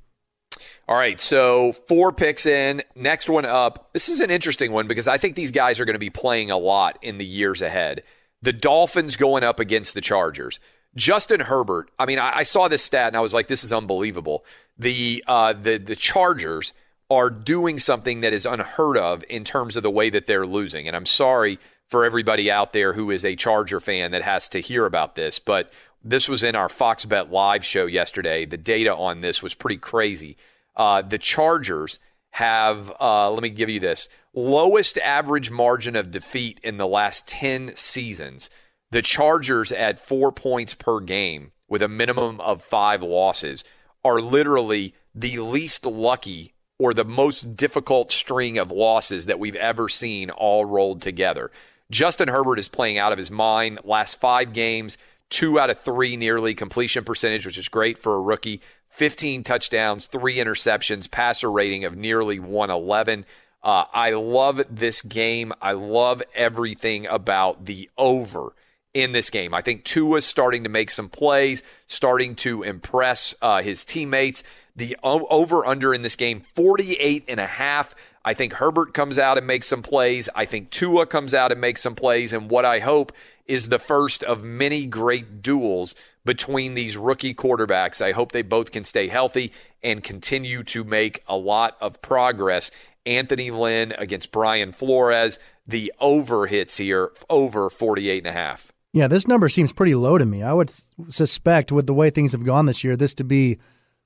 All 0.88 0.98
right, 0.98 1.20
so 1.20 1.74
four 1.74 2.12
picks 2.12 2.46
in. 2.46 2.84
Next 2.96 3.30
one 3.30 3.46
up. 3.46 3.92
This 3.94 4.10
is 4.10 4.20
an 4.20 4.32
interesting 4.32 4.72
one 4.72 4.88
because 4.88 5.08
I 5.08 5.18
think 5.18 5.36
these 5.36 5.52
guys 5.52 5.80
are 5.80 5.86
going 5.86 5.96
to 5.96 6.00
be 6.00 6.10
playing 6.10 6.52
a 6.52 6.58
lot 6.58 6.98
in 7.02 7.18
the 7.18 7.26
years 7.26 7.62
ahead. 7.62 8.04
The 8.42 8.54
Dolphins 8.54 9.16
going 9.16 9.44
up 9.44 9.60
against 9.60 9.94
the 9.94 10.02
Chargers. 10.02 10.60
Justin 10.96 11.42
Herbert. 11.42 11.92
I 12.00 12.06
mean, 12.06 12.20
I, 12.20 12.38
I 12.38 12.44
saw 12.44 12.68
this 12.68 12.84
stat 12.84 13.08
and 13.08 13.18
I 13.18 13.22
was 13.22 13.34
like, 13.34 13.48
this 13.48 13.64
is 13.66 13.74
unbelievable 13.74 14.46
the 14.78 15.24
uh, 15.28 15.54
the 15.54 15.78
the 15.78 15.96
Chargers 15.96 16.74
are 17.10 17.30
doing 17.30 17.80
something 17.80 18.22
that 18.22 18.34
is 18.34 18.46
unheard 18.46 18.98
of 18.98 19.24
in 19.30 19.44
terms 19.44 19.76
of 19.76 19.84
the 19.84 19.92
way 19.92 20.10
that 20.10 20.26
they're 20.26 20.48
losing. 20.48 20.88
And 20.88 20.96
I'm 20.96 21.06
sorry 21.06 21.60
for 21.88 22.04
everybody 22.04 22.50
out 22.50 22.74
there 22.74 22.94
who 22.94 23.12
is 23.12 23.24
a 23.24 23.36
Charger 23.36 23.80
fan 23.80 24.12
that 24.12 24.24
has 24.24 24.50
to 24.50 24.60
hear 24.60 24.88
about 24.88 25.16
this, 25.16 25.38
but 25.38 25.72
this 26.04 26.28
was 26.28 26.42
in 26.42 26.56
our 26.56 26.70
Fox 26.70 27.06
Bet 27.06 27.32
live 27.32 27.64
show 27.64 27.86
yesterday. 27.86 28.46
The 28.46 28.58
data 28.58 28.96
on 28.96 29.22
this 29.22 29.44
was 29.44 29.54
pretty 29.54 29.78
crazy. 29.78 30.36
Uh, 30.76 31.02
the 31.02 31.18
Chargers 31.18 32.00
have, 32.32 32.92
uh, 33.00 33.32
let 33.32 33.44
me 33.44 33.50
give 33.50 33.70
you 33.70 33.80
this, 33.80 34.10
lowest 34.34 34.98
average 34.98 35.50
margin 35.50 35.96
of 35.96 36.12
defeat 36.12 36.60
in 36.64 36.78
the 36.78 36.88
last 36.88 37.28
10 37.28 37.74
seasons. 37.76 38.50
The 38.92 39.02
Chargers 39.02 39.72
at 39.72 40.00
four 40.00 40.32
points 40.32 40.74
per 40.74 41.00
game 41.00 41.52
with 41.68 41.82
a 41.82 41.88
minimum 41.88 42.40
of 42.42 42.62
five 42.62 43.02
losses 43.02 43.64
are 44.04 44.22
literally 44.22 44.94
the 45.14 45.40
least 45.40 45.86
lucky 45.86 46.54
or 46.78 46.94
the 46.94 47.06
most 47.06 47.56
difficult 47.56 48.12
string 48.12 48.58
of 48.58 48.72
losses 48.72 49.26
that 49.26 49.40
we've 49.40 49.56
ever 49.56 49.88
seen 49.88 50.30
all 50.30 50.66
rolled 50.66 51.02
together. 51.02 51.50
Justin 51.90 52.28
Herbert 52.28 52.60
is 52.60 52.68
playing 52.68 52.98
out 52.98 53.12
of 53.12 53.18
his 53.18 53.32
mind. 53.32 53.80
Last 53.84 54.20
five 54.20 54.54
games, 54.54 54.98
two 55.30 55.60
out 55.60 55.70
of 55.70 55.80
three 55.80 56.18
nearly 56.18 56.54
completion 56.54 57.04
percentage, 57.04 57.46
which 57.46 57.58
is 57.58 57.70
great 57.70 57.98
for 57.98 58.16
a 58.16 58.22
rookie. 58.22 58.62
15 58.96 59.44
touchdowns, 59.44 60.08
three 60.08 60.38
interceptions, 60.38 61.12
passer 61.12 61.52
rating 61.52 61.84
of 61.84 61.98
nearly 61.98 62.40
111. 62.40 63.26
Uh, 63.62 63.84
I 63.94 64.12
love 64.12 64.64
this 64.70 65.02
game. 65.02 65.52
I 65.62 65.74
love 65.74 66.24
everything 66.34 67.06
about 67.08 67.66
the 67.66 67.90
over 67.98 68.54
in 68.94 69.12
this 69.12 69.30
game. 69.30 69.54
I 69.54 69.62
think 69.62 69.84
Tua's 69.84 70.26
starting 70.26 70.64
to 70.64 70.70
make 70.70 70.90
some 70.90 71.10
plays, 71.10 71.62
starting 71.88 72.36
to 72.38 72.64
impress 72.64 73.36
uh, 73.42 73.62
his 73.62 73.84
teammates. 73.84 74.44
The 74.78 74.96
over 75.04 75.66
under 75.66 75.94
in 75.94 76.02
this 76.02 76.16
game, 76.16 76.42
48 76.54 77.26
and 77.28 77.40
a 77.40 77.48
half. 77.48 77.96
I 78.24 78.34
think 78.34 78.54
Herbert 78.54 78.94
comes 78.94 79.20
out 79.20 79.38
and 79.38 79.46
makes 79.46 79.68
some 79.68 79.84
plays. 79.84 80.30
I 80.34 80.46
think 80.46 80.72
Tua 80.72 81.06
comes 81.06 81.34
out 81.34 81.52
and 81.52 81.60
makes 81.60 81.82
some 81.82 81.96
plays. 81.96 82.34
And 82.34 82.50
what 82.50 82.66
I 82.66 82.80
hope 82.80 83.12
is 83.46 83.70
the 83.70 83.80
first 83.80 84.24
of 84.24 84.44
many 84.44 84.86
great 84.86 85.42
duels 85.42 85.96
between 86.26 86.74
these 86.74 86.98
rookie 86.98 87.34
quarterbacks. 87.34 88.02
I 88.02 88.12
hope 88.12 88.32
they 88.32 88.42
both 88.42 88.72
can 88.72 88.84
stay 88.84 89.08
healthy 89.08 89.54
and 89.82 90.04
continue 90.04 90.64
to 90.64 90.84
make 90.84 91.24
a 91.28 91.38
lot 91.38 91.78
of 91.80 92.02
progress. 92.02 92.72
Anthony 93.06 93.52
Lynn 93.52 93.94
against 93.98 94.32
Brian 94.32 94.72
Flores. 94.72 95.40
The 95.68 95.94
over 96.00 96.48
hits 96.48 96.78
here, 96.78 97.12
over 97.30 97.70
48 97.70 98.20
and 98.20 98.28
a 98.28 98.32
half. 98.32 98.72
Yeah, 98.94 99.08
this 99.08 99.28
number 99.28 99.50
seems 99.50 99.74
pretty 99.74 99.96
low 99.96 100.18
to 100.18 100.26
me. 100.26 100.42
I 100.42 100.54
would 100.54 100.72
suspect, 101.10 101.72
with 101.72 101.86
the 101.86 101.94
way 101.94 102.10
things 102.10 102.32
have 102.32 102.46
gone 102.46 102.66
this 102.66 102.84
year, 102.84 102.96
this 102.96 103.14
to 103.16 103.24
be 103.24 103.60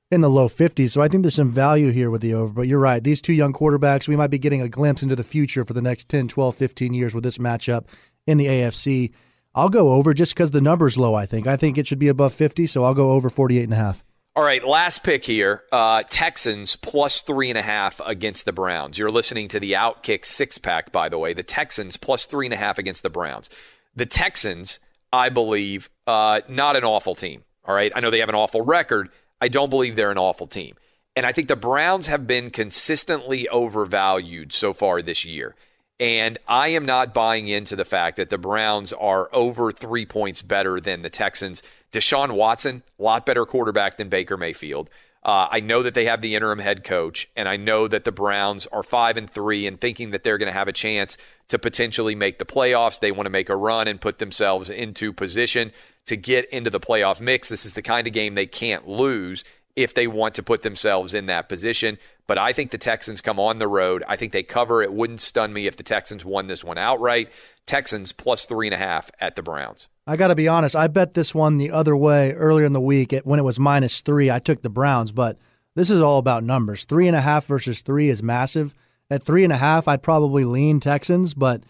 in 0.10 0.22
the 0.22 0.30
low 0.30 0.48
50s. 0.48 0.90
So 0.90 1.02
I 1.02 1.08
think 1.08 1.24
there's 1.24 1.36
some 1.36 1.52
value 1.52 1.92
here 1.92 2.10
with 2.10 2.22
the 2.22 2.34
over. 2.34 2.54
But 2.54 2.68
you're 2.68 2.80
right. 2.80 3.04
These 3.04 3.22
two 3.22 3.34
young 3.34 3.54
quarterbacks, 3.54 4.08
we 4.08 4.16
might 4.16 4.32
be 4.32 4.40
getting 4.40 4.62
a 4.62 4.70
glimpse 4.70 5.04
into 5.04 5.16
the 5.16 5.24
future 5.24 5.64
for 5.64 5.74
the 5.74 5.82
next 5.82 6.10
10, 6.10 6.28
12, 6.28 6.56
15 6.56 6.94
years 6.94 7.14
with 7.14 7.24
this 7.24 7.38
matchup 7.38 7.88
in 8.26 8.38
the 8.38 8.48
AFC. 8.48 9.12
I'll 9.60 9.70
go 9.70 9.92
over 9.94 10.14
just 10.14 10.34
because 10.34 10.52
the 10.52 10.62
number's 10.62 10.98
low, 10.98 11.16
I 11.16 11.26
think. 11.26 11.48
I 11.48 11.58
think 11.58 11.78
it 11.78 11.88
should 11.88 12.00
be 12.00 12.08
above 12.08 12.34
50, 12.34 12.66
so 12.68 12.84
I'll 12.84 12.94
go 12.94 13.12
over 13.12 13.30
48 13.30 13.64
and 13.64 13.74
a 13.74 13.76
half. 13.76 14.04
All 14.36 14.44
right, 14.44 14.66
last 14.66 15.04
pick 15.04 15.26
here. 15.26 15.64
Uh, 15.72 16.04
Texans 16.10 16.76
plus 16.78 17.22
three 17.22 17.50
and 17.50 17.58
a 17.58 17.62
half 17.62 18.00
against 18.06 18.46
the 18.46 18.54
Browns. 18.54 18.98
You're 18.98 19.12
listening 19.12 19.48
to 19.50 19.60
the 19.60 19.74
Outkick 19.74 20.24
six 20.24 20.58
pack, 20.58 20.92
by 20.92 21.10
the 21.10 21.20
way. 21.20 21.34
The 21.34 21.44
Texans 21.44 21.98
plus 21.98 22.26
three 22.26 22.46
and 22.46 22.54
a 22.54 22.58
half 22.58 22.78
against 22.78 23.04
the 23.04 23.10
Browns. 23.10 23.50
The 23.96 24.06
Texans, 24.06 24.80
I 25.12 25.30
believe, 25.30 25.90
uh, 26.08 26.42
not 26.48 26.78
an 26.78 26.86
awful 26.86 27.16
team. 27.16 27.44
All 27.66 27.76
right. 27.76 27.92
I 27.94 28.00
know 28.00 28.10
they 28.10 28.20
have 28.20 28.30
an 28.30 28.36
awful 28.36 28.62
record. 28.62 29.10
I 29.42 29.48
don't 29.48 29.70
believe 29.70 29.96
they're 29.96 30.12
an 30.12 30.18
awful 30.18 30.48
team. 30.48 30.76
And 31.16 31.26
I 31.26 31.34
think 31.34 31.48
the 31.50 31.56
Browns 31.56 32.08
have 32.08 32.26
been 32.26 32.50
consistently 32.50 33.48
overvalued 33.50 34.54
so 34.54 34.74
far 34.74 35.02
this 35.02 35.26
year. 35.26 35.56
And 36.00 36.38
I 36.48 36.70
am 36.70 36.86
not 36.86 37.14
buying 37.14 37.50
into 37.50 37.76
the 37.76 37.84
fact 37.84 38.18
that 38.18 38.30
the 38.30 38.38
Browns 38.38 38.94
are 38.94 39.30
over 39.34 39.72
three 39.72 40.06
points 40.06 40.42
better 40.42 40.80
than 40.80 41.02
the 41.02 41.10
Texans. 41.10 41.62
Deshaun 41.92 42.32
Watson, 42.32 42.84
a 42.98 43.04
lot 43.04 43.26
better 43.26 43.46
quarterback 43.46 43.98
than 43.98 44.08
Baker 44.08 44.38
Mayfield. 44.38 44.90
Uh, 45.22 45.50
I 45.52 45.60
know 45.60 45.84
that 45.84 45.96
they 45.96 46.06
have 46.06 46.22
the 46.22 46.36
interim 46.36 46.60
head 46.60 46.86
coach, 46.86 47.30
and 47.36 47.50
I 47.50 47.58
know 47.58 47.90
that 47.90 48.06
the 48.06 48.12
Browns 48.12 48.68
are 48.68 48.84
five 48.84 49.18
and 49.18 49.30
three, 49.30 49.68
and 49.68 49.80
thinking 49.80 50.12
that 50.12 50.24
they're 50.24 50.38
going 50.38 50.52
to 50.52 50.58
have 50.58 50.70
a 50.70 50.74
chance 50.74 51.18
to 51.50 51.60
potentially 51.60 52.16
make 52.16 52.40
the 52.40 52.46
playoffs. 52.46 53.02
They 53.02 53.12
want 53.12 53.26
to 53.26 53.32
make 53.32 53.50
a 53.50 53.56
run 53.56 53.90
and 53.90 54.00
put 54.00 54.20
themselves 54.20 54.70
into 54.70 55.12
position 55.12 55.74
to 56.06 56.16
get 56.16 56.50
into 56.50 56.70
the 56.70 56.80
playoff 56.80 57.20
mix. 57.20 57.50
This 57.50 57.66
is 57.66 57.74
the 57.74 57.82
kind 57.82 58.08
of 58.08 58.14
game 58.14 58.36
they 58.36 58.46
can't 58.46 58.88
lose 58.88 59.44
if 59.82 59.94
they 59.94 60.08
want 60.08 60.36
to 60.36 60.44
put 60.44 60.62
themselves 60.62 61.14
in 61.14 61.28
that 61.28 61.48
position. 61.48 61.98
But 62.28 62.38
I 62.38 62.54
think 62.54 62.72
the 62.72 62.78
Texans 62.78 63.22
come 63.22 63.40
on 63.40 63.60
the 63.60 63.68
road. 63.68 64.04
I 64.08 64.16
think 64.16 64.34
they 64.34 64.44
cover. 64.44 64.84
It 64.84 64.94
wouldn't 64.94 65.22
stun 65.22 65.54
me 65.54 65.68
if 65.68 65.78
the 65.78 65.84
Texans 65.84 66.26
won 66.26 66.48
this 66.48 66.64
one 66.64 66.78
outright. 66.78 67.32
Texans 67.66 68.12
plus 68.12 68.46
three 68.46 68.68
and 68.68 68.74
a 68.74 68.78
half 68.78 69.10
at 69.20 69.36
the 69.36 69.44
Browns. 69.44 69.88
I 70.06 70.18
got 70.18 70.28
to 70.28 70.36
be 70.36 70.48
honest. 70.48 70.76
I 70.76 70.88
bet 70.88 71.14
this 71.14 71.34
one 71.34 71.58
the 71.58 71.72
other 71.72 71.96
way 71.96 72.34
earlier 72.34 72.66
in 72.66 72.74
the 72.74 72.82
week 72.82 73.14
it, 73.14 73.26
when 73.26 73.40
it 73.40 73.44
was 73.44 73.60
minus 73.60 74.02
three. 74.02 74.30
I 74.30 74.40
took 74.40 74.62
the 74.62 74.70
Browns, 74.70 75.12
but 75.12 75.38
this 75.76 75.90
is 75.90 76.02
all 76.02 76.18
about 76.18 76.44
numbers. 76.44 76.84
Three 76.84 77.08
and 77.08 77.16
a 77.16 77.22
half 77.22 77.46
versus 77.46 77.82
three 77.82 78.10
is 78.10 78.22
massive. 78.22 78.74
At 79.10 79.24
three 79.24 79.44
and 79.44 79.54
a 79.54 79.58
half, 79.58 79.88
I'd 79.88 80.04
probably 80.04 80.46
lean 80.46 80.80
Texans, 80.80 81.34
but 81.34 81.64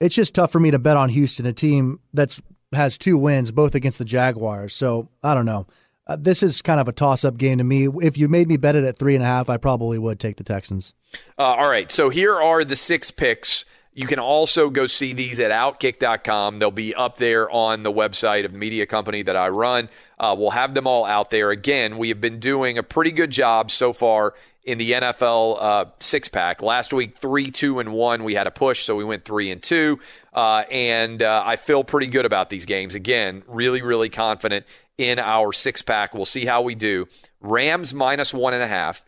it's 0.00 0.14
just 0.14 0.34
tough 0.34 0.52
for 0.52 0.60
me 0.60 0.70
to 0.70 0.78
bet 0.78 0.96
on 0.96 1.08
Houston, 1.08 1.46
a 1.46 1.52
team 1.52 2.00
that's 2.12 2.42
has 2.74 2.98
two 2.98 3.18
wins, 3.18 3.50
both 3.52 3.74
against 3.74 3.98
the 3.98 4.04
Jaguars. 4.04 4.74
So 4.74 5.08
I 5.22 5.34
don't 5.34 5.46
know. 5.46 5.66
Uh, 6.06 6.16
this 6.18 6.42
is 6.42 6.62
kind 6.62 6.80
of 6.80 6.88
a 6.88 6.92
toss 6.92 7.24
up 7.24 7.36
game 7.36 7.58
to 7.58 7.64
me. 7.64 7.88
If 8.02 8.18
you 8.18 8.28
made 8.28 8.48
me 8.48 8.56
bet 8.56 8.74
it 8.74 8.84
at 8.84 8.98
three 8.98 9.14
and 9.14 9.22
a 9.22 9.26
half, 9.26 9.48
I 9.48 9.56
probably 9.56 9.98
would 9.98 10.18
take 10.18 10.36
the 10.36 10.44
Texans. 10.44 10.94
Uh, 11.38 11.42
all 11.42 11.68
right. 11.68 11.90
So 11.92 12.08
here 12.08 12.34
are 12.34 12.64
the 12.64 12.76
six 12.76 13.10
picks. 13.10 13.64
You 13.94 14.06
can 14.06 14.18
also 14.18 14.70
go 14.70 14.86
see 14.86 15.12
these 15.12 15.38
at 15.38 15.50
outkick.com. 15.50 16.58
They'll 16.58 16.70
be 16.70 16.94
up 16.94 17.18
there 17.18 17.50
on 17.50 17.82
the 17.82 17.92
website 17.92 18.46
of 18.46 18.52
the 18.52 18.58
media 18.58 18.86
company 18.86 19.22
that 19.22 19.36
I 19.36 19.50
run. 19.50 19.90
Uh, 20.18 20.34
we'll 20.36 20.50
have 20.50 20.72
them 20.74 20.86
all 20.86 21.04
out 21.04 21.30
there. 21.30 21.50
Again, 21.50 21.98
we 21.98 22.08
have 22.08 22.20
been 22.20 22.40
doing 22.40 22.78
a 22.78 22.82
pretty 22.82 23.10
good 23.10 23.30
job 23.30 23.70
so 23.70 23.92
far 23.92 24.34
in 24.64 24.78
the 24.78 24.92
NFL 24.92 25.56
uh, 25.60 25.84
six 25.98 26.28
pack. 26.28 26.62
Last 26.62 26.92
week, 26.92 27.18
three, 27.18 27.50
two, 27.50 27.80
and 27.80 27.92
one. 27.92 28.24
We 28.24 28.34
had 28.34 28.46
a 28.46 28.50
push, 28.50 28.82
so 28.82 28.96
we 28.96 29.04
went 29.04 29.24
three 29.24 29.50
and 29.50 29.62
two. 29.62 29.98
Uh, 30.32 30.64
and 30.70 31.22
uh, 31.22 31.42
I 31.44 31.56
feel 31.56 31.84
pretty 31.84 32.06
good 32.06 32.26
about 32.26 32.50
these 32.50 32.64
games. 32.64 32.94
Again, 32.94 33.42
really, 33.46 33.82
really 33.82 34.08
confident 34.08 34.66
in 34.98 35.18
our 35.18 35.52
six 35.52 35.82
pack. 35.82 36.14
We'll 36.14 36.24
see 36.24 36.46
how 36.46 36.62
we 36.62 36.74
do. 36.74 37.08
Rams 37.40 37.92
minus 37.92 38.32
one 38.32 38.54
and 38.54 38.62
a 38.62 38.68
half. 38.68 39.04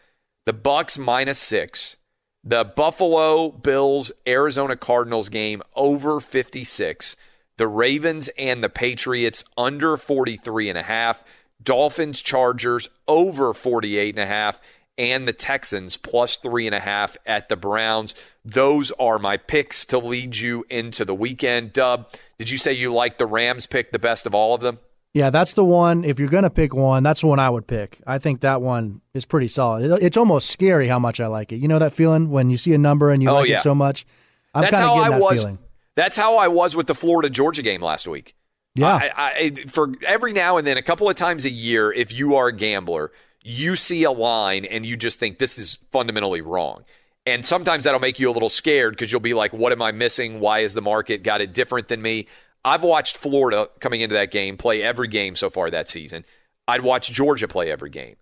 The 0.47 0.55
Bucs 0.55 0.99
minus 0.99 1.39
six. 1.39 1.97
The 2.43 2.65
Buffalo 2.65 3.51
Bills 3.51 4.13
Arizona 4.27 4.77
Cardinals 4.77 5.29
game 5.29 5.63
over 5.75 6.21
56. 6.21 7.17
The 7.57 7.69
Ravens 7.69 8.29
and 8.37 8.63
the 8.63 8.69
Patriots 8.69 9.45
under 9.57 9.97
43 9.97 10.69
and 10.69 10.79
a 10.79 10.83
half. 10.83 11.25
Dolphins 11.63 12.21
Chargers 12.21 12.89
over 13.09 13.55
48 13.55 14.15
and 14.17 14.23
a 14.23 14.27
half 14.27 14.61
and 14.97 15.27
the 15.27 15.33
Texans 15.33 15.97
plus 15.97 16.37
three 16.37 16.67
and 16.67 16.75
a 16.75 16.81
half 16.81 17.17
at 17.27 17.49
the 17.49 17.57
Browns. 17.57 18.15
Those 18.45 18.91
are 18.93 19.19
my 19.19 19.37
picks 19.37 19.85
to 19.87 19.99
lead 19.99 20.37
you 20.37 20.65
into 20.71 21.05
the 21.05 21.15
weekend. 21.15 21.73
Dub, 21.73 22.09
did 22.39 22.51
you 22.51 22.59
say 22.59 22.73
you 22.73 22.93
like 22.93 23.19
the 23.19 23.27
Rams 23.27 23.67
pick 23.67 23.93
the 23.93 23.99
best 23.99 24.27
of 24.27 24.35
all 24.35 24.55
of 24.55 24.61
them? 24.61 24.79
Yeah, 25.13 25.31
that's 25.31 25.53
the 25.53 25.65
one. 25.65 26.05
If 26.05 26.19
you're 26.19 26.29
going 26.29 26.43
to 26.43 26.51
pick 26.51 26.75
one, 26.75 27.05
that's 27.05 27.21
the 27.21 27.29
one 27.29 27.39
I 27.39 27.49
would 27.49 27.69
pick. 27.69 28.01
I 28.05 28.19
think 28.19 28.41
that 28.41 28.61
one 28.61 29.01
is 29.15 29.25
pretty 29.25 29.47
solid. 29.47 30.03
It's 30.03 30.17
almost 30.17 30.51
scary 30.51 30.89
how 30.89 30.99
much 30.99 31.21
I 31.21 31.29
like 31.29 31.53
it. 31.53 31.57
You 31.57 31.69
know 31.69 31.79
that 31.79 31.93
feeling 31.93 32.31
when 32.31 32.51
you 32.51 32.57
see 32.57 32.75
a 32.75 32.79
number 32.79 33.11
and 33.11 33.23
you 33.23 33.31
oh, 33.31 33.35
like 33.35 33.49
yeah. 33.49 33.55
it 33.55 33.61
so 33.61 33.77
much? 33.77 34.07
I'm 34.55 34.63
that's 34.63 34.77
how 34.77 34.97
I 34.97 35.19
was. 35.19 35.41
Feeling. 35.41 35.59
That's 35.95 36.17
how 36.17 36.37
I 36.37 36.49
was 36.49 36.75
with 36.75 36.89
the 36.89 36.97
Florida 36.97 37.31
Georgia 37.31 37.63
game 37.63 37.81
last 37.81 38.09
week. 38.09 38.35
Yeah. 38.75 38.93
I, 38.93 39.11
I, 39.17 39.51
for 39.69 39.93
every 40.05 40.33
now 40.33 40.57
and 40.57 40.67
then, 40.67 40.77
a 40.77 40.83
couple 40.83 41.09
of 41.09 41.15
times 41.15 41.45
a 41.45 41.51
year, 41.51 41.93
if 41.93 42.13
you 42.13 42.35
are 42.35 42.49
a 42.49 42.53
gambler, 42.53 43.13
you 43.45 43.77
see 43.77 44.03
a 44.05 44.11
line 44.11 44.65
and 44.65 44.85
you 44.85 44.97
just 44.97 45.21
think 45.21 45.39
this 45.39 45.59
is 45.59 45.79
fundamentally 45.93 46.41
wrong. 46.41 46.85
And 47.27 47.45
sometimes 47.45 47.85
that'll 47.85 48.01
make 48.01 48.19
you 48.19 48.31
a 48.31 48.33
little 48.33 48.49
scared 48.49 48.95
because 48.95 49.13
you'll 49.13 49.21
be 49.21 49.35
like, 49.35 49.53
what 49.53 49.73
am 49.73 49.83
I 49.83 49.93
missing? 49.93 50.41
Why 50.41 50.61
is 50.61 50.75
the 50.75 50.83
market 50.83 51.23
got 51.23 51.41
it 51.41 51.55
different 51.55 51.89
than 51.89 52.03
me? 52.03 52.27
I've 52.65 52.83
watched 52.83 53.19
Florida 53.19 53.69
coming 53.81 54.01
into 54.01 54.15
that 54.15 54.31
game 54.31 54.57
play 54.57 54.83
every 54.83 55.09
game 55.09 55.37
so 55.37 55.51
far 55.51 55.69
that 55.69 55.89
season. 55.89 56.25
I'd 56.67 56.83
watch 56.83 57.11
Georgia 57.13 57.47
play 57.47 57.71
every 57.71 57.91
game. 57.91 58.17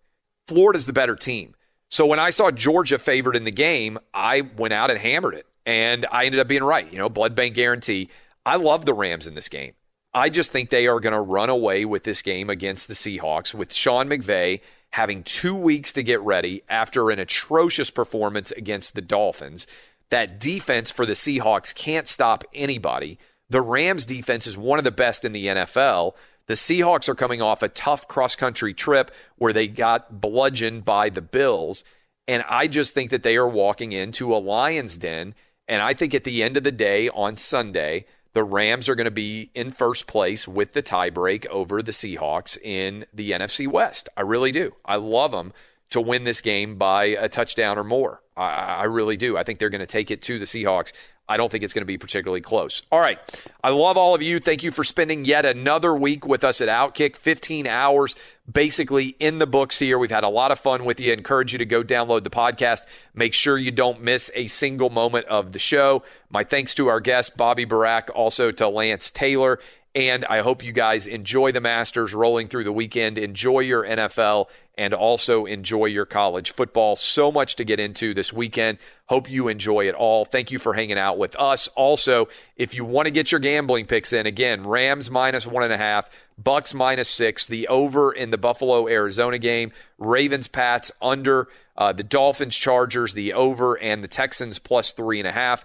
Florida's 0.49 0.87
the 0.87 0.93
better 0.93 1.15
team. 1.15 1.55
So 1.89 2.07
when 2.07 2.19
I 2.19 2.31
saw 2.31 2.51
Georgia 2.51 2.99
favored 2.99 3.37
in 3.37 3.45
the 3.45 3.53
game, 3.53 3.99
I 4.13 4.41
went 4.41 4.73
out 4.73 4.91
and 4.91 4.99
hammered 4.99 5.35
it. 5.35 5.47
And 5.65 6.07
I 6.11 6.25
ended 6.25 6.41
up 6.41 6.49
being 6.49 6.65
right. 6.65 6.91
You 6.91 6.99
know, 6.99 7.09
blood 7.09 7.37
bank 7.37 7.55
guarantee. 7.55 8.09
I 8.45 8.57
love 8.57 8.85
the 8.85 8.95
Rams 8.95 9.29
in 9.29 9.35
this 9.35 9.49
game. 9.49 9.75
I 10.13 10.29
just 10.29 10.51
think 10.51 10.71
they 10.71 10.89
are 10.89 11.01
going 11.01 11.13
to 11.13 11.21
run 11.21 11.49
away 11.49 11.85
with 11.85 12.03
this 12.03 12.23
game 12.23 12.51
against 12.51 12.89
the 12.89 12.95
Seahawks 12.95 13.55
with 13.55 13.73
Sean 13.73 14.09
McVay 14.09 14.61
having 14.93 15.23
two 15.23 15.57
weeks 15.57 15.93
to 15.95 16.03
get 16.03 16.21
ready 16.21 16.63
after 16.69 17.11
an 17.11 17.19
atrocious 17.19 17.91
performance 17.91 18.51
against 18.53 18.95
the 18.95 19.01
Dolphins. 19.01 19.67
That 20.11 20.39
defense 20.39 20.91
for 20.91 21.07
the 21.07 21.13
Seahawks 21.13 21.75
can't 21.75 22.07
stop 22.07 22.45
anybody. 22.55 23.19
The 23.49 23.63
Rams 23.63 24.05
defense 24.05 24.47
is 24.47 24.57
one 24.57 24.79
of 24.79 24.85
the 24.85 24.91
best 24.91 25.25
in 25.25 25.33
the 25.33 25.47
NFL. 25.47 26.13
The 26.47 26.55
Seahawks 26.55 27.09
are 27.09 27.15
coming 27.15 27.41
off 27.41 27.63
a 27.63 27.69
tough 27.69 28.09
cross 28.09 28.37
country 28.37 28.75
trip 28.75 29.11
where 29.37 29.53
they 29.53 29.69
got 29.69 30.21
bludgeoned 30.21 30.85
by 30.85 31.09
the 31.09 31.23
Bills. 31.23 31.85
And 32.29 32.45
I 32.49 32.67
just 32.67 32.93
think 32.93 33.11
that 33.11 33.23
they 33.23 33.37
are 33.37 33.49
walking 33.49 33.93
into 33.93 34.35
a 34.35 34.39
lion's 34.39 34.97
den. 34.97 35.35
And 35.69 35.81
I 35.81 35.95
think 35.95 36.15
at 36.15 36.25
the 36.25 36.43
end 36.43 36.57
of 36.57 36.65
the 36.65 36.73
day 36.73 37.09
on 37.09 37.37
Sunday, 37.37 38.05
the 38.35 38.45
Rams 38.45 38.89
are 38.89 38.95
going 38.95 39.05
to 39.05 39.11
be 39.11 39.51
in 39.55 39.71
first 39.71 40.07
place 40.07 40.49
with 40.49 40.73
the 40.73 40.83
tiebreak 40.83 41.47
over 41.49 41.83
the 41.83 41.93
Seahawks 41.93 42.59
in 42.63 43.05
the 43.13 43.33
NFC 43.33 43.71
West. 43.71 44.09
I 44.17 44.23
really 44.23 44.53
do. 44.53 44.75
I 44.85 44.97
love 44.97 45.33
them 45.33 45.53
to 45.91 46.01
win 46.01 46.25
this 46.25 46.41
game 46.41 46.77
by 46.77 47.05
a 47.05 47.29
touchdown 47.29 47.79
or 47.79 47.85
more. 47.85 48.22
I, 48.37 48.49
I 48.49 48.85
really 48.85 49.17
do. 49.17 49.37
I 49.37 49.43
think 49.43 49.59
they're 49.59 49.71
going 49.71 49.81
to 49.81 49.87
take 49.87 50.11
it 50.11 50.23
to 50.23 50.39
the 50.39 50.45
Seahawks 50.45 50.93
I 51.29 51.37
don't 51.37 51.51
think 51.51 51.63
it's 51.63 51.73
going 51.73 51.83
to 51.83 51.87
be 51.87 51.99
particularly 51.99 52.41
close. 52.41 52.83
All 52.91 53.01
right. 53.01 53.19
I 53.63 53.71
love 53.71 53.97
all 53.97 54.15
of 54.15 54.23
you. 54.23 54.41
Thank 54.41 54.63
you 54.65 54.71
for 54.71 54.83
spending 54.83 55.25
yet 55.25 55.47
another 55.47 55.95
week 55.95 56.27
with 56.27 56.43
us 56.43 56.61
at 56.61 56.69
Outkick. 56.69 57.17
15 57.17 57.67
hours 57.67 58.15
basically 58.51 59.17
in 59.21 59.39
the 59.39 59.47
books 59.47 59.79
here. 59.79 59.99
We've 59.99 60.11
had 60.11 60.25
a 60.25 60.29
lot 60.29 60.51
of 60.51 60.59
fun 60.59 60.85
with 60.85 61.01
you. 61.01 61.11
I 61.11 61.15
encourage 61.15 61.53
you 61.53 61.59
to 61.59 61.65
go 61.65 61.83
download 61.83 62.25
the 62.25 62.31
podcast. 62.31 62.87
Make 63.15 63.35
sure 63.35 63.57
you 63.57 63.71
don't 63.71 64.03
miss 64.03 64.31
a 64.35 64.49
single 64.49 64.91
moment 64.91 65.27
of 65.27 65.53
the 65.53 65.59
show. 65.61 66.03
My 66.29 66.43
thanks 66.43 66.75
to 66.75 66.89
our 66.89 67.01
guest, 67.01 67.37
Bobby 67.37 67.65
Burack, 67.65 68.11
also 68.15 68.51
to 68.51 68.69
Lance 68.69 69.11
Taylor. 69.11 69.61
And 69.95 70.25
I 70.25 70.41
hope 70.41 70.65
you 70.65 70.73
guys 70.73 71.07
enjoy 71.07 71.53
the 71.53 71.61
Masters 71.61 72.15
rolling 72.15 72.49
through 72.49 72.65
the 72.65 72.73
weekend. 72.73 73.19
Enjoy 73.19 73.61
your 73.61 73.85
NFL 73.85 74.47
and 74.79 74.95
also 74.95 75.45
enjoy 75.45 75.85
your 75.85 76.07
college 76.07 76.53
football. 76.53 76.97
So 76.97 77.31
much 77.31 77.57
to 77.57 77.65
get 77.65 77.79
into 77.79 78.15
this 78.15 78.33
weekend. 78.33 78.79
Hope 79.07 79.31
you 79.31 79.49
enjoy 79.49 79.87
it 79.89 79.95
all. 79.95 80.25
Thank 80.25 80.51
you 80.51 80.59
for 80.59 80.73
hanging 80.73 80.99
out 80.99 81.19
with 81.19 81.37
us. 81.37 81.69
Also, 81.69 82.29
if 82.57 82.75
you 82.75 82.87
want 82.87 83.05
to 83.05 83.11
get 83.11 83.31
your 83.31 83.39
gambling 83.39 83.85
picks 83.85 84.15
in, 84.15 84.27
again, 84.27 84.63
Rams 84.63 85.11
minus 85.11 85.47
one 85.47 85.63
and 85.63 85.73
a 85.73 85.79
half, 85.79 86.09
Bucs 86.43 86.73
minus 86.73 87.11
six, 87.11 87.45
the 87.45 87.69
over 87.69 88.13
in 88.13 88.31
the 88.31 88.39
Buffalo 88.39 88.89
Arizona 88.89 89.37
game, 89.37 89.73
Ravens 89.99 90.49
Pats 90.49 90.91
under, 91.03 91.49
uh, 91.77 91.93
the 91.93 92.03
Dolphins 92.03 92.57
Chargers, 92.57 93.13
the 93.13 93.35
over, 93.35 93.79
and 93.79 94.03
the 94.03 94.09
Texans 94.09 94.59
plus 94.59 94.93
three 94.93 95.19
and 95.19 95.29
a 95.29 95.33
half. 95.33 95.65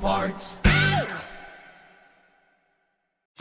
Parts. 0.00 0.57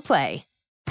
Play. 0.00 0.44